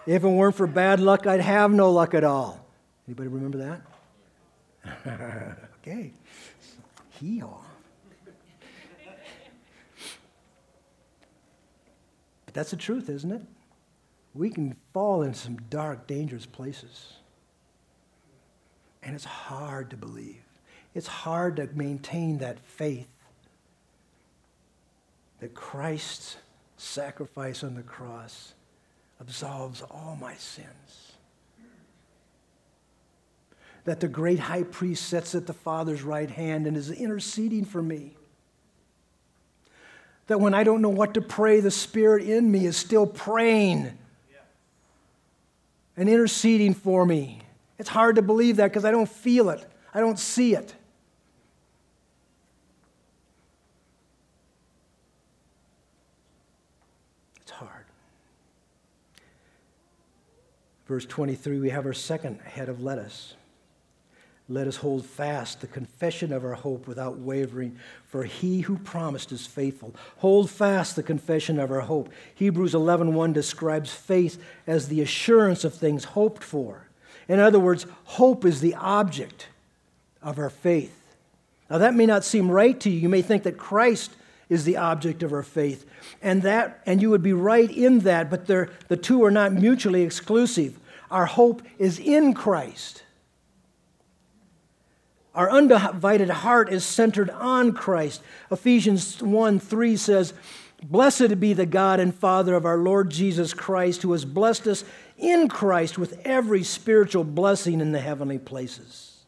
If 0.08 0.24
it 0.24 0.28
weren't 0.28 0.56
for 0.56 0.68
bad 0.68 1.00
luck, 1.00 1.28
I'd 1.28 1.42
have 1.42 1.72
no 1.72 1.92
luck 1.92 2.14
at 2.14 2.24
all. 2.24 2.62
Anybody 3.08 3.30
remember 3.30 3.58
that? 3.58 3.82
okay. 5.82 6.12
Hee 7.10 7.40
haw. 7.40 7.62
But 12.46 12.54
that's 12.54 12.72
the 12.72 12.78
truth, 12.78 13.10
isn't 13.10 13.32
it? 13.32 13.42
We 14.34 14.50
can 14.50 14.76
fall 14.94 15.24
in 15.24 15.34
some 15.34 15.58
dark, 15.70 16.08
dangerous 16.08 16.46
places. 16.46 17.14
And 19.04 19.16
it's 19.16 19.26
hard 19.26 19.90
to 19.92 19.98
believe. 19.98 20.44
It's 20.94 21.08
hard 21.08 21.56
to 21.58 21.70
maintain 21.74 22.40
that 22.40 22.60
faith 22.60 23.08
that 25.40 25.54
Christ's 25.56 26.38
sacrifice 26.78 27.64
on 27.64 27.76
the 27.76 27.82
cross 27.82 28.54
absolves 29.20 29.82
all 29.82 30.18
my 30.20 30.36
sins. 30.36 31.11
That 33.86 34.00
the 34.00 34.08
great 34.08 34.40
high 34.40 34.64
priest 34.64 35.08
sits 35.08 35.34
at 35.34 35.48
the 35.48 35.54
Father's 35.54 36.04
right 36.04 36.30
hand 36.30 36.68
and 36.68 36.78
is 36.78 36.92
interceding 36.92 37.66
for 37.66 37.82
me. 37.82 38.16
That 40.28 40.40
when 40.40 40.54
I 40.54 40.64
don't 40.64 40.82
know 40.82 40.90
what 40.90 41.16
to 41.16 41.22
pray, 41.22 41.60
the 41.60 41.72
Spirit 41.72 42.24
in 42.24 42.52
me 42.52 42.66
is 42.66 42.78
still 42.78 43.08
praying 43.08 43.98
and 45.98 46.10
interceding 46.10 46.74
for 46.74 47.06
me. 47.06 47.42
It's 47.78 47.90
hard 47.90 48.16
to 48.16 48.22
believe 48.22 48.58
that 48.58 48.70
because 48.70 48.86
I 48.86 48.92
don't 48.92 49.10
feel 49.10 49.50
it, 49.50 49.66
I 49.94 50.00
don't 50.00 50.20
see 50.20 50.54
it. 50.54 50.74
It's 57.42 57.52
hard. 57.52 57.86
Verse 60.88 61.06
23, 61.06 61.60
we 61.60 61.70
have 61.72 61.86
our 61.86 61.94
second 61.94 62.40
head 62.42 62.70
of 62.70 62.82
lettuce. 62.82 63.36
Let 64.52 64.68
us 64.68 64.78
hold 64.78 65.06
fast 65.06 65.62
the 65.62 65.68
confession 65.68 66.34
of 66.34 66.44
our 66.44 66.54
hope 66.54 66.88
without 66.88 67.18
wavering, 67.18 67.78
for 68.08 68.24
he 68.24 68.62
who 68.62 68.78
promised 68.78 69.32
is 69.32 69.48
faithful. 69.48 69.96
Hold 70.18 70.50
fast 70.50 70.96
the 70.96 71.04
confession 71.04 71.60
of 71.60 71.72
our 71.72 71.82
hope. 71.82 72.10
Hebrews 72.36 72.74
11:1 72.74 73.34
describes 73.34 73.94
faith 73.94 74.42
as 74.68 74.88
the 74.88 75.02
assurance 75.02 75.64
of 75.64 75.74
things 75.74 76.04
hoped 76.04 76.44
for 76.44 76.88
in 77.32 77.40
other 77.40 77.62
words, 77.62 77.86
hope 78.04 78.44
is 78.44 78.60
the 78.60 78.76
object 78.76 79.48
of 80.22 80.38
our 80.38 80.50
faith. 80.50 81.16
Now, 81.70 81.78
that 81.78 81.94
may 81.94 82.06
not 82.06 82.26
seem 82.26 82.52
right 82.52 82.78
to 82.82 82.90
you. 82.90 83.00
You 83.00 83.08
may 83.08 83.22
think 83.22 83.44
that 83.44 83.58
Christ 83.58 84.12
is 84.50 84.66
the 84.66 84.76
object 84.76 85.24
of 85.24 85.32
our 85.32 85.44
faith, 85.44 85.86
and, 86.22 86.42
that, 86.42 86.82
and 86.86 87.02
you 87.02 87.10
would 87.10 87.24
be 87.24 87.32
right 87.32 87.72
in 87.72 88.00
that, 88.00 88.30
but 88.30 88.48
the 88.48 88.98
two 89.02 89.24
are 89.24 89.32
not 89.32 89.54
mutually 89.54 90.02
exclusive. 90.02 90.78
Our 91.10 91.26
hope 91.26 91.62
is 91.80 92.00
in 92.00 92.34
Christ. 92.34 93.04
Our 95.34 95.50
undivided 95.50 96.30
heart 96.30 96.72
is 96.72 96.84
centered 96.84 97.30
on 97.30 97.72
Christ. 97.72 98.22
Ephesians 98.52 99.22
1 99.22 99.60
3 99.60 99.98
says, 99.98 100.34
Blessed 100.84 101.40
be 101.40 101.54
the 101.54 101.66
God 101.66 102.00
and 102.00 102.14
Father 102.14 102.56
of 102.56 102.66
our 102.66 102.78
Lord 102.78 103.12
Jesus 103.12 103.54
Christ, 103.54 104.02
who 104.02 104.12
has 104.12 104.26
blessed 104.26 104.68
us 104.68 104.84
in 105.18 105.48
Christ 105.48 105.98
with 105.98 106.20
every 106.26 106.64
spiritual 106.64 107.24
blessing 107.24 107.80
in 107.80 107.92
the 107.92 108.00
heavenly 108.00 108.40
places. 108.40 109.20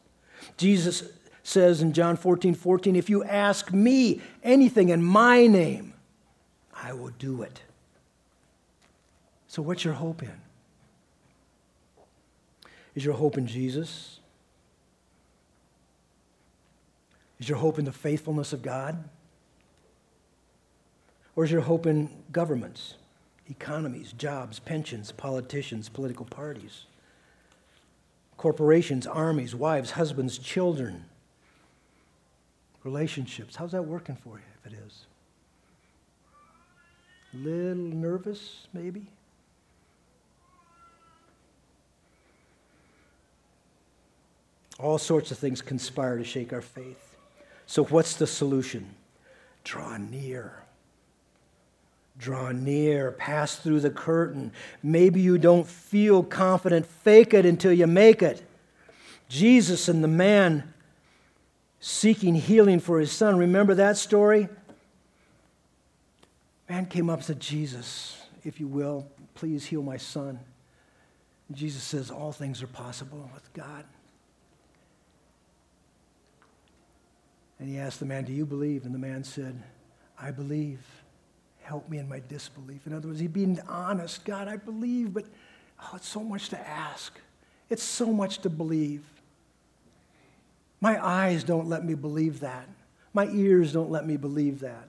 Jesus 0.56 1.04
says 1.42 1.80
in 1.80 1.92
John 1.92 2.16
14 2.16 2.54
14, 2.54 2.96
if 2.96 3.08
you 3.08 3.22
ask 3.24 3.72
me 3.72 4.20
anything 4.42 4.88
in 4.88 5.02
my 5.02 5.46
name, 5.46 5.94
I 6.74 6.92
will 6.92 7.12
do 7.18 7.42
it. 7.42 7.62
So, 9.46 9.62
what's 9.62 9.84
your 9.84 9.94
hope 9.94 10.22
in? 10.22 10.32
Is 12.94 13.04
your 13.04 13.14
hope 13.14 13.38
in 13.38 13.46
Jesus? 13.46 14.18
Is 17.44 17.48
your 17.50 17.58
hope 17.58 17.78
in 17.78 17.84
the 17.84 17.92
faithfulness 17.92 18.54
of 18.54 18.62
God? 18.62 19.04
Or 21.36 21.44
is 21.44 21.50
your 21.50 21.60
hope 21.60 21.86
in 21.86 22.08
governments? 22.32 22.94
economies, 23.50 24.12
jobs, 24.12 24.58
pensions, 24.58 25.12
politicians, 25.12 25.88
political 25.88 26.24
parties, 26.24 26.86
corporations, 28.36 29.06
armies, 29.06 29.54
wives, 29.54 29.92
husbands, 29.92 30.38
children, 30.38 31.04
relationships. 32.82 33.56
How's 33.56 33.72
that 33.72 33.82
working 33.82 34.16
for 34.16 34.38
you 34.38 34.44
if 34.64 34.72
it 34.72 34.78
is? 34.86 35.06
A 37.34 37.36
little 37.36 37.74
nervous, 37.74 38.66
maybe? 38.72 39.06
All 44.78 44.98
sorts 44.98 45.30
of 45.30 45.38
things 45.38 45.60
conspire 45.60 46.18
to 46.18 46.24
shake 46.24 46.52
our 46.52 46.62
faith. 46.62 47.03
So, 47.66 47.84
what's 47.84 48.16
the 48.16 48.26
solution? 48.26 48.94
Draw 49.64 49.96
near. 49.98 50.64
Draw 52.16 52.52
near, 52.52 53.12
pass 53.12 53.56
through 53.56 53.80
the 53.80 53.90
curtain. 53.90 54.52
Maybe 54.82 55.20
you 55.20 55.36
don't 55.38 55.66
feel 55.66 56.22
confident. 56.22 56.86
Fake 56.86 57.34
it 57.34 57.44
until 57.44 57.72
you 57.72 57.86
make 57.86 58.22
it. 58.22 58.42
Jesus 59.28 59.88
and 59.88 60.04
the 60.04 60.08
man 60.08 60.74
seeking 61.80 62.34
healing 62.34 62.78
for 62.78 63.00
his 63.00 63.10
son. 63.10 63.36
Remember 63.36 63.74
that 63.74 63.96
story? 63.96 64.48
Man 66.68 66.86
came 66.86 67.10
up 67.10 67.18
and 67.18 67.26
said, 67.26 67.40
Jesus, 67.40 68.22
if 68.44 68.60
you 68.60 68.68
will, 68.68 69.06
please 69.34 69.66
heal 69.66 69.82
my 69.82 69.96
son. 69.96 70.38
Jesus 71.52 71.82
says, 71.82 72.10
All 72.10 72.32
things 72.32 72.62
are 72.62 72.68
possible 72.68 73.30
with 73.34 73.52
God. 73.52 73.84
And 77.58 77.68
he 77.68 77.78
asked 77.78 78.00
the 78.00 78.06
man, 78.06 78.24
Do 78.24 78.32
you 78.32 78.46
believe? 78.46 78.84
And 78.84 78.94
the 78.94 78.98
man 78.98 79.24
said, 79.24 79.62
I 80.18 80.30
believe. 80.30 80.80
Help 81.62 81.88
me 81.88 81.98
in 81.98 82.08
my 82.08 82.20
disbelief. 82.28 82.86
In 82.86 82.92
other 82.92 83.08
words, 83.08 83.20
he 83.20 83.26
being 83.26 83.58
honest. 83.66 84.24
God, 84.24 84.48
I 84.48 84.56
believe, 84.56 85.14
but 85.14 85.24
oh, 85.80 85.92
it's 85.96 86.08
so 86.08 86.20
much 86.20 86.50
to 86.50 86.68
ask. 86.68 87.18
It's 87.70 87.82
so 87.82 88.12
much 88.12 88.38
to 88.40 88.50
believe. 88.50 89.02
My 90.80 91.02
eyes 91.02 91.42
don't 91.42 91.66
let 91.66 91.82
me 91.82 91.94
believe 91.94 92.40
that. 92.40 92.68
My 93.14 93.28
ears 93.28 93.72
don't 93.72 93.90
let 93.90 94.06
me 94.06 94.18
believe 94.18 94.60
that. 94.60 94.88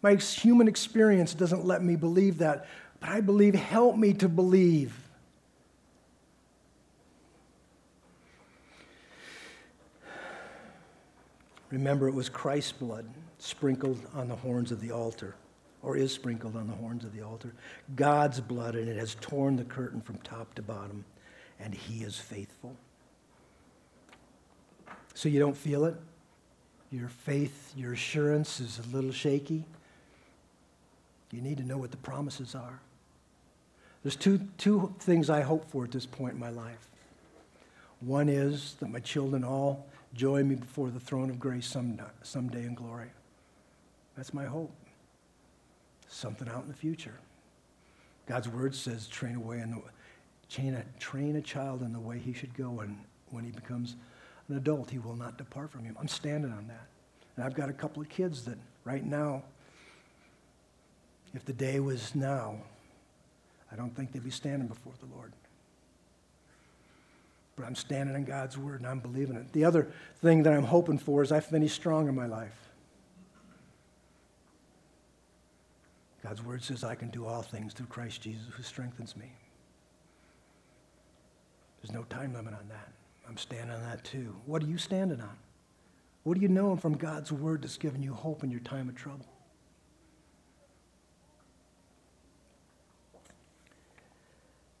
My 0.00 0.14
human 0.14 0.68
experience 0.68 1.34
doesn't 1.34 1.66
let 1.66 1.82
me 1.82 1.96
believe 1.96 2.38
that. 2.38 2.66
But 3.00 3.10
I 3.10 3.20
believe, 3.20 3.54
help 3.54 3.96
me 3.96 4.14
to 4.14 4.28
believe. 4.28 5.01
Remember, 11.72 12.06
it 12.06 12.14
was 12.14 12.28
Christ's 12.28 12.72
blood 12.72 13.06
sprinkled 13.38 13.98
on 14.14 14.28
the 14.28 14.36
horns 14.36 14.70
of 14.70 14.80
the 14.82 14.92
altar, 14.92 15.34
or 15.82 15.96
is 15.96 16.12
sprinkled 16.12 16.54
on 16.54 16.68
the 16.68 16.74
horns 16.74 17.02
of 17.02 17.14
the 17.14 17.22
altar. 17.22 17.54
God's 17.96 18.40
blood, 18.40 18.74
and 18.74 18.88
it 18.88 18.98
has 18.98 19.16
torn 19.22 19.56
the 19.56 19.64
curtain 19.64 20.02
from 20.02 20.18
top 20.18 20.54
to 20.56 20.62
bottom, 20.62 21.06
and 21.58 21.74
He 21.74 22.04
is 22.04 22.18
faithful. 22.18 22.76
So 25.14 25.30
you 25.30 25.40
don't 25.40 25.56
feel 25.56 25.86
it? 25.86 25.96
Your 26.90 27.08
faith, 27.08 27.72
your 27.74 27.94
assurance 27.94 28.60
is 28.60 28.78
a 28.78 28.94
little 28.94 29.10
shaky? 29.10 29.64
You 31.30 31.40
need 31.40 31.56
to 31.56 31.64
know 31.64 31.78
what 31.78 31.90
the 31.90 31.96
promises 31.96 32.54
are. 32.54 32.80
There's 34.02 34.16
two, 34.16 34.40
two 34.58 34.94
things 34.98 35.30
I 35.30 35.40
hope 35.40 35.70
for 35.70 35.84
at 35.84 35.90
this 35.90 36.04
point 36.04 36.34
in 36.34 36.38
my 36.38 36.50
life. 36.50 36.90
One 38.00 38.28
is 38.28 38.74
that 38.80 38.90
my 38.90 39.00
children 39.00 39.42
all 39.42 39.86
join 40.14 40.48
me 40.48 40.54
before 40.54 40.90
the 40.90 41.00
throne 41.00 41.30
of 41.30 41.38
grace 41.38 41.66
some, 41.66 41.98
someday 42.22 42.64
in 42.64 42.74
glory. 42.74 43.08
That's 44.16 44.34
my 44.34 44.44
hope. 44.44 44.72
Something 46.08 46.48
out 46.48 46.62
in 46.62 46.68
the 46.68 46.74
future. 46.74 47.18
God's 48.26 48.48
word 48.48 48.74
says, 48.74 49.06
train 49.06 49.36
away 49.36 49.60
in 49.60 49.70
the 49.70 49.82
train 50.48 50.74
a, 50.74 50.84
train 51.00 51.36
a 51.36 51.40
child 51.40 51.80
in 51.80 51.92
the 51.92 51.98
way 51.98 52.18
he 52.18 52.32
should 52.32 52.54
go, 52.54 52.80
and 52.80 52.98
when 53.30 53.42
he 53.42 53.50
becomes 53.50 53.96
an 54.48 54.56
adult, 54.56 54.90
he 54.90 54.98
will 54.98 55.16
not 55.16 55.38
depart 55.38 55.70
from 55.70 55.84
him. 55.84 55.96
I'm 55.98 56.08
standing 56.08 56.52
on 56.52 56.68
that. 56.68 56.86
And 57.36 57.44
I've 57.44 57.54
got 57.54 57.70
a 57.70 57.72
couple 57.72 58.02
of 58.02 58.08
kids 58.10 58.44
that 58.44 58.58
right 58.84 59.04
now, 59.04 59.42
if 61.34 61.44
the 61.46 61.54
day 61.54 61.80
was 61.80 62.14
now, 62.14 62.56
I 63.70 63.76
don't 63.76 63.96
think 63.96 64.12
they'd 64.12 64.22
be 64.22 64.30
standing 64.30 64.68
before 64.68 64.92
the 65.00 65.14
Lord. 65.16 65.32
But 67.56 67.66
I'm 67.66 67.74
standing 67.74 68.16
in 68.16 68.24
God's 68.24 68.56
word 68.56 68.80
and 68.80 68.86
I'm 68.88 69.00
believing 69.00 69.36
it. 69.36 69.52
The 69.52 69.64
other 69.64 69.92
thing 70.20 70.42
that 70.44 70.52
I'm 70.52 70.64
hoping 70.64 70.98
for 70.98 71.22
is 71.22 71.32
I 71.32 71.40
finish 71.40 71.72
strong 71.72 72.08
in 72.08 72.14
my 72.14 72.26
life. 72.26 72.70
God's 76.22 76.42
word 76.42 76.62
says 76.62 76.84
I 76.84 76.94
can 76.94 77.08
do 77.08 77.26
all 77.26 77.42
things 77.42 77.74
through 77.74 77.86
Christ 77.86 78.22
Jesus 78.22 78.46
who 78.52 78.62
strengthens 78.62 79.16
me. 79.16 79.32
There's 81.82 81.92
no 81.92 82.04
time 82.04 82.32
limit 82.32 82.54
on 82.54 82.68
that. 82.68 82.92
I'm 83.28 83.36
standing 83.36 83.74
on 83.74 83.82
that 83.82 84.04
too. 84.04 84.36
What 84.46 84.62
are 84.62 84.66
you 84.66 84.78
standing 84.78 85.20
on? 85.20 85.36
What 86.22 86.34
do 86.34 86.40
you 86.40 86.48
know 86.48 86.76
from 86.76 86.96
God's 86.96 87.32
word 87.32 87.62
that's 87.62 87.76
given 87.76 88.02
you 88.02 88.14
hope 88.14 88.44
in 88.44 88.50
your 88.50 88.60
time 88.60 88.88
of 88.88 88.94
trouble? 88.94 89.26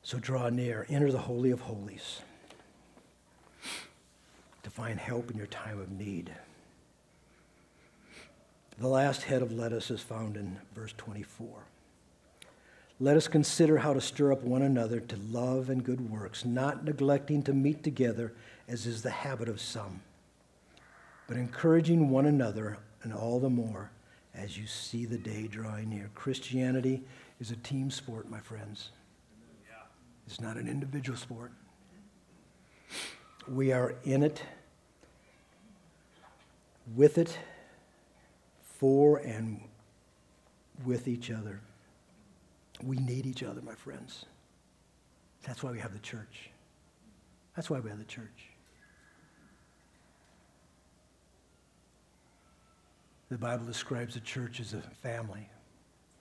So 0.02 0.18
draw 0.18 0.48
near, 0.48 0.86
enter 0.88 1.10
the 1.10 1.18
Holy 1.18 1.50
of 1.50 1.62
Holies 1.62 2.20
to 4.62 4.70
find 4.70 4.98
help 4.98 5.30
in 5.30 5.36
your 5.36 5.46
time 5.46 5.80
of 5.80 5.90
need. 5.90 6.32
The 8.78 8.88
last 8.88 9.22
head 9.22 9.42
of 9.42 9.52
lettuce 9.52 9.90
is 9.90 10.00
found 10.00 10.36
in 10.36 10.58
verse 10.74 10.94
24. 10.96 11.48
Let 13.00 13.16
us 13.16 13.28
consider 13.28 13.78
how 13.78 13.94
to 13.94 14.00
stir 14.00 14.32
up 14.32 14.42
one 14.42 14.62
another 14.62 15.00
to 15.00 15.16
love 15.16 15.70
and 15.70 15.84
good 15.84 16.08
works, 16.08 16.44
not 16.44 16.84
neglecting 16.84 17.42
to 17.44 17.52
meet 17.52 17.82
together, 17.82 18.32
as 18.68 18.86
is 18.86 19.02
the 19.02 19.10
habit 19.10 19.48
of 19.48 19.60
some, 19.60 20.02
but 21.26 21.36
encouraging 21.36 22.10
one 22.10 22.26
another, 22.26 22.78
and 23.02 23.12
all 23.12 23.40
the 23.40 23.50
more 23.50 23.90
as 24.34 24.56
you 24.56 24.66
see 24.66 25.04
the 25.04 25.18
day 25.18 25.46
drawing 25.46 25.90
near. 25.90 26.10
Christianity 26.14 27.02
is 27.40 27.50
a 27.50 27.56
team 27.56 27.90
sport, 27.90 28.30
my 28.30 28.40
friends. 28.40 28.90
It's 30.26 30.40
not 30.40 30.56
an 30.56 30.68
individual 30.68 31.18
sport. 31.18 31.52
We 33.48 33.72
are 33.72 33.94
in 34.04 34.22
it, 34.22 34.42
with 36.94 37.18
it, 37.18 37.36
for 38.62 39.18
and 39.18 39.60
with 40.84 41.08
each 41.08 41.30
other. 41.30 41.60
We 42.82 42.96
need 42.96 43.26
each 43.26 43.42
other, 43.42 43.60
my 43.62 43.74
friends. 43.74 44.26
That's 45.44 45.62
why 45.62 45.72
we 45.72 45.80
have 45.80 45.92
the 45.92 45.98
church. 45.98 46.50
That's 47.56 47.68
why 47.68 47.80
we 47.80 47.90
have 47.90 47.98
the 47.98 48.04
church. 48.04 48.50
The 53.28 53.38
Bible 53.38 53.64
describes 53.64 54.14
the 54.14 54.20
church 54.20 54.60
as 54.60 54.74
a 54.74 54.82
family, 55.02 55.48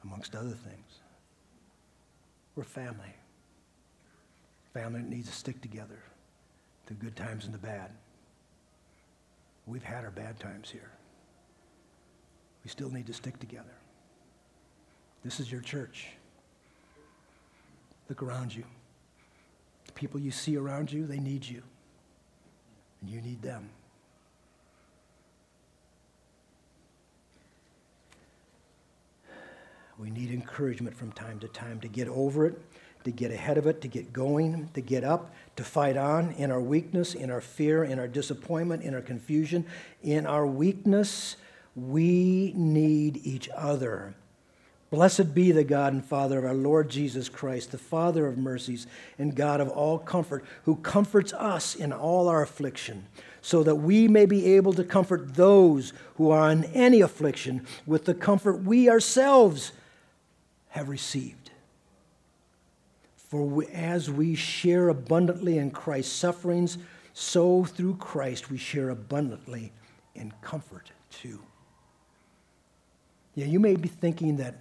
amongst 0.04 0.36
other 0.36 0.50
things. 0.50 1.00
We're 2.56 2.64
family. 2.64 3.14
Family 4.74 5.02
that 5.02 5.10
needs 5.10 5.30
to 5.30 5.36
stick 5.36 5.62
together 5.62 6.00
the 6.92 7.06
good 7.06 7.16
times 7.16 7.46
and 7.46 7.54
the 7.54 7.58
bad. 7.58 7.90
We've 9.66 9.84
had 9.84 10.04
our 10.04 10.12
bad 10.12 10.38
times 10.42 10.70
here. 10.70 10.92
We 12.66 12.70
still 12.70 12.90
need 12.90 13.08
to 13.08 13.14
stick 13.14 13.40
together. 13.40 13.78
This 15.24 15.40
is 15.40 15.50
your 15.50 15.62
church. 15.62 16.08
Look 18.10 18.22
around 18.22 18.54
you. 18.54 18.66
The 19.86 19.94
people 19.94 20.20
you 20.20 20.32
see 20.32 20.58
around 20.58 20.92
you, 20.92 21.08
they 21.08 21.20
need 21.20 21.48
you. 21.48 21.64
And 23.00 23.10
you 23.10 23.22
need 23.22 23.42
them. 23.42 23.70
We 29.98 30.10
need 30.10 30.32
encouragement 30.32 30.98
from 30.98 31.14
time 31.14 31.40
to 31.40 31.48
time 31.48 31.80
to 31.80 31.88
get 31.88 32.10
over 32.10 32.46
it 32.46 32.60
to 33.04 33.12
get 33.12 33.32
ahead 33.32 33.58
of 33.58 33.68
it, 33.68 33.82
to 33.82 33.88
get 33.88 34.14
going, 34.14 34.70
to 34.74 34.82
get 34.82 35.04
up, 35.04 35.34
to 35.56 35.64
fight 35.64 35.98
on 35.98 36.32
in 36.34 36.52
our 36.52 36.62
weakness, 36.62 37.14
in 37.14 37.32
our 37.32 37.42
fear, 37.42 37.84
in 37.84 38.00
our 38.00 38.08
disappointment, 38.08 38.84
in 38.84 38.94
our 38.94 39.02
confusion. 39.02 39.66
In 40.04 40.26
our 40.26 40.46
weakness, 40.46 41.36
we 41.76 42.54
need 42.56 43.22
each 43.26 43.50
other. 43.56 44.14
Blessed 44.92 45.34
be 45.34 45.54
the 45.54 45.64
God 45.64 45.94
and 45.94 46.04
Father 46.04 46.40
of 46.40 46.46
our 46.46 46.54
Lord 46.54 46.90
Jesus 46.90 47.30
Christ, 47.30 47.72
the 47.72 47.78
Father 47.78 48.28
of 48.28 48.38
mercies 48.38 48.88
and 49.18 49.34
God 49.34 49.62
of 49.62 49.70
all 49.70 49.98
comfort, 49.98 50.44
who 50.66 50.76
comforts 50.76 51.32
us 51.32 51.76
in 51.76 51.94
all 51.94 52.28
our 52.28 52.42
affliction, 52.42 53.08
so 53.42 53.64
that 53.64 53.76
we 53.76 54.10
may 54.10 54.26
be 54.26 54.54
able 54.56 54.74
to 54.74 54.84
comfort 54.84 55.36
those 55.36 55.94
who 56.16 56.30
are 56.30 56.52
in 56.52 56.66
any 56.66 57.00
affliction 57.00 57.66
with 57.86 58.04
the 58.04 58.14
comfort 58.14 58.64
we 58.64 58.90
ourselves 58.90 59.72
have 60.70 60.90
received. 60.90 61.41
For 63.32 63.44
we, 63.44 63.66
as 63.68 64.12
we 64.12 64.36
share 64.36 64.90
abundantly 64.90 65.58
in 65.58 65.72
Christ's 65.72 66.12
sufferings, 66.12 66.78
so 67.14 67.64
through 67.64 67.96
Christ 67.96 68.52
we 68.52 68.58
share 68.58 68.90
abundantly 68.90 69.72
in 70.16 70.34
comfort 70.42 70.92
too. 71.10 71.40
Yeah, 73.34 73.46
you 73.46 73.62
may 73.62 73.78
be 73.78 73.88
thinking 73.88 74.36
that 74.36 74.56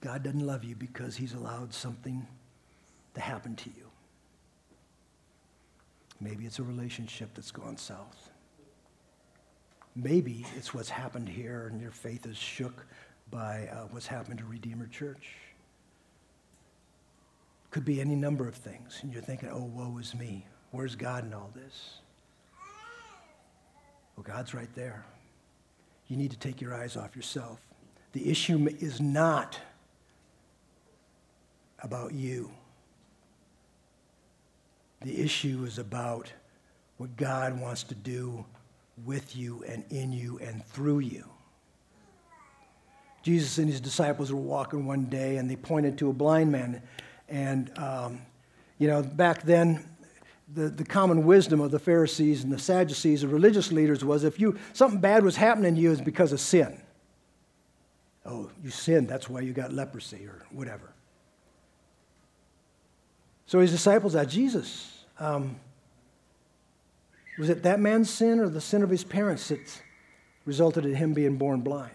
God 0.00 0.22
doesn't 0.22 0.40
love 0.40 0.64
you 0.64 0.74
because 0.74 1.16
he's 1.16 1.34
allowed 1.34 1.74
something 1.74 2.26
to 3.12 3.20
happen 3.20 3.56
to 3.56 3.68
you. 3.68 3.90
Maybe 6.22 6.46
it's 6.46 6.60
a 6.60 6.62
relationship 6.62 7.34
that's 7.34 7.50
gone 7.50 7.76
south. 7.76 8.30
Maybe 9.94 10.46
it's 10.56 10.72
what's 10.72 10.88
happened 10.88 11.28
here 11.28 11.68
and 11.70 11.78
your 11.78 11.90
faith 11.90 12.24
is 12.24 12.38
shook 12.38 12.86
by 13.30 13.68
uh, 13.70 13.88
what's 13.90 14.06
happened 14.06 14.38
to 14.38 14.46
Redeemer 14.46 14.86
Church. 14.86 15.43
Could 17.74 17.84
be 17.84 18.00
any 18.00 18.14
number 18.14 18.46
of 18.46 18.54
things. 18.54 19.00
And 19.02 19.12
you're 19.12 19.20
thinking, 19.20 19.48
oh, 19.52 19.64
woe 19.64 19.98
is 19.98 20.14
me. 20.14 20.46
Where's 20.70 20.94
God 20.94 21.24
in 21.24 21.34
all 21.34 21.50
this? 21.56 21.94
Well, 24.14 24.22
God's 24.22 24.54
right 24.54 24.72
there. 24.76 25.04
You 26.06 26.16
need 26.16 26.30
to 26.30 26.38
take 26.38 26.60
your 26.60 26.72
eyes 26.72 26.96
off 26.96 27.16
yourself. 27.16 27.58
The 28.12 28.30
issue 28.30 28.68
is 28.78 29.00
not 29.00 29.58
about 31.82 32.14
you. 32.14 32.52
The 35.00 35.20
issue 35.20 35.64
is 35.66 35.78
about 35.78 36.32
what 36.98 37.16
God 37.16 37.60
wants 37.60 37.82
to 37.82 37.96
do 37.96 38.44
with 39.04 39.34
you 39.34 39.64
and 39.66 39.82
in 39.90 40.12
you 40.12 40.38
and 40.38 40.64
through 40.66 41.00
you. 41.00 41.28
Jesus 43.24 43.58
and 43.58 43.68
his 43.68 43.80
disciples 43.80 44.32
were 44.32 44.40
walking 44.40 44.86
one 44.86 45.06
day 45.06 45.38
and 45.38 45.50
they 45.50 45.56
pointed 45.56 45.98
to 45.98 46.08
a 46.08 46.12
blind 46.12 46.52
man. 46.52 46.80
And, 47.34 47.76
um, 47.80 48.20
you 48.78 48.86
know, 48.86 49.02
back 49.02 49.42
then, 49.42 49.84
the, 50.54 50.68
the 50.68 50.84
common 50.84 51.26
wisdom 51.26 51.60
of 51.60 51.72
the 51.72 51.80
Pharisees 51.80 52.44
and 52.44 52.52
the 52.52 52.60
Sadducees, 52.60 53.22
the 53.22 53.28
religious 53.28 53.72
leaders, 53.72 54.04
was 54.04 54.22
if 54.22 54.38
you 54.38 54.56
something 54.72 55.00
bad 55.00 55.24
was 55.24 55.34
happening 55.34 55.74
to 55.74 55.80
you, 55.80 55.90
it's 55.90 56.00
because 56.00 56.32
of 56.32 56.38
sin. 56.38 56.80
Oh, 58.24 58.52
you 58.62 58.70
sinned, 58.70 59.08
that's 59.08 59.28
why 59.28 59.40
you 59.40 59.52
got 59.52 59.72
leprosy 59.72 60.26
or 60.26 60.46
whatever. 60.52 60.92
So 63.46 63.58
his 63.58 63.72
disciples 63.72 64.14
asked 64.14 64.30
Jesus, 64.30 65.04
um, 65.18 65.56
was 67.36 67.48
it 67.48 67.64
that 67.64 67.80
man's 67.80 68.10
sin 68.10 68.38
or 68.38 68.48
the 68.48 68.60
sin 68.60 68.84
of 68.84 68.90
his 68.90 69.02
parents 69.02 69.48
that 69.48 69.82
resulted 70.44 70.86
in 70.86 70.94
him 70.94 71.14
being 71.14 71.36
born 71.36 71.62
blind? 71.62 71.90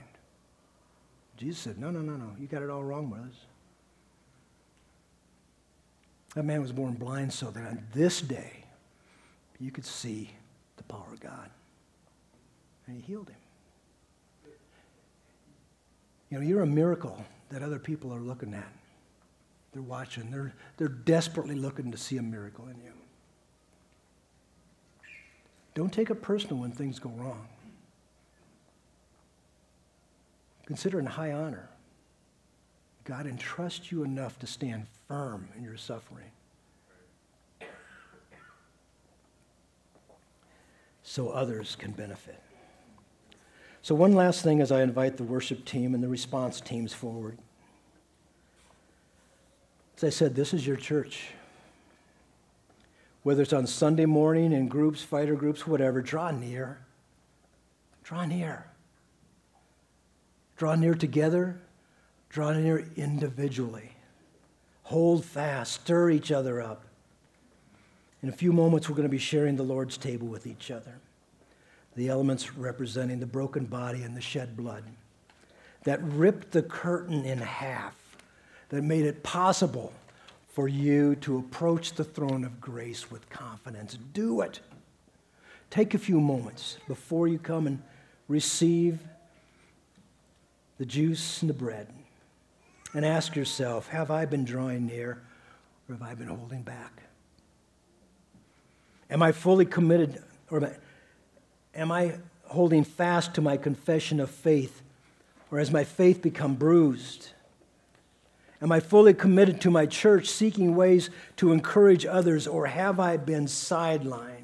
Jesus 1.38 1.60
said, 1.60 1.80
No, 1.80 1.92
no, 1.92 2.02
no, 2.02 2.18
no. 2.18 2.32
You 2.38 2.48
got 2.48 2.62
it 2.62 2.70
all 2.70 2.84
wrong, 2.84 3.08
brothers. 3.08 3.46
That 6.36 6.44
man 6.44 6.62
was 6.62 6.72
born 6.72 6.94
blind 6.94 7.34
so 7.34 7.50
that 7.52 7.66
on 7.66 7.84
this 7.94 8.22
day 8.22 8.66
you 9.60 9.72
could 9.72 9.86
see 9.86 10.30
the 10.78 10.84
power 10.84 11.08
of 11.12 11.20
God. 11.20 11.50
And 12.88 12.96
he 12.96 13.02
healed 13.02 13.30
him. 13.30 13.36
You 16.30 16.38
know, 16.38 16.44
you're 16.46 16.62
a 16.62 16.68
miracle 16.68 17.24
that 17.50 17.64
other 17.64 17.80
people 17.80 18.14
are 18.14 18.20
looking 18.20 18.54
at. 18.54 18.72
They're 19.74 19.82
watching. 19.82 20.32
They're, 20.32 20.54
they're 20.78 20.88
desperately 20.88 21.56
looking 21.56 21.92
to 21.92 21.98
see 21.98 22.18
a 22.18 22.22
miracle 22.22 22.68
in 22.68 22.78
you. 22.78 22.94
Don't 25.74 25.92
take 25.92 26.10
it 26.10 26.22
personal 26.22 26.58
when 26.58 26.72
things 26.72 27.00
go 27.00 27.10
wrong. 27.10 27.48
Consider 30.66 30.98
it 30.98 31.02
in 31.02 31.08
high 31.08 31.32
honor. 31.32 31.70
God 33.06 33.26
entrusts 33.26 33.92
you 33.92 34.04
enough 34.04 34.38
to 34.40 34.48
stand 34.48 34.86
firm 35.10 35.50
in 35.58 35.64
your 35.64 35.76
suffering. 35.76 36.32
So 41.04 41.30
others 41.30 41.76
can 41.76 41.92
benefit. 41.92 42.42
So, 43.82 43.96
one 43.96 44.14
last 44.14 44.44
thing 44.44 44.62
as 44.62 44.72
I 44.72 44.84
invite 44.84 45.18
the 45.18 45.24
worship 45.24 45.66
team 45.66 45.96
and 45.96 46.04
the 46.04 46.08
response 46.08 46.62
teams 46.62 46.94
forward. 46.94 47.40
As 49.98 50.04
I 50.04 50.10
said, 50.10 50.36
this 50.36 50.54
is 50.54 50.68
your 50.68 50.78
church. 50.78 51.32
Whether 53.24 53.42
it's 53.42 53.54
on 53.54 53.66
Sunday 53.66 54.06
morning 54.06 54.54
in 54.54 54.68
groups, 54.68 55.02
fighter 55.02 55.36
groups, 55.36 55.66
whatever, 55.66 56.02
draw 56.02 56.30
near. 56.30 56.80
Draw 58.04 58.26
near. 58.26 58.68
Draw 60.58 60.76
near 60.76 60.94
together, 60.94 61.60
draw 62.30 62.54
near 62.54 62.86
individually. 62.96 63.96
Hold 64.90 65.24
fast, 65.24 65.74
stir 65.84 66.10
each 66.10 66.32
other 66.32 66.60
up. 66.60 66.84
In 68.24 68.30
a 68.30 68.32
few 68.32 68.52
moments, 68.52 68.90
we're 68.90 68.96
going 68.96 69.08
to 69.08 69.12
be 69.12 69.20
sharing 69.20 69.56
the 69.56 69.62
Lord's 69.62 69.98
table 70.00 70.26
with 70.26 70.48
each 70.48 70.72
other. 70.72 70.96
The 71.96 72.10
elements 72.10 72.56
representing 72.56 73.20
the 73.20 73.28
broken 73.28 73.66
body 73.66 74.02
and 74.02 74.18
the 74.18 74.22
shed 74.22 74.58
blood 74.58 74.84
that 75.84 76.02
ripped 76.02 76.50
the 76.50 76.64
curtain 76.64 77.24
in 77.24 77.38
half, 77.38 77.94
that 78.70 78.82
made 78.82 79.06
it 79.06 79.22
possible 79.22 79.94
for 80.48 80.68
you 80.68 81.14
to 81.18 81.38
approach 81.38 81.94
the 81.94 82.04
throne 82.04 82.44
of 82.44 82.60
grace 82.60 83.12
with 83.12 83.30
confidence. 83.30 83.96
Do 84.14 84.42
it. 84.42 84.60
Take 85.70 85.94
a 85.94 86.00
few 86.00 86.20
moments 86.20 86.80
before 86.88 87.28
you 87.28 87.38
come 87.38 87.68
and 87.68 87.84
receive 88.28 89.02
the 90.80 90.86
juice 90.88 91.44
and 91.44 91.50
the 91.52 91.54
bread 91.54 91.90
and 92.94 93.06
ask 93.06 93.36
yourself 93.36 93.88
Have 93.90 94.12
I 94.12 94.26
been 94.26 94.46
drawing 94.46 94.86
near 94.86 95.22
or 95.88 95.96
have 95.96 96.02
I 96.02 96.14
been 96.14 96.28
holding 96.28 96.62
back? 96.62 97.04
Am 99.10 99.24
I 99.24 99.32
fully 99.32 99.66
committed 99.66 100.22
or 100.52 100.76
am 101.76 101.92
I 101.92 102.16
holding 102.46 102.84
fast 102.84 103.34
to 103.36 103.42
my 103.42 103.58
confession 103.58 104.20
of 104.20 104.30
faith 104.30 104.82
or 105.52 105.60
has 105.60 105.72
my 105.72 105.84
faith 105.84 106.22
become 106.22 106.56
bruised? 106.56 107.30
Am 108.62 108.72
I 108.72 108.82
fully 108.82 109.14
committed 109.14 109.62
to 109.62 109.72
my 109.72 109.86
church, 109.86 110.28
seeking 110.28 110.76
ways 110.76 111.10
to 111.38 111.54
encourage 111.54 112.06
others, 112.06 112.46
or 112.46 112.66
have 112.66 113.00
I 113.00 113.16
been 113.16 113.46
sidelined? 113.46 114.36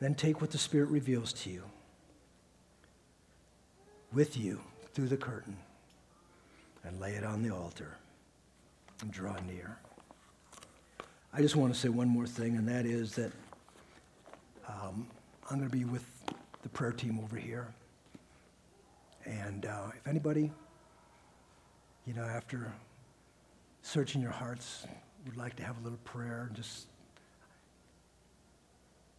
Then 0.00 0.14
take 0.14 0.40
what 0.40 0.52
the 0.52 0.58
Spirit 0.58 0.88
reveals 0.88 1.34
to 1.34 1.50
you 1.50 1.64
with 4.10 4.38
you 4.38 4.60
through 4.94 5.08
the 5.08 5.18
curtain 5.18 5.58
and 6.84 7.00
lay 7.00 7.12
it 7.12 7.24
on 7.24 7.42
the 7.42 7.50
altar 7.50 7.96
and 9.02 9.10
draw 9.10 9.36
near. 9.46 9.78
I 11.32 11.40
just 11.40 11.56
want 11.56 11.72
to 11.72 11.78
say 11.78 11.88
one 11.88 12.08
more 12.08 12.26
thing, 12.26 12.56
and 12.56 12.66
that 12.68 12.86
is 12.86 13.14
that 13.14 13.32
um, 14.68 15.06
I'm 15.48 15.58
going 15.58 15.70
to 15.70 15.76
be 15.76 15.84
with 15.84 16.04
the 16.62 16.68
prayer 16.68 16.92
team 16.92 17.20
over 17.22 17.36
here. 17.36 17.68
And 19.24 19.66
uh, 19.66 19.90
if 19.96 20.06
anybody, 20.08 20.50
you 22.06 22.14
know, 22.14 22.24
after 22.24 22.72
searching 23.82 24.20
your 24.20 24.32
hearts, 24.32 24.86
would 25.26 25.36
like 25.36 25.56
to 25.56 25.62
have 25.62 25.78
a 25.78 25.82
little 25.82 25.98
prayer, 26.04 26.50
just 26.54 26.86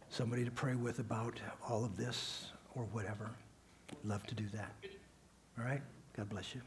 somebody 0.08 0.44
to 0.44 0.50
pray 0.50 0.74
with 0.74 0.98
about 0.98 1.40
all 1.68 1.84
of 1.84 1.96
this 1.96 2.50
or 2.74 2.84
whatever, 2.92 3.30
love 4.04 4.26
to 4.26 4.34
do 4.34 4.44
that. 4.52 4.72
All 5.58 5.64
right? 5.64 5.82
God 6.16 6.28
bless 6.28 6.54
you. 6.54 6.60